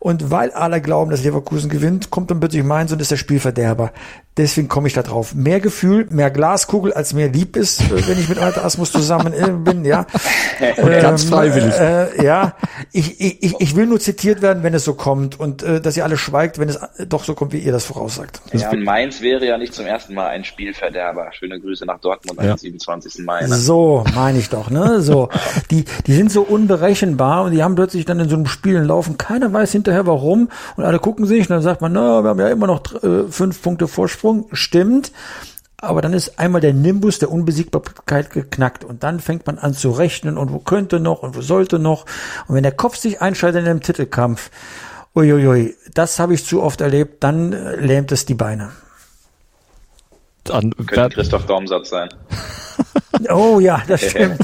Und 0.00 0.30
weil 0.30 0.50
alle 0.50 0.80
glauben, 0.80 1.10
dass 1.10 1.22
Leverkusen 1.22 1.68
gewinnt, 1.70 2.10
kommt 2.10 2.30
dann 2.30 2.40
plötzlich 2.40 2.64
Mainz 2.64 2.90
und 2.90 3.02
ist 3.02 3.10
der 3.10 3.18
Spielverderber. 3.18 3.92
Deswegen 4.36 4.68
komme 4.68 4.86
ich 4.86 4.94
da 4.94 5.02
drauf. 5.02 5.34
Mehr 5.34 5.58
Gefühl, 5.60 6.06
mehr 6.10 6.30
Glaskugel, 6.30 6.92
als 6.92 7.12
mir 7.12 7.28
lieb 7.28 7.56
ist, 7.56 7.82
wenn 8.08 8.18
ich 8.18 8.28
mit 8.28 8.38
Alter 8.38 8.64
Asmus 8.64 8.92
zusammen 8.92 9.32
äh, 9.32 9.50
bin, 9.50 9.84
ja. 9.84 10.06
Und 10.76 10.90
ganz 11.00 11.24
freiwillig. 11.24 11.74
Äh, 11.74 12.24
ja, 12.24 12.54
ich, 12.92 13.20
ich, 13.20 13.54
ich 13.58 13.76
will 13.76 13.86
nur 13.86 13.98
zitiert 13.98 14.40
werden, 14.40 14.62
wenn 14.62 14.72
es 14.72 14.84
so 14.84 14.94
kommt 14.94 15.38
und 15.40 15.62
äh, 15.62 15.80
dass 15.80 15.96
ihr 15.96 16.04
alle 16.04 16.16
schweigt, 16.16 16.58
wenn 16.58 16.68
es 16.68 16.76
äh, 16.76 17.06
doch 17.06 17.24
so 17.24 17.34
kommt, 17.34 17.52
wie 17.52 17.58
ihr 17.58 17.72
das 17.72 17.84
voraussagt. 17.84 18.40
Ja, 18.52 18.72
Mainz 18.74 19.20
wäre 19.20 19.44
ja 19.44 19.58
nicht 19.58 19.74
zum 19.74 19.86
ersten 19.86 20.14
Mal 20.14 20.28
ein 20.28 20.44
Spielverderber. 20.44 21.32
Schöne 21.32 21.58
Grüße 21.58 21.84
nach 21.84 21.98
Dortmund 21.98 22.40
Ja. 22.40 22.52
am 22.52 22.58
27. 22.58 23.24
Mai. 23.24 23.42
Ne? 23.42 23.54
So, 23.56 24.04
meine 24.14 24.38
ich 24.38 24.48
doch, 24.48 24.70
ne? 24.70 25.00
So. 25.00 25.28
Die, 25.70 25.84
die 26.06 26.14
sind 26.14 26.30
so 26.30 26.42
unberechenbar 26.42 27.44
und 27.44 27.52
die 27.52 27.62
haben 27.62 27.74
plötzlich 27.74 28.04
dann 28.04 28.20
in 28.20 28.28
so 28.28 28.36
einem 28.36 28.46
Spiel 28.46 28.78
laufen. 28.78 29.18
Keiner 29.18 29.52
weiß 29.52 29.72
hinterher 29.72 30.06
warum. 30.06 30.50
Und 30.76 30.84
alle 30.84 31.00
gucken 31.00 31.26
sich 31.26 31.40
und 31.40 31.50
dann 31.50 31.62
sagt 31.62 31.80
man, 31.80 31.92
na, 31.92 32.22
wir 32.22 32.30
haben 32.30 32.40
ja 32.40 32.48
immer 32.48 32.68
noch 32.68 33.02
äh, 33.02 33.24
fünf 33.28 33.60
Punkte 33.60 33.88
Vorsprung. 33.88 34.19
Stimmt. 34.52 35.12
Aber 35.82 36.02
dann 36.02 36.12
ist 36.12 36.38
einmal 36.38 36.60
der 36.60 36.74
Nimbus 36.74 37.18
der 37.18 37.30
Unbesiegbarkeit 37.30 38.30
geknackt 38.30 38.84
und 38.84 39.02
dann 39.02 39.18
fängt 39.18 39.46
man 39.46 39.58
an 39.58 39.72
zu 39.72 39.90
rechnen 39.90 40.36
und 40.36 40.52
wo 40.52 40.58
könnte 40.58 41.00
noch 41.00 41.22
und 41.22 41.34
wo 41.34 41.40
sollte 41.40 41.78
noch. 41.78 42.04
Und 42.46 42.54
wenn 42.54 42.62
der 42.62 42.72
Kopf 42.72 42.96
sich 42.96 43.22
einschaltet 43.22 43.62
in 43.62 43.68
einem 43.68 43.80
Titelkampf, 43.80 44.50
uiuiui, 45.14 45.74
das 45.94 46.18
habe 46.18 46.34
ich 46.34 46.44
zu 46.44 46.62
oft 46.62 46.82
erlebt, 46.82 47.24
dann 47.24 47.54
äh, 47.54 47.76
lähmt 47.76 48.12
es 48.12 48.26
die 48.26 48.34
Beine. 48.34 48.72
Dann 50.44 50.70
Könnte 50.86 51.16
Christoph 51.16 51.46
Daumsatz 51.46 51.90
sein. 51.90 52.08
Oh 53.28 53.60
ja, 53.60 53.82
das 53.86 54.00
stimmt. 54.10 54.40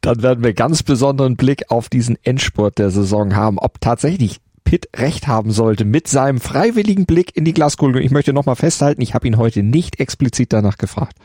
dann 0.00 0.22
werden 0.22 0.42
wir 0.42 0.54
ganz 0.54 0.82
besonderen 0.82 1.36
Blick 1.36 1.70
auf 1.70 1.90
diesen 1.90 2.16
Endspurt 2.24 2.78
der 2.78 2.88
Saison 2.90 3.36
haben, 3.36 3.58
ob 3.58 3.78
tatsächlich 3.80 4.40
Pitt 4.68 4.90
recht 4.96 5.26
haben 5.26 5.50
sollte 5.50 5.86
mit 5.86 6.08
seinem 6.08 6.40
freiwilligen 6.40 7.06
Blick 7.06 7.34
in 7.34 7.46
die 7.46 7.54
Glaskugel. 7.54 8.04
Ich 8.04 8.10
möchte 8.10 8.34
nochmal 8.34 8.56
festhalten, 8.56 9.00
ich 9.00 9.14
habe 9.14 9.26
ihn 9.26 9.38
heute 9.38 9.62
nicht 9.62 9.98
explizit 9.98 10.52
danach 10.52 10.76
gefragt. 10.76 11.16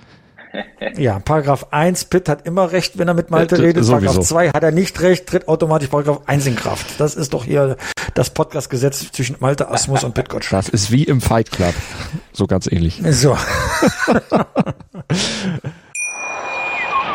Ja, 0.98 1.20
Paragraph 1.20 1.68
1, 1.72 2.06
Pitt 2.06 2.30
hat 2.30 2.46
immer 2.46 2.72
recht, 2.72 2.98
wenn 3.00 3.08
er 3.08 3.16
mit 3.16 3.32
Malte 3.32 3.56
d- 3.56 3.64
redet. 3.64 3.84
sowieso. 3.84 4.06
Paragraph 4.06 4.26
2 4.26 4.50
hat 4.52 4.64
er 4.64 4.72
nicht 4.72 5.02
recht, 5.02 5.26
tritt 5.26 5.48
automatisch 5.50 5.90
Paragraph 5.90 6.22
1 6.28 6.46
in 6.46 6.56
Kraft. 6.56 7.00
Das 7.00 7.16
ist 7.16 7.34
doch 7.34 7.44
hier 7.44 7.76
das 8.14 8.30
Podcast-Gesetz 8.30 9.12
zwischen 9.12 9.36
Malte 9.40 9.68
Asmus 9.70 10.04
und 10.06 10.14
Pitt 10.14 10.30
Gottschalk. 10.30 10.64
Das 10.66 10.70
ist 10.72 10.92
wie 10.92 11.04
im 11.04 11.20
Fight 11.22 11.52
Club. 11.52 11.74
So 12.32 12.46
ganz 12.48 12.68
ähnlich. 12.72 13.02
So, 13.10 13.36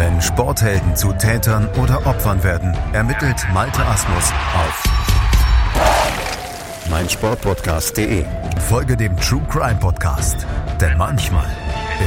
Wenn 0.00 0.18
Sporthelden 0.22 0.96
zu 0.96 1.12
Tätern 1.12 1.68
oder 1.78 2.06
Opfern 2.06 2.42
werden, 2.42 2.74
ermittelt 2.94 3.36
Malte 3.52 3.84
Asmus 3.84 4.32
auf 4.54 4.84
meinsportpodcast.de. 6.88 8.24
Folge 8.66 8.96
dem 8.96 9.14
True 9.18 9.42
Crime 9.50 9.78
Podcast, 9.78 10.46
denn 10.80 10.96
manchmal 10.96 11.44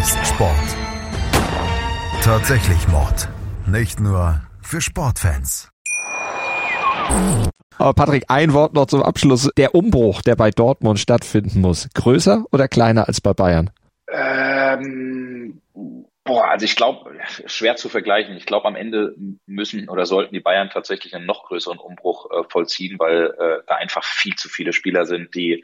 ist 0.02 0.18
Sport 0.26 0.76
tatsächlich 2.24 2.88
Mord. 2.88 3.30
Nicht 3.68 4.00
nur 4.00 4.42
für 4.64 4.82
Sportfans. 4.82 5.70
Aber 7.78 7.94
Patrick, 7.94 8.24
ein 8.28 8.54
Wort 8.54 8.74
noch 8.74 8.88
zum 8.88 9.04
Abschluss. 9.04 9.52
Der 9.56 9.76
Umbruch, 9.76 10.24
der 10.24 10.36
bei 10.36 10.50
Dortmund 10.50 10.98
stattfinden 10.98 11.62
muss, 11.62 11.88
größer 11.94 12.44
oder 12.52 12.68
kleiner 12.68 13.08
als 13.08 13.22
bei 13.22 13.36
Bayern? 13.36 13.70
Ähm, 14.12 15.62
boah, 16.24 16.50
also 16.50 16.66
ich 16.66 16.76
glaube, 16.76 17.18
schwer 17.46 17.76
zu 17.76 17.90
vergleichen. 17.90 18.36
Ich 18.38 18.46
glaube, 18.46 18.68
am 18.68 18.76
Ende 18.76 19.16
müssen 19.46 19.90
oder 19.90 20.06
sollten 20.06 20.34
die 20.34 20.40
Bayern 20.40 20.70
tatsächlich 20.70 21.16
einen 21.16 21.26
noch 21.26 21.46
größeren 21.46 21.78
Umbruch 21.78 22.32
äh, 22.32 22.44
vollziehen, 22.50 22.98
weil 23.00 23.34
äh, 23.38 23.64
da 23.68 23.76
einfach 23.76 24.04
viel 24.04 24.36
zu 24.36 24.50
viele 24.50 24.74
Spieler 24.74 25.06
sind, 25.06 25.36
die 25.36 25.64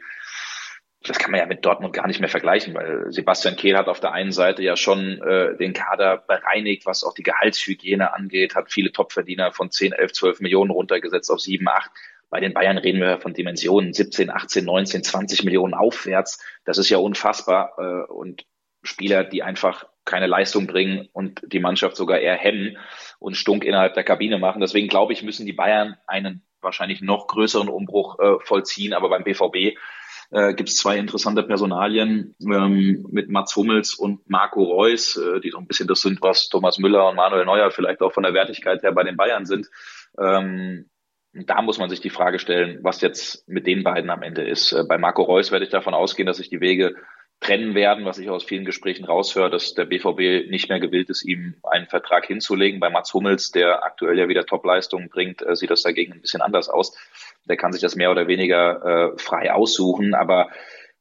das 1.02 1.18
kann 1.18 1.30
man 1.30 1.40
ja 1.40 1.46
mit 1.46 1.64
Dortmund 1.64 1.94
gar 1.94 2.06
nicht 2.06 2.20
mehr 2.20 2.28
vergleichen, 2.28 2.74
weil 2.74 3.10
Sebastian 3.10 3.56
Kehl 3.56 3.76
hat 3.76 3.88
auf 3.88 4.00
der 4.00 4.12
einen 4.12 4.32
Seite 4.32 4.62
ja 4.62 4.76
schon 4.76 5.20
äh, 5.22 5.56
den 5.56 5.72
Kader 5.72 6.18
bereinigt, 6.18 6.84
was 6.84 7.04
auch 7.04 7.14
die 7.14 7.22
Gehaltshygiene 7.22 8.12
angeht, 8.12 8.54
hat 8.54 8.70
viele 8.70 8.92
Topverdiener 8.92 9.52
von 9.52 9.70
10, 9.70 9.92
11, 9.92 10.12
12 10.12 10.40
Millionen 10.40 10.70
runtergesetzt 10.70 11.30
auf 11.30 11.40
7, 11.40 11.66
8. 11.66 11.90
Bei 12.28 12.40
den 12.40 12.52
Bayern 12.52 12.76
reden 12.76 13.00
wir 13.00 13.18
von 13.18 13.32
Dimensionen 13.32 13.94
17, 13.94 14.28
18, 14.28 14.64
19, 14.64 15.02
20 15.02 15.44
Millionen 15.44 15.72
aufwärts. 15.72 16.44
Das 16.66 16.76
ist 16.76 16.90
ja 16.90 16.98
unfassbar. 16.98 17.72
Äh, 17.78 18.12
und 18.12 18.44
Spieler, 18.82 19.24
die 19.24 19.42
einfach 19.42 19.86
keine 20.04 20.26
Leistung 20.26 20.66
bringen 20.66 21.08
und 21.12 21.42
die 21.46 21.60
Mannschaft 21.60 21.96
sogar 21.96 22.18
eher 22.18 22.36
hemmen 22.36 22.78
und 23.18 23.36
Stunk 23.36 23.64
innerhalb 23.64 23.94
der 23.94 24.04
Kabine 24.04 24.38
machen. 24.38 24.60
Deswegen 24.60 24.88
glaube 24.88 25.12
ich, 25.12 25.22
müssen 25.22 25.46
die 25.46 25.52
Bayern 25.52 25.96
einen 26.06 26.42
wahrscheinlich 26.60 27.00
noch 27.00 27.26
größeren 27.26 27.68
Umbruch 27.68 28.18
äh, 28.18 28.38
vollziehen. 28.40 28.92
Aber 28.92 29.08
beim 29.08 29.24
BVB 29.24 29.76
äh, 30.30 30.54
gibt 30.54 30.68
es 30.68 30.76
zwei 30.76 30.98
interessante 30.98 31.42
Personalien 31.42 32.34
ähm, 32.40 33.06
mit 33.10 33.28
Mats 33.28 33.54
Hummels 33.56 33.94
und 33.94 34.28
Marco 34.28 34.62
Reus, 34.62 35.16
äh, 35.16 35.40
die 35.40 35.50
so 35.50 35.58
ein 35.58 35.66
bisschen 35.66 35.88
das 35.88 36.00
sind, 36.00 36.22
was 36.22 36.48
Thomas 36.48 36.78
Müller 36.78 37.08
und 37.08 37.16
Manuel 37.16 37.44
Neuer 37.44 37.70
vielleicht 37.70 38.00
auch 38.00 38.12
von 38.12 38.22
der 38.22 38.34
Wertigkeit 38.34 38.82
her 38.82 38.92
bei 38.92 39.04
den 39.04 39.16
Bayern 39.16 39.46
sind. 39.46 39.68
Ähm, 40.18 40.88
da 41.32 41.62
muss 41.62 41.78
man 41.78 41.90
sich 41.90 42.00
die 42.00 42.10
Frage 42.10 42.38
stellen, 42.38 42.80
was 42.82 43.00
jetzt 43.00 43.48
mit 43.48 43.66
den 43.66 43.84
beiden 43.84 44.10
am 44.10 44.22
Ende 44.22 44.42
ist. 44.42 44.72
Äh, 44.72 44.84
bei 44.88 44.98
Marco 44.98 45.22
Reus 45.22 45.50
werde 45.52 45.64
ich 45.64 45.70
davon 45.70 45.94
ausgehen, 45.94 46.26
dass 46.26 46.38
sich 46.38 46.48
die 46.48 46.60
Wege 46.60 46.96
trennen 47.40 47.74
werden, 47.74 48.04
was 48.04 48.18
ich 48.18 48.28
aus 48.28 48.44
vielen 48.44 48.66
Gesprächen 48.66 49.06
raushöre, 49.06 49.50
dass 49.50 49.72
der 49.72 49.86
BVB 49.86 50.50
nicht 50.50 50.68
mehr 50.68 50.78
gewillt 50.78 51.08
ist, 51.08 51.24
ihm 51.24 51.54
einen 51.62 51.86
Vertrag 51.86 52.26
hinzulegen. 52.26 52.80
Bei 52.80 52.90
Mats 52.90 53.14
Hummels, 53.14 53.50
der 53.50 53.82
aktuell 53.82 54.18
ja 54.18 54.28
wieder 54.28 54.44
Top-Leistungen 54.44 55.08
bringt, 55.08 55.40
äh, 55.42 55.56
sieht 55.56 55.70
das 55.70 55.82
dagegen 55.82 56.12
ein 56.12 56.20
bisschen 56.20 56.42
anders 56.42 56.68
aus. 56.68 56.96
Der 57.46 57.56
kann 57.56 57.72
sich 57.72 57.80
das 57.80 57.96
mehr 57.96 58.10
oder 58.10 58.28
weniger 58.28 59.14
äh, 59.14 59.18
frei 59.18 59.52
aussuchen, 59.52 60.14
aber 60.14 60.50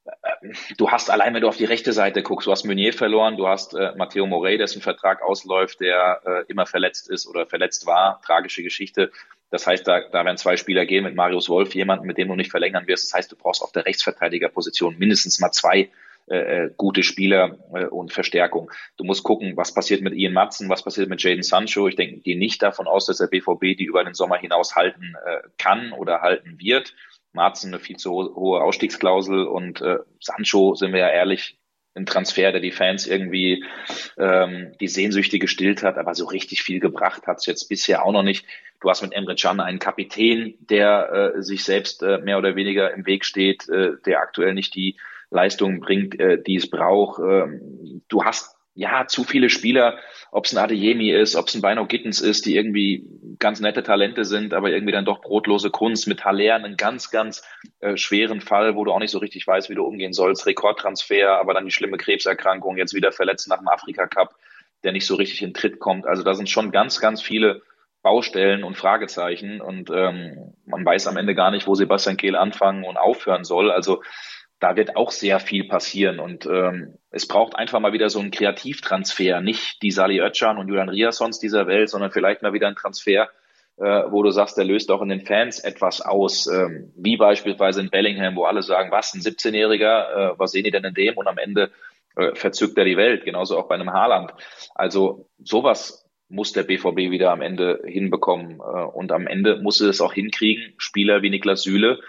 äh, 0.05 0.47
du 0.77 0.89
hast 0.89 1.11
allein, 1.11 1.33
wenn 1.33 1.41
du 1.41 1.49
auf 1.49 1.57
die 1.57 1.65
rechte 1.65 1.91
Seite 1.91 2.23
guckst, 2.23 2.47
du 2.47 2.51
hast 2.51 2.63
Meunier 2.63 2.93
verloren, 2.93 3.35
du 3.35 3.47
hast 3.47 3.73
äh, 3.73 3.91
Matteo 3.97 4.25
Morey, 4.25 4.57
dessen 4.57 4.81
Vertrag 4.81 5.21
ausläuft, 5.21 5.81
der 5.81 6.21
äh, 6.25 6.43
immer 6.47 6.65
verletzt 6.65 7.09
ist 7.09 7.27
oder 7.27 7.47
verletzt 7.47 7.85
war, 7.85 8.21
tragische 8.25 8.63
Geschichte. 8.63 9.11
Das 9.51 9.67
heißt, 9.67 9.85
da, 9.85 10.01
da 10.09 10.23
werden 10.23 10.37
zwei 10.37 10.55
Spieler 10.55 10.85
gehen 10.85 11.03
mit 11.03 11.15
Marius 11.15 11.49
Wolf, 11.49 11.75
jemanden, 11.75 12.07
mit 12.07 12.17
dem 12.17 12.29
du 12.29 12.35
nicht 12.35 12.51
verlängern 12.51 12.87
wirst. 12.87 13.05
Das 13.05 13.13
heißt, 13.13 13.31
du 13.31 13.35
brauchst 13.35 13.61
auf 13.61 13.73
der 13.73 13.85
Rechtsverteidigerposition 13.85 14.97
mindestens 14.97 15.41
mal 15.41 15.51
zwei 15.51 15.89
äh, 16.29 16.69
gute 16.77 17.03
Spieler 17.03 17.57
äh, 17.73 17.85
und 17.85 18.13
Verstärkung. 18.13 18.71
Du 18.97 19.03
musst 19.03 19.23
gucken, 19.23 19.57
was 19.57 19.73
passiert 19.73 20.01
mit 20.01 20.13
Ian 20.13 20.33
Matzen, 20.33 20.69
was 20.69 20.83
passiert 20.83 21.09
mit 21.09 21.21
Jaden 21.21 21.43
Sancho. 21.43 21.87
Ich 21.87 21.95
denke, 21.95 22.21
gehe 22.21 22.37
nicht 22.37 22.61
davon 22.61 22.87
aus, 22.87 23.05
dass 23.05 23.17
der 23.17 23.27
BVB 23.27 23.77
die 23.77 23.85
über 23.85 24.03
den 24.03 24.13
Sommer 24.13 24.37
hinaus 24.37 24.75
halten 24.75 25.15
äh, 25.25 25.47
kann 25.57 25.91
oder 25.91 26.21
halten 26.21 26.59
wird. 26.59 26.93
Matzen 27.31 27.73
eine 27.73 27.79
viel 27.79 27.97
zu 27.97 28.11
ho 28.11 28.35
hohe 28.35 28.61
Ausstiegsklausel 28.61 29.45
und 29.45 29.81
äh, 29.81 29.97
Sancho, 30.19 30.75
sind 30.75 30.93
wir 30.93 30.99
ja 30.99 31.09
ehrlich, 31.09 31.59
ein 31.95 32.05
Transfer, 32.05 32.51
der 32.51 32.61
die 32.61 32.71
Fans 32.71 33.07
irgendwie 33.07 33.63
ähm, 34.17 34.73
die 34.79 34.87
Sehnsüchte 34.87 35.39
gestillt 35.39 35.83
hat, 35.83 35.97
aber 35.97 36.15
so 36.15 36.25
richtig 36.25 36.63
viel 36.63 36.79
gebracht 36.79 37.27
hat 37.27 37.37
es 37.37 37.45
jetzt 37.45 37.67
bisher 37.67 38.05
auch 38.05 38.11
noch 38.11 38.23
nicht. 38.23 38.45
Du 38.81 38.89
hast 38.89 39.01
mit 39.01 39.13
Emre 39.13 39.35
Can 39.35 39.59
einen 39.59 39.79
Kapitän, 39.79 40.55
der 40.59 41.33
äh, 41.35 41.41
sich 41.43 41.63
selbst 41.63 42.01
äh, 42.01 42.19
mehr 42.19 42.37
oder 42.37 42.55
weniger 42.55 42.93
im 42.93 43.05
Weg 43.05 43.25
steht, 43.25 43.67
äh, 43.69 43.93
der 44.05 44.21
aktuell 44.21 44.53
nicht 44.53 44.73
die 44.75 44.97
Leistung 45.31 45.79
bringt, 45.79 46.19
äh, 46.19 46.41
die 46.41 46.55
es 46.55 46.69
braucht. 46.69 47.19
Ähm, 47.19 48.01
du 48.07 48.23
hast 48.23 48.55
ja 48.75 49.07
zu 49.07 49.23
viele 49.23 49.49
Spieler, 49.49 49.97
ob 50.31 50.45
es 50.45 50.53
ein 50.53 50.63
Adeyemi 50.63 51.11
ist, 51.11 51.35
ob 51.35 51.47
es 51.47 51.55
ein 51.55 51.61
Bino 51.61 51.85
Gittens 51.85 52.21
ist, 52.21 52.45
die 52.45 52.55
irgendwie 52.55 53.05
ganz 53.37 53.59
nette 53.59 53.83
Talente 53.83 54.25
sind, 54.25 54.53
aber 54.53 54.69
irgendwie 54.69 54.93
dann 54.93 55.05
doch 55.05 55.21
brotlose 55.21 55.69
Kunst 55.69 56.07
mit 56.07 56.23
Haller, 56.23 56.55
einen 56.55 56.77
ganz, 56.77 57.11
ganz 57.11 57.43
äh, 57.79 57.97
schweren 57.97 58.41
Fall, 58.41 58.75
wo 58.75 58.85
du 58.85 58.91
auch 58.91 58.99
nicht 58.99 59.11
so 59.11 59.19
richtig 59.19 59.45
weißt, 59.45 59.69
wie 59.69 59.75
du 59.75 59.83
umgehen 59.83 60.13
sollst. 60.13 60.45
Rekordtransfer, 60.45 61.39
aber 61.39 61.53
dann 61.53 61.65
die 61.65 61.71
schlimme 61.71 61.97
Krebserkrankung, 61.97 62.77
jetzt 62.77 62.93
wieder 62.93 63.11
verletzt 63.11 63.49
nach 63.49 63.59
dem 63.59 63.67
Afrika 63.67 64.07
Cup, 64.07 64.35
der 64.83 64.93
nicht 64.93 65.05
so 65.05 65.15
richtig 65.15 65.41
in 65.41 65.53
Tritt 65.53 65.79
kommt. 65.79 66.05
Also 66.07 66.23
da 66.23 66.33
sind 66.33 66.49
schon 66.49 66.71
ganz, 66.71 67.01
ganz 67.01 67.21
viele 67.21 67.61
Baustellen 68.01 68.63
und 68.63 68.77
Fragezeichen 68.77 69.59
und 69.59 69.89
ähm, 69.93 70.53
man 70.65 70.85
weiß 70.85 71.07
am 71.07 71.17
Ende 71.17 71.35
gar 71.35 71.51
nicht, 71.51 71.67
wo 71.67 71.75
Sebastian 71.75 72.15
Kehl 72.15 72.37
anfangen 72.37 72.85
und 72.85 72.95
aufhören 72.95 73.43
soll. 73.43 73.71
Also 73.71 74.01
da 74.59 74.75
wird 74.75 74.95
auch 74.95 75.11
sehr 75.11 75.39
viel 75.39 75.67
passieren 75.67 76.19
und 76.19 76.45
ähm, 76.45 76.97
es 77.11 77.27
braucht 77.27 77.55
einfach 77.55 77.79
mal 77.79 77.93
wieder 77.93 78.09
so 78.09 78.19
einen 78.19 78.31
Kreativtransfer, 78.31 79.41
nicht 79.41 79.81
die 79.81 79.91
Sali 79.91 80.19
Özcan 80.19 80.57
und 80.57 80.67
Julian 80.67 80.89
Riasons 80.89 81.39
dieser 81.39 81.67
Welt, 81.67 81.89
sondern 81.89 82.11
vielleicht 82.11 82.41
mal 82.41 82.53
wieder 82.53 82.67
ein 82.67 82.75
Transfer, 82.75 83.29
äh, 83.77 84.03
wo 84.09 84.21
du 84.21 84.31
sagst, 84.31 84.57
der 84.57 84.65
löst 84.65 84.91
auch 84.91 85.01
in 85.01 85.09
den 85.09 85.25
Fans 85.25 85.59
etwas 85.59 86.01
aus, 86.01 86.47
ähm, 86.47 86.91
wie 86.97 87.15
beispielsweise 87.15 87.79
in 87.79 87.89
Bellingham, 87.89 88.35
wo 88.35 88.43
alle 88.43 88.61
sagen, 88.61 88.91
was, 88.91 89.13
ein 89.13 89.21
17-Jähriger, 89.21 90.33
äh, 90.33 90.39
was 90.39 90.51
sehen 90.51 90.65
die 90.65 90.71
denn 90.71 90.83
in 90.83 90.93
dem? 90.93 91.17
Und 91.17 91.27
am 91.27 91.37
Ende 91.37 91.71
äh, 92.17 92.35
verzückt 92.35 92.77
er 92.77 92.83
die 92.83 92.97
Welt, 92.97 93.23
genauso 93.23 93.57
auch 93.57 93.69
bei 93.69 93.75
einem 93.75 93.93
Haaland. 93.93 94.33
Also 94.75 95.29
sowas 95.37 96.05
muss 96.27 96.51
der 96.51 96.63
BVB 96.63 97.09
wieder 97.09 97.31
am 97.31 97.41
Ende 97.41 97.81
hinbekommen. 97.85 98.59
Äh, 98.59 98.83
und 98.83 99.13
am 99.13 99.27
Ende 99.27 99.61
muss 99.61 99.79
es 99.79 100.01
auch 100.01 100.13
hinkriegen, 100.13 100.73
Spieler 100.77 101.21
wie 101.21 101.29
Niklas 101.29 101.63
Süle, 101.63 101.99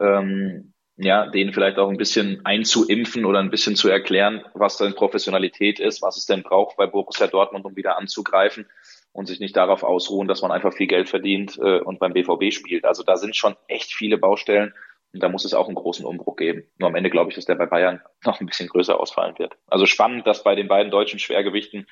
ähm, 0.00 0.72
ja, 0.98 1.26
denen 1.26 1.52
vielleicht 1.52 1.78
auch 1.78 1.88
ein 1.88 1.96
bisschen 1.96 2.44
einzuimpfen 2.44 3.24
oder 3.24 3.38
ein 3.38 3.50
bisschen 3.50 3.76
zu 3.76 3.88
erklären, 3.88 4.44
was 4.54 4.76
denn 4.78 4.94
Professionalität 4.94 5.78
ist, 5.78 6.02
was 6.02 6.16
es 6.16 6.26
denn 6.26 6.42
braucht 6.42 6.76
bei 6.76 6.86
Borussia 6.86 7.28
Dortmund, 7.28 7.64
um 7.64 7.76
wieder 7.76 7.96
anzugreifen 7.96 8.66
und 9.12 9.26
sich 9.26 9.38
nicht 9.38 9.56
darauf 9.56 9.84
ausruhen, 9.84 10.26
dass 10.26 10.42
man 10.42 10.50
einfach 10.50 10.72
viel 10.72 10.88
Geld 10.88 11.08
verdient 11.08 11.56
äh, 11.62 11.78
und 11.78 12.00
beim 12.00 12.12
BVB 12.12 12.52
spielt. 12.52 12.84
Also 12.84 13.04
da 13.04 13.16
sind 13.16 13.36
schon 13.36 13.54
echt 13.68 13.92
viele 13.92 14.18
Baustellen 14.18 14.74
und 15.12 15.22
da 15.22 15.28
muss 15.28 15.44
es 15.44 15.54
auch 15.54 15.66
einen 15.66 15.76
großen 15.76 16.04
Umbruch 16.04 16.34
geben. 16.34 16.64
Nur 16.78 16.88
am 16.88 16.96
Ende 16.96 17.10
glaube 17.10 17.30
ich, 17.30 17.36
dass 17.36 17.46
der 17.46 17.54
bei 17.54 17.66
Bayern 17.66 18.02
noch 18.24 18.40
ein 18.40 18.46
bisschen 18.46 18.68
größer 18.68 18.98
ausfallen 18.98 19.38
wird. 19.38 19.56
Also 19.68 19.86
spannend, 19.86 20.26
dass 20.26 20.42
bei 20.42 20.56
den 20.56 20.66
beiden 20.66 20.90
deutschen 20.90 21.20
Schwergewichten 21.20 21.86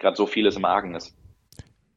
gerade 0.00 0.16
so 0.16 0.26
vieles 0.26 0.56
im 0.56 0.64
Argen 0.64 0.96
ist. 0.96 1.16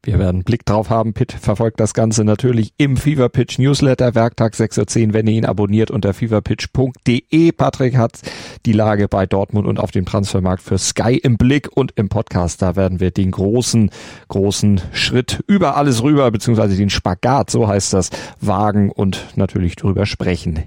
Wir 0.04 0.18
werden 0.18 0.38
einen 0.38 0.44
Blick 0.44 0.66
drauf 0.66 0.90
haben. 0.90 1.12
Pitt 1.12 1.30
verfolgt 1.30 1.78
das 1.78 1.94
Ganze 1.94 2.24
natürlich 2.24 2.74
im 2.76 2.96
Fever 2.96 3.28
Pitch 3.28 3.60
Newsletter, 3.60 4.16
Werktag 4.16 4.54
6.10 4.54 5.06
Uhr, 5.06 5.14
wenn 5.14 5.28
ihr 5.28 5.34
ihn 5.34 5.44
abonniert 5.44 5.92
unter 5.92 6.12
feverpitch.de. 6.12 7.52
Patrick 7.52 7.96
hat 7.96 8.20
die 8.66 8.72
Lage 8.72 9.06
bei 9.06 9.26
Dortmund 9.26 9.68
und 9.68 9.78
auf 9.78 9.92
dem 9.92 10.04
Transfermarkt 10.04 10.60
für 10.60 10.76
Sky 10.76 11.18
im 11.18 11.36
Blick 11.36 11.68
und 11.72 11.92
im 11.94 12.08
Podcast. 12.08 12.62
Da 12.62 12.74
werden 12.74 12.98
wir 12.98 13.12
den 13.12 13.30
großen, 13.30 13.90
großen 14.26 14.80
Schritt 14.90 15.44
über 15.46 15.76
alles 15.76 16.02
rüber, 16.02 16.28
beziehungsweise 16.32 16.76
den 16.76 16.90
Spagat, 16.90 17.50
so 17.50 17.68
heißt 17.68 17.92
das, 17.92 18.10
wagen 18.40 18.90
und 18.90 19.28
natürlich 19.36 19.76
drüber 19.76 20.04
sprechen. 20.06 20.64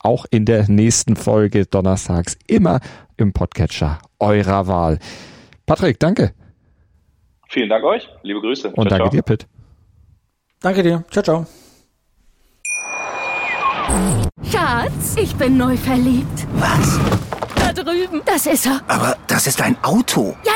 Auch 0.00 0.26
in 0.28 0.46
der 0.46 0.68
nächsten 0.68 1.14
Folge 1.14 1.64
donnerstags 1.64 2.36
immer 2.48 2.80
im 3.16 3.32
Podcatcher 3.32 4.00
eurer 4.18 4.66
Wahl. 4.66 4.98
Patrick, 5.64 6.00
danke. 6.00 6.32
Vielen 7.48 7.68
Dank 7.68 7.84
euch. 7.84 8.08
Liebe 8.22 8.40
Grüße. 8.40 8.68
Und 8.68 8.74
ciao, 8.74 8.84
danke 8.84 9.04
ciao. 9.04 9.10
dir, 9.10 9.22
Pitt. 9.22 9.46
Danke 10.60 10.82
dir. 10.82 11.04
Ciao, 11.10 11.22
ciao. 11.22 11.46
Schatz, 14.50 15.16
ich 15.16 15.34
bin 15.36 15.56
neu 15.56 15.76
verliebt. 15.76 16.46
Was? 16.54 16.98
Da 17.56 17.72
drüben. 17.72 18.22
Das 18.24 18.46
ist 18.46 18.66
er. 18.66 18.80
Aber 18.88 19.16
das 19.26 19.46
ist 19.46 19.60
ein 19.62 19.76
Auto. 19.82 20.36
Ja, 20.44 20.52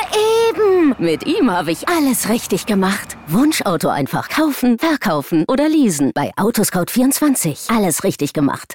eben. 0.50 0.94
Mit 0.98 1.26
ihm 1.26 1.50
habe 1.50 1.70
ich 1.70 1.88
alles 1.88 2.28
richtig 2.28 2.66
gemacht. 2.66 3.16
Wunschauto 3.26 3.88
einfach 3.88 4.28
kaufen, 4.28 4.78
verkaufen 4.78 5.44
oder 5.48 5.68
leasen. 5.68 6.12
Bei 6.14 6.32
Autoscout24. 6.36 7.74
Alles 7.74 8.02
richtig 8.04 8.32
gemacht. 8.32 8.74